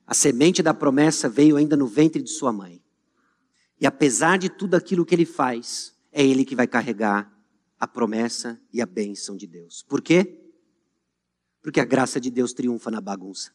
a 0.07 0.15
semente 0.15 0.63
da 0.63 0.73
promessa 0.73 1.29
veio 1.29 1.57
ainda 1.57 1.77
no 1.77 1.87
ventre 1.87 2.23
de 2.23 2.31
sua 2.31 2.53
mãe. 2.53 2.83
E 3.81 3.87
apesar 3.87 4.39
de 4.39 4.49
tudo 4.49 4.75
aquilo 4.75 5.05
que 5.05 5.15
ele 5.15 5.27
faz, 5.27 5.95
é 6.13 6.25
ele 6.25 6.45
que 6.45 6.55
vai 6.55 6.67
carregar 6.67 7.31
a 7.79 7.87
promessa 7.87 8.61
e 8.73 8.81
a 8.81 8.87
bênção 8.87 9.37
de 9.37 9.47
Deus. 9.47 9.83
Por 9.83 10.01
quê? 10.01 10.41
Porque 11.61 11.81
a 11.81 11.85
graça 11.85 12.21
de 12.21 12.31
Deus 12.31 12.53
triunfa 12.53 12.91
na 12.91 13.01
bagunça. 13.01 13.53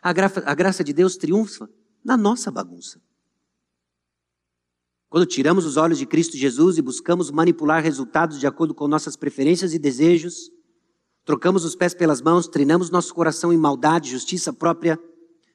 A, 0.00 0.12
graça, 0.12 0.42
a 0.46 0.54
graça 0.54 0.84
de 0.84 0.92
Deus 0.92 1.16
triunfa 1.16 1.68
na 2.04 2.16
nossa 2.16 2.50
bagunça. 2.50 3.00
Quando 5.10 5.26
tiramos 5.26 5.64
os 5.64 5.76
olhos 5.76 5.98
de 5.98 6.06
Cristo 6.06 6.36
Jesus 6.36 6.78
e 6.78 6.82
buscamos 6.82 7.30
manipular 7.30 7.82
resultados 7.82 8.38
de 8.38 8.46
acordo 8.46 8.74
com 8.74 8.86
nossas 8.86 9.16
preferências 9.16 9.74
e 9.74 9.78
desejos, 9.78 10.50
trocamos 11.24 11.64
os 11.64 11.74
pés 11.74 11.94
pelas 11.94 12.20
mãos, 12.20 12.46
treinamos 12.46 12.90
nosso 12.90 13.14
coração 13.14 13.52
em 13.52 13.56
maldade, 13.56 14.10
justiça 14.10 14.52
própria, 14.52 14.98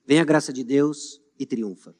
vem 0.06 0.20
a 0.20 0.24
graça 0.24 0.51
de 0.51 0.64
Deus 0.64 1.22
e 1.39 1.45
triunfa. 1.45 1.95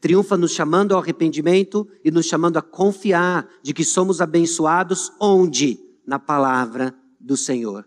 Triunfa 0.00 0.36
nos 0.36 0.52
chamando 0.52 0.94
ao 0.94 1.00
arrependimento 1.00 1.88
e 2.04 2.10
nos 2.10 2.26
chamando 2.26 2.56
a 2.56 2.62
confiar 2.62 3.48
de 3.62 3.74
que 3.74 3.84
somos 3.84 4.20
abençoados 4.20 5.12
onde? 5.20 5.78
Na 6.06 6.18
palavra 6.18 6.94
do 7.18 7.36
Senhor. 7.36 7.86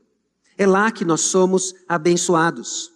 É 0.57 0.67
lá 0.67 0.91
que 0.91 1.05
nós 1.05 1.21
somos 1.21 1.73
abençoados. 1.87 2.91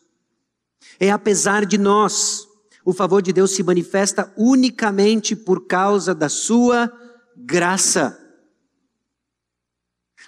É 0.99 1.09
apesar 1.09 1.65
de 1.65 1.77
nós, 1.77 2.47
o 2.83 2.93
favor 2.93 3.21
de 3.21 3.33
Deus 3.33 3.51
se 3.51 3.63
manifesta 3.63 4.31
unicamente 4.37 5.35
por 5.35 5.65
causa 5.65 6.13
da 6.13 6.29
sua 6.29 6.91
graça. 7.35 8.21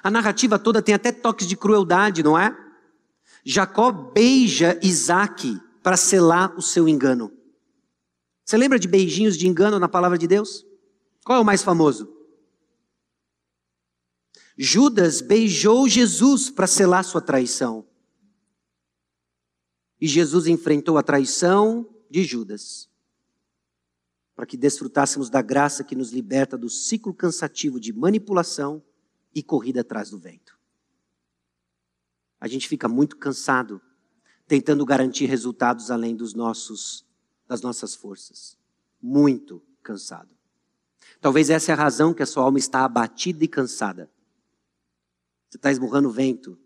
A 0.01 0.09
narrativa 0.09 0.57
toda 0.57 0.81
tem 0.81 0.95
até 0.95 1.11
toques 1.11 1.47
de 1.47 1.57
crueldade, 1.57 2.23
não 2.23 2.37
é? 2.37 2.55
Jacó 3.43 3.91
beija 3.91 4.79
Isaac 4.81 5.59
para 5.87 5.95
selar 5.95 6.53
o 6.57 6.61
seu 6.61 6.85
engano. 6.85 7.31
Você 8.43 8.57
lembra 8.57 8.77
de 8.77 8.89
beijinhos 8.89 9.37
de 9.37 9.47
engano 9.47 9.79
na 9.79 9.87
palavra 9.87 10.17
de 10.17 10.27
Deus? 10.27 10.65
Qual 11.23 11.37
é 11.37 11.41
o 11.41 11.45
mais 11.45 11.63
famoso? 11.63 12.13
Judas 14.57 15.21
beijou 15.21 15.87
Jesus 15.87 16.49
para 16.49 16.67
selar 16.67 17.05
sua 17.05 17.21
traição. 17.21 17.87
E 20.01 20.09
Jesus 20.09 20.45
enfrentou 20.45 20.97
a 20.97 21.03
traição 21.03 21.89
de 22.09 22.21
Judas, 22.25 22.89
para 24.35 24.45
que 24.45 24.57
desfrutássemos 24.57 25.29
da 25.29 25.41
graça 25.41 25.85
que 25.85 25.95
nos 25.95 26.11
liberta 26.11 26.57
do 26.57 26.69
ciclo 26.69 27.13
cansativo 27.13 27.79
de 27.79 27.93
manipulação 27.93 28.83
e 29.33 29.41
corrida 29.41 29.79
atrás 29.79 30.09
do 30.09 30.19
vento. 30.19 30.59
A 32.41 32.47
gente 32.49 32.67
fica 32.67 32.89
muito 32.89 33.15
cansado 33.15 33.81
tentando 34.47 34.85
garantir 34.85 35.25
resultados 35.25 35.91
além 35.91 36.15
dos 36.15 36.33
nossos 36.33 37.05
das 37.47 37.61
nossas 37.61 37.95
forças. 37.95 38.57
Muito 39.01 39.61
cansado. 39.81 40.35
Talvez 41.21 41.49
essa 41.49 41.71
é 41.71 41.73
a 41.73 41.77
razão 41.77 42.13
que 42.13 42.21
a 42.21 42.25
sua 42.25 42.43
alma 42.43 42.59
está 42.59 42.83
abatida 42.83 43.43
e 43.43 43.47
cansada. 43.47 44.11
Você 45.49 45.57
está 45.57 45.71
esmurrando 45.71 46.09
o 46.09 46.11
vento, 46.11 46.59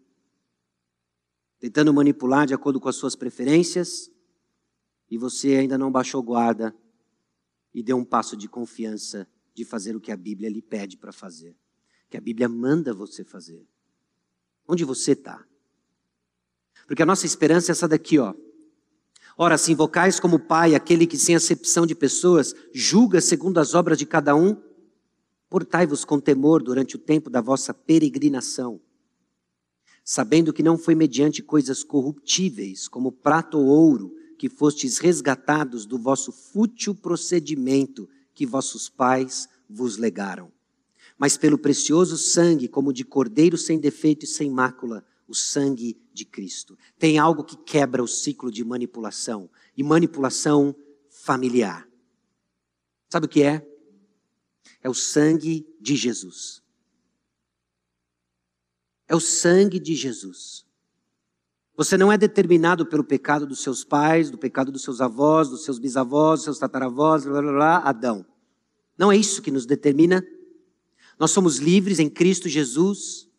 tentando 1.59 1.93
manipular 1.93 2.47
de 2.47 2.53
acordo 2.53 2.79
com 2.79 2.89
as 2.89 2.95
suas 2.95 3.15
preferências, 3.15 4.09
e 5.09 5.17
você 5.19 5.55
ainda 5.55 5.77
não 5.77 5.91
baixou 5.91 6.23
guarda 6.23 6.75
e 7.73 7.83
deu 7.83 7.97
um 7.97 8.05
passo 8.05 8.35
de 8.35 8.47
confiança 8.47 9.27
de 9.53 9.63
fazer 9.63 9.95
o 9.95 10.01
que 10.01 10.11
a 10.11 10.17
Bíblia 10.17 10.49
lhe 10.49 10.61
pede 10.61 10.97
para 10.97 11.11
fazer 11.11 11.55
que 12.11 12.17
a 12.17 12.21
Bíblia 12.21 12.49
manda 12.49 12.93
você 12.93 13.23
fazer. 13.23 13.65
Onde 14.67 14.83
você 14.83 15.13
está? 15.13 15.43
Porque 16.91 17.03
a 17.03 17.05
nossa 17.05 17.25
esperança 17.25 17.71
é 17.71 17.73
essa 17.73 17.87
daqui, 17.87 18.19
ó. 18.19 18.33
Ora, 19.37 19.57
se 19.57 19.71
invocais 19.71 20.19
como 20.19 20.37
Pai 20.37 20.75
aquele 20.75 21.07
que, 21.07 21.17
sem 21.17 21.33
acepção 21.33 21.85
de 21.85 21.95
pessoas, 21.95 22.53
julga 22.73 23.21
segundo 23.21 23.61
as 23.61 23.73
obras 23.73 23.97
de 23.97 24.05
cada 24.05 24.35
um, 24.35 24.61
Portai-vos 25.49 26.03
com 26.03 26.19
temor 26.19 26.61
durante 26.61 26.97
o 26.97 26.99
tempo 26.99 27.29
da 27.29 27.39
vossa 27.39 27.73
peregrinação, 27.73 28.81
sabendo 30.03 30.51
que 30.51 30.61
não 30.61 30.77
foi 30.77 30.93
mediante 30.93 31.41
coisas 31.41 31.81
corruptíveis, 31.81 32.89
como 32.89 33.09
prata 33.09 33.55
ou 33.55 33.67
ouro, 33.67 34.13
que 34.37 34.49
fostes 34.49 34.97
resgatados 34.97 35.85
do 35.85 35.97
vosso 35.97 36.33
fútil 36.33 36.93
procedimento 36.93 38.09
que 38.33 38.45
vossos 38.45 38.89
pais 38.89 39.47
vos 39.69 39.95
legaram, 39.95 40.51
mas 41.17 41.37
pelo 41.37 41.57
precioso 41.57 42.17
sangue, 42.17 42.67
como 42.67 42.91
de 42.91 43.05
cordeiro 43.05 43.57
sem 43.57 43.79
defeito 43.79 44.25
e 44.25 44.27
sem 44.27 44.49
mácula, 44.49 45.05
o 45.31 45.35
sangue 45.35 45.97
de 46.13 46.25
Cristo. 46.25 46.77
Tem 46.99 47.17
algo 47.17 47.43
que 47.43 47.55
quebra 47.55 48.03
o 48.03 48.07
ciclo 48.07 48.51
de 48.51 48.63
manipulação, 48.63 49.49
e 49.75 49.83
manipulação 49.83 50.75
familiar. 51.09 51.87
Sabe 53.09 53.25
o 53.25 53.29
que 53.29 53.41
é? 53.41 53.65
É 54.81 54.89
o 54.89 54.93
sangue 54.93 55.65
de 55.79 55.95
Jesus. 55.95 56.61
É 59.07 59.15
o 59.15 59.19
sangue 59.19 59.79
de 59.79 59.95
Jesus. 59.95 60.65
Você 61.77 61.97
não 61.97 62.11
é 62.11 62.17
determinado 62.17 62.85
pelo 62.85 63.03
pecado 63.03 63.47
dos 63.47 63.61
seus 63.61 63.83
pais, 63.83 64.29
do 64.29 64.37
pecado 64.37 64.71
dos 64.71 64.83
seus 64.83 64.99
avós, 64.99 65.49
dos 65.49 65.63
seus 65.63 65.79
bisavós, 65.79 66.39
dos 66.39 66.43
seus 66.43 66.59
tataravós, 66.59 67.23
blá, 67.23 67.41
blá, 67.41 67.51
blá, 67.51 67.77
Adão. 67.77 68.25
Não 68.97 69.11
é 69.11 69.15
isso 69.15 69.41
que 69.41 69.49
nos 69.49 69.65
determina. 69.65 70.25
Nós 71.17 71.31
somos 71.31 71.57
livres 71.57 71.99
em 71.99 72.09
Cristo 72.09 72.49
Jesus 72.49 73.30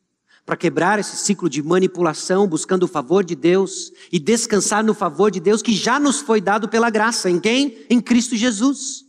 para 0.45 0.57
quebrar 0.57 0.99
esse 0.99 1.17
ciclo 1.17 1.49
de 1.49 1.63
manipulação, 1.63 2.49
buscando 2.49 2.83
o 2.85 2.89
favor 2.89 3.25
de 3.25 3.35
Deus 3.35 3.93
e 4.11 4.19
descansar 4.19 4.83
no 4.83 4.93
favor 4.93 5.31
de 5.31 5.41
Deus 5.41 5.63
que 5.63 5.73
já 5.73 6.01
nos 6.01 6.21
foi 6.21 6.41
dado 6.41 6.69
pela 6.69 6.91
graça. 6.91 7.31
Em 7.31 7.39
quem? 7.39 7.87
Em 7.89 8.01
Cristo 8.01 8.37
Jesus. 8.37 9.05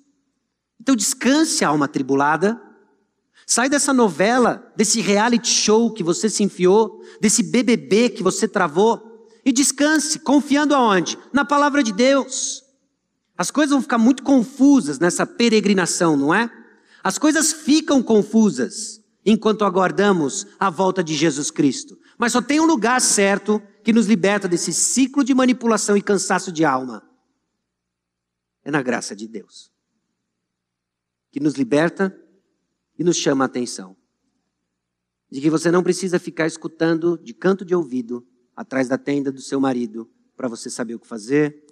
Então 0.79 0.95
descanse, 0.95 1.65
alma 1.65 1.87
tribulada. 1.87 2.61
Sai 3.45 3.67
dessa 3.67 3.93
novela, 3.93 4.71
desse 4.75 5.01
reality 5.01 5.49
show 5.49 5.91
que 5.91 6.03
você 6.03 6.29
se 6.29 6.43
enfiou, 6.43 7.01
desse 7.19 7.43
BBB 7.43 8.09
que 8.09 8.23
você 8.23 8.47
travou 8.47 9.27
e 9.43 9.51
descanse, 9.51 10.19
confiando 10.19 10.73
aonde? 10.73 11.17
Na 11.33 11.43
palavra 11.43 11.83
de 11.83 11.91
Deus. 11.91 12.63
As 13.37 13.51
coisas 13.51 13.71
vão 13.71 13.81
ficar 13.81 13.97
muito 13.97 14.23
confusas 14.23 14.99
nessa 14.99 15.25
peregrinação, 15.25 16.15
não 16.15 16.33
é? 16.33 16.49
As 17.03 17.17
coisas 17.17 17.51
ficam 17.51 18.01
confusas 18.01 19.02
enquanto 19.25 19.63
aguardamos 19.63 20.47
a 20.59 20.69
volta 20.69 21.03
de 21.03 21.13
Jesus 21.13 21.49
Cristo. 21.49 21.97
Mas 22.17 22.31
só 22.31 22.41
tem 22.41 22.59
um 22.59 22.65
lugar 22.65 22.99
certo 23.01 23.61
que 23.83 23.93
nos 23.93 24.05
liberta 24.05 24.47
desse 24.47 24.73
ciclo 24.73 25.23
de 25.23 25.33
manipulação 25.33 25.95
e 25.97 26.01
cansaço 26.01 26.51
de 26.51 26.63
alma. 26.65 27.03
É 28.63 28.71
na 28.71 28.81
graça 28.81 29.15
de 29.15 29.27
Deus. 29.27 29.71
Que 31.31 31.39
nos 31.39 31.55
liberta 31.55 32.17
e 32.97 33.03
nos 33.03 33.17
chama 33.17 33.43
a 33.43 33.47
atenção. 33.47 33.95
De 35.29 35.41
que 35.41 35.49
você 35.49 35.71
não 35.71 35.83
precisa 35.83 36.19
ficar 36.19 36.45
escutando 36.45 37.17
de 37.17 37.33
canto 37.33 37.65
de 37.65 37.73
ouvido 37.73 38.25
atrás 38.55 38.87
da 38.87 38.97
tenda 38.97 39.31
do 39.31 39.41
seu 39.41 39.59
marido 39.59 40.09
para 40.37 40.47
você 40.47 40.69
saber 40.69 40.95
o 40.95 40.99
que 40.99 41.07
fazer. 41.07 41.65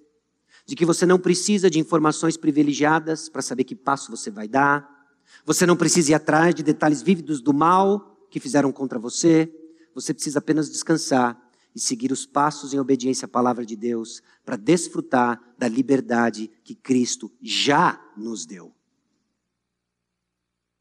De 0.65 0.75
que 0.75 0.85
você 0.85 1.05
não 1.05 1.19
precisa 1.19 1.69
de 1.69 1.79
informações 1.79 2.37
privilegiadas 2.37 3.29
para 3.29 3.41
saber 3.41 3.63
que 3.63 3.75
passo 3.75 4.09
você 4.09 4.31
vai 4.31 4.47
dar 4.47 5.00
você 5.45 5.65
não 5.65 5.75
precisa 5.75 6.11
ir 6.11 6.13
atrás 6.13 6.53
de 6.53 6.63
detalhes 6.63 7.01
vívidos 7.01 7.41
do 7.41 7.53
mal 7.53 8.27
que 8.29 8.39
fizeram 8.39 8.71
contra 8.71 8.99
você. 8.99 9.51
Você 9.93 10.13
precisa 10.13 10.39
apenas 10.39 10.69
descansar 10.69 11.39
e 11.75 11.79
seguir 11.79 12.11
os 12.11 12.25
passos 12.25 12.73
em 12.73 12.79
obediência 12.79 13.25
à 13.25 13.29
palavra 13.29 13.65
de 13.65 13.75
Deus 13.75 14.21
para 14.45 14.55
desfrutar 14.55 15.41
da 15.57 15.67
liberdade 15.67 16.49
que 16.63 16.75
Cristo 16.75 17.31
já 17.41 17.99
nos 18.15 18.45
deu. 18.45 18.73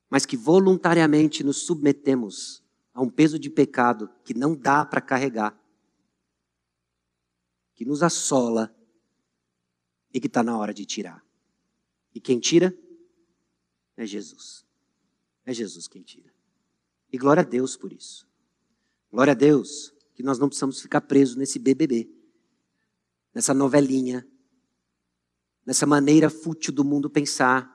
Mas 0.08 0.26
que 0.26 0.36
voluntariamente 0.36 1.44
nos 1.44 1.58
submetemos 1.58 2.62
a 2.92 3.00
um 3.00 3.08
peso 3.08 3.38
de 3.38 3.48
pecado 3.48 4.10
que 4.24 4.34
não 4.34 4.56
dá 4.56 4.84
para 4.84 5.00
carregar, 5.00 5.56
que 7.74 7.84
nos 7.84 8.02
assola 8.02 8.74
e 10.12 10.20
que 10.20 10.26
está 10.26 10.42
na 10.42 10.58
hora 10.58 10.74
de 10.74 10.84
tirar. 10.84 11.24
E 12.12 12.20
quem 12.20 12.40
tira? 12.40 12.76
É 14.00 14.06
Jesus. 14.06 14.64
É 15.44 15.52
Jesus 15.52 15.86
quem 15.86 16.00
tira. 16.00 16.32
E 17.12 17.18
glória 17.18 17.42
a 17.42 17.44
Deus 17.44 17.76
por 17.76 17.92
isso. 17.92 18.26
Glória 19.12 19.32
a 19.32 19.36
Deus 19.36 19.92
que 20.14 20.22
nós 20.22 20.38
não 20.38 20.48
precisamos 20.48 20.80
ficar 20.80 21.02
presos 21.02 21.36
nesse 21.36 21.58
BBB, 21.58 22.10
nessa 23.34 23.52
novelinha, 23.52 24.26
nessa 25.66 25.84
maneira 25.84 26.30
fútil 26.30 26.72
do 26.72 26.82
mundo 26.82 27.10
pensar. 27.10 27.70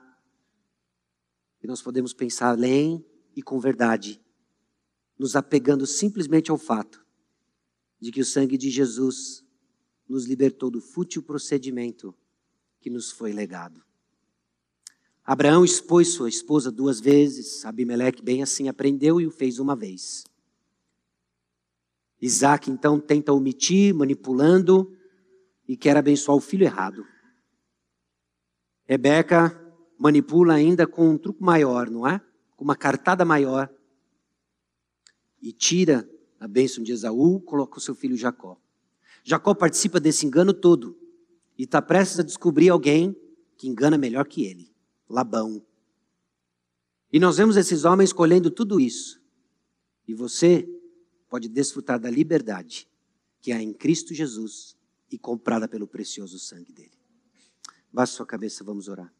Que 1.60 1.66
nós 1.68 1.80
podemos 1.80 2.12
pensar 2.12 2.48
além 2.48 3.06
e 3.36 3.40
com 3.40 3.60
verdade, 3.60 4.20
nos 5.16 5.36
apegando 5.36 5.86
simplesmente 5.86 6.50
ao 6.50 6.58
fato 6.58 7.06
de 8.00 8.10
que 8.10 8.20
o 8.20 8.24
sangue 8.24 8.58
de 8.58 8.68
Jesus 8.68 9.44
nos 10.08 10.26
libertou 10.26 10.72
do 10.72 10.80
fútil 10.80 11.22
procedimento 11.22 12.12
que 12.80 12.90
nos 12.90 13.12
foi 13.12 13.32
legado. 13.32 13.85
Abraão 15.26 15.64
expôs 15.64 16.14
sua 16.14 16.28
esposa 16.28 16.70
duas 16.70 17.00
vezes, 17.00 17.64
Abimeleque 17.64 18.22
bem 18.22 18.44
assim 18.44 18.68
aprendeu 18.68 19.20
e 19.20 19.26
o 19.26 19.30
fez 19.30 19.58
uma 19.58 19.74
vez. 19.74 20.22
Isaac 22.22 22.70
então 22.70 23.00
tenta 23.00 23.32
omitir, 23.32 23.92
manipulando 23.92 24.96
e 25.66 25.76
quer 25.76 25.96
abençoar 25.96 26.36
o 26.36 26.40
filho 26.40 26.62
errado. 26.62 27.04
Rebeca 28.84 29.60
manipula 29.98 30.54
ainda 30.54 30.86
com 30.86 31.10
um 31.10 31.18
truque 31.18 31.42
maior, 31.42 31.90
não 31.90 32.06
é? 32.06 32.20
Com 32.56 32.62
uma 32.62 32.76
cartada 32.76 33.24
maior. 33.24 33.68
E 35.42 35.50
tira 35.52 36.08
a 36.38 36.46
bênção 36.46 36.84
de 36.84 36.92
Esaú, 36.92 37.40
coloca 37.40 37.78
o 37.78 37.80
seu 37.80 37.96
filho 37.96 38.16
Jacó. 38.16 38.56
Jacó 39.24 39.54
participa 39.54 39.98
desse 39.98 40.24
engano 40.24 40.54
todo 40.54 40.96
e 41.58 41.64
está 41.64 41.82
prestes 41.82 42.20
a 42.20 42.22
descobrir 42.22 42.68
alguém 42.68 43.16
que 43.58 43.66
engana 43.68 43.98
melhor 43.98 44.28
que 44.28 44.44
ele. 44.44 44.75
Labão. 45.08 45.64
E 47.12 47.20
nós 47.20 47.36
vemos 47.36 47.56
esses 47.56 47.84
homens 47.84 48.12
colhendo 48.12 48.50
tudo 48.50 48.80
isso. 48.80 49.20
E 50.06 50.14
você 50.14 50.68
pode 51.28 51.48
desfrutar 51.48 51.98
da 51.98 52.10
liberdade 52.10 52.88
que 53.40 53.52
há 53.52 53.62
em 53.62 53.72
Cristo 53.72 54.12
Jesus 54.12 54.76
e 55.10 55.18
comprada 55.18 55.68
pelo 55.68 55.86
precioso 55.86 56.38
sangue 56.38 56.72
dele. 56.72 56.98
Baixe 57.92 58.14
sua 58.14 58.26
cabeça, 58.26 58.64
vamos 58.64 58.88
orar. 58.88 59.12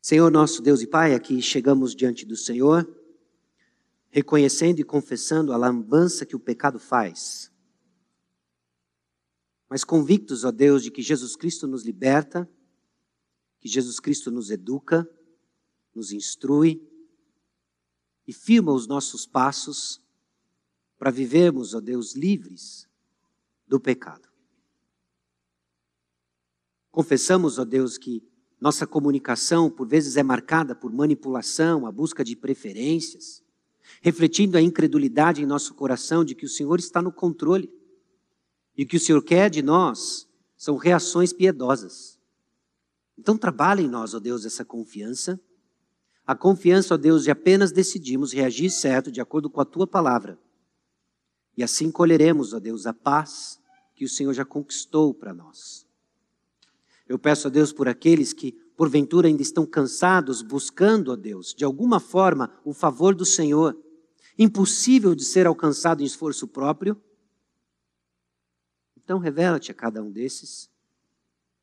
Senhor 0.00 0.30
nosso 0.32 0.60
Deus 0.60 0.82
e 0.82 0.86
Pai, 0.86 1.14
aqui 1.14 1.40
chegamos 1.40 1.94
diante 1.94 2.26
do 2.26 2.36
Senhor, 2.36 2.88
reconhecendo 4.10 4.80
e 4.80 4.84
confessando 4.84 5.52
a 5.52 5.56
lambança 5.56 6.26
que 6.26 6.34
o 6.34 6.40
pecado 6.40 6.78
faz 6.78 7.51
mas 9.72 9.84
convictos, 9.84 10.44
ó 10.44 10.50
Deus, 10.50 10.82
de 10.82 10.90
que 10.90 11.00
Jesus 11.00 11.34
Cristo 11.34 11.66
nos 11.66 11.82
liberta, 11.82 12.46
que 13.58 13.66
Jesus 13.66 13.98
Cristo 13.98 14.30
nos 14.30 14.50
educa, 14.50 15.08
nos 15.94 16.12
instrui 16.12 16.86
e 18.26 18.34
firma 18.34 18.70
os 18.70 18.86
nossos 18.86 19.24
passos 19.24 19.98
para 20.98 21.10
vivermos, 21.10 21.72
ó 21.72 21.80
Deus, 21.80 22.14
livres 22.14 22.86
do 23.66 23.80
pecado. 23.80 24.28
Confessamos, 26.90 27.58
ó 27.58 27.64
Deus, 27.64 27.96
que 27.96 28.22
nossa 28.60 28.86
comunicação 28.86 29.70
por 29.70 29.88
vezes 29.88 30.18
é 30.18 30.22
marcada 30.22 30.74
por 30.74 30.92
manipulação, 30.92 31.86
a 31.86 31.90
busca 31.90 32.22
de 32.22 32.36
preferências, 32.36 33.42
refletindo 34.02 34.58
a 34.58 34.60
incredulidade 34.60 35.42
em 35.42 35.46
nosso 35.46 35.72
coração 35.72 36.22
de 36.22 36.34
que 36.34 36.44
o 36.44 36.50
Senhor 36.50 36.78
está 36.78 37.00
no 37.00 37.10
controle 37.10 37.72
e 38.76 38.84
o 38.84 38.86
que 38.86 38.96
o 38.96 39.00
Senhor 39.00 39.22
quer 39.22 39.50
de 39.50 39.62
nós 39.62 40.28
são 40.56 40.76
reações 40.76 41.32
piedosas. 41.32 42.18
Então 43.18 43.36
trabalhe 43.36 43.82
em 43.82 43.88
nós, 43.88 44.14
ó 44.14 44.20
Deus, 44.20 44.46
essa 44.46 44.64
confiança. 44.64 45.40
A 46.26 46.34
confiança, 46.34 46.94
ó 46.94 46.96
Deus, 46.96 47.24
de 47.24 47.30
apenas 47.30 47.72
decidimos 47.72 48.32
reagir 48.32 48.70
certo 48.70 49.10
de 49.10 49.20
acordo 49.20 49.50
com 49.50 49.60
a 49.60 49.64
tua 49.64 49.86
palavra. 49.86 50.38
E 51.56 51.62
assim 51.62 51.90
colheremos, 51.90 52.54
ó 52.54 52.58
Deus, 52.58 52.86
a 52.86 52.94
paz 52.94 53.60
que 53.94 54.04
o 54.04 54.08
Senhor 54.08 54.32
já 54.32 54.44
conquistou 54.44 55.12
para 55.12 55.34
nós. 55.34 55.86
Eu 57.06 57.18
peço 57.18 57.48
a 57.48 57.50
Deus 57.50 57.72
por 57.72 57.88
aqueles 57.88 58.32
que, 58.32 58.52
porventura, 58.74 59.28
ainda 59.28 59.42
estão 59.42 59.66
cansados, 59.66 60.40
buscando, 60.40 61.12
ó 61.12 61.16
Deus, 61.16 61.52
de 61.54 61.64
alguma 61.64 62.00
forma, 62.00 62.50
o 62.64 62.72
favor 62.72 63.14
do 63.14 63.26
Senhor, 63.26 63.76
impossível 64.38 65.14
de 65.14 65.24
ser 65.24 65.46
alcançado 65.46 66.02
em 66.02 66.06
esforço 66.06 66.48
próprio 66.48 66.98
então 69.04 69.18
revela-te 69.18 69.70
a 69.70 69.74
cada 69.74 70.02
um 70.02 70.10
desses. 70.10 70.70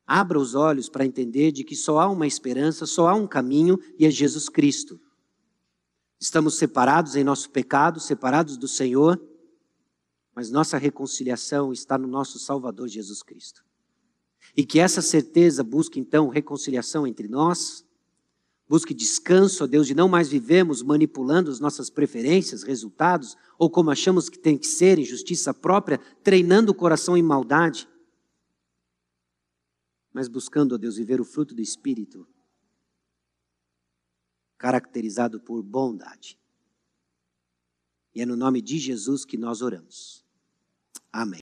Abra 0.06 0.38
os 0.38 0.54
olhos 0.54 0.88
para 0.88 1.06
entender 1.06 1.52
de 1.52 1.62
que 1.62 1.76
só 1.76 2.00
há 2.00 2.08
uma 2.08 2.26
esperança, 2.26 2.86
só 2.86 3.08
há 3.08 3.14
um 3.14 3.26
caminho 3.26 3.78
e 3.98 4.04
é 4.04 4.10
Jesus 4.10 4.48
Cristo. 4.48 5.00
Estamos 6.18 6.58
separados 6.58 7.16
em 7.16 7.24
nosso 7.24 7.48
pecado, 7.50 7.98
separados 8.00 8.56
do 8.56 8.68
Senhor, 8.68 9.20
mas 10.34 10.50
nossa 10.50 10.76
reconciliação 10.76 11.72
está 11.72 11.96
no 11.96 12.06
nosso 12.06 12.38
Salvador 12.38 12.88
Jesus 12.88 13.22
Cristo. 13.22 13.64
E 14.56 14.64
que 14.64 14.80
essa 14.80 15.00
certeza 15.00 15.62
busque 15.62 16.00
então 16.00 16.28
reconciliação 16.28 17.06
entre 17.06 17.28
nós, 17.28 17.84
Busque 18.70 18.94
descanso, 18.94 19.64
ó 19.64 19.66
Deus, 19.66 19.88
de 19.88 19.96
não 19.96 20.08
mais 20.08 20.28
vivemos 20.28 20.80
manipulando 20.80 21.50
as 21.50 21.58
nossas 21.58 21.90
preferências, 21.90 22.62
resultados, 22.62 23.36
ou 23.58 23.68
como 23.68 23.90
achamos 23.90 24.28
que 24.28 24.38
tem 24.38 24.56
que 24.56 24.68
ser, 24.68 24.96
em 24.96 25.04
justiça 25.04 25.52
própria, 25.52 25.98
treinando 26.22 26.70
o 26.70 26.74
coração 26.74 27.16
em 27.16 27.22
maldade. 27.22 27.88
Mas 30.12 30.28
buscando, 30.28 30.76
ó 30.76 30.78
Deus, 30.78 30.98
viver 30.98 31.20
o 31.20 31.24
fruto 31.24 31.52
do 31.52 31.60
Espírito, 31.60 32.24
caracterizado 34.56 35.40
por 35.40 35.64
bondade. 35.64 36.38
E 38.14 38.22
é 38.22 38.24
no 38.24 38.36
nome 38.36 38.62
de 38.62 38.78
Jesus 38.78 39.24
que 39.24 39.36
nós 39.36 39.62
oramos. 39.62 40.24
Amém. 41.12 41.38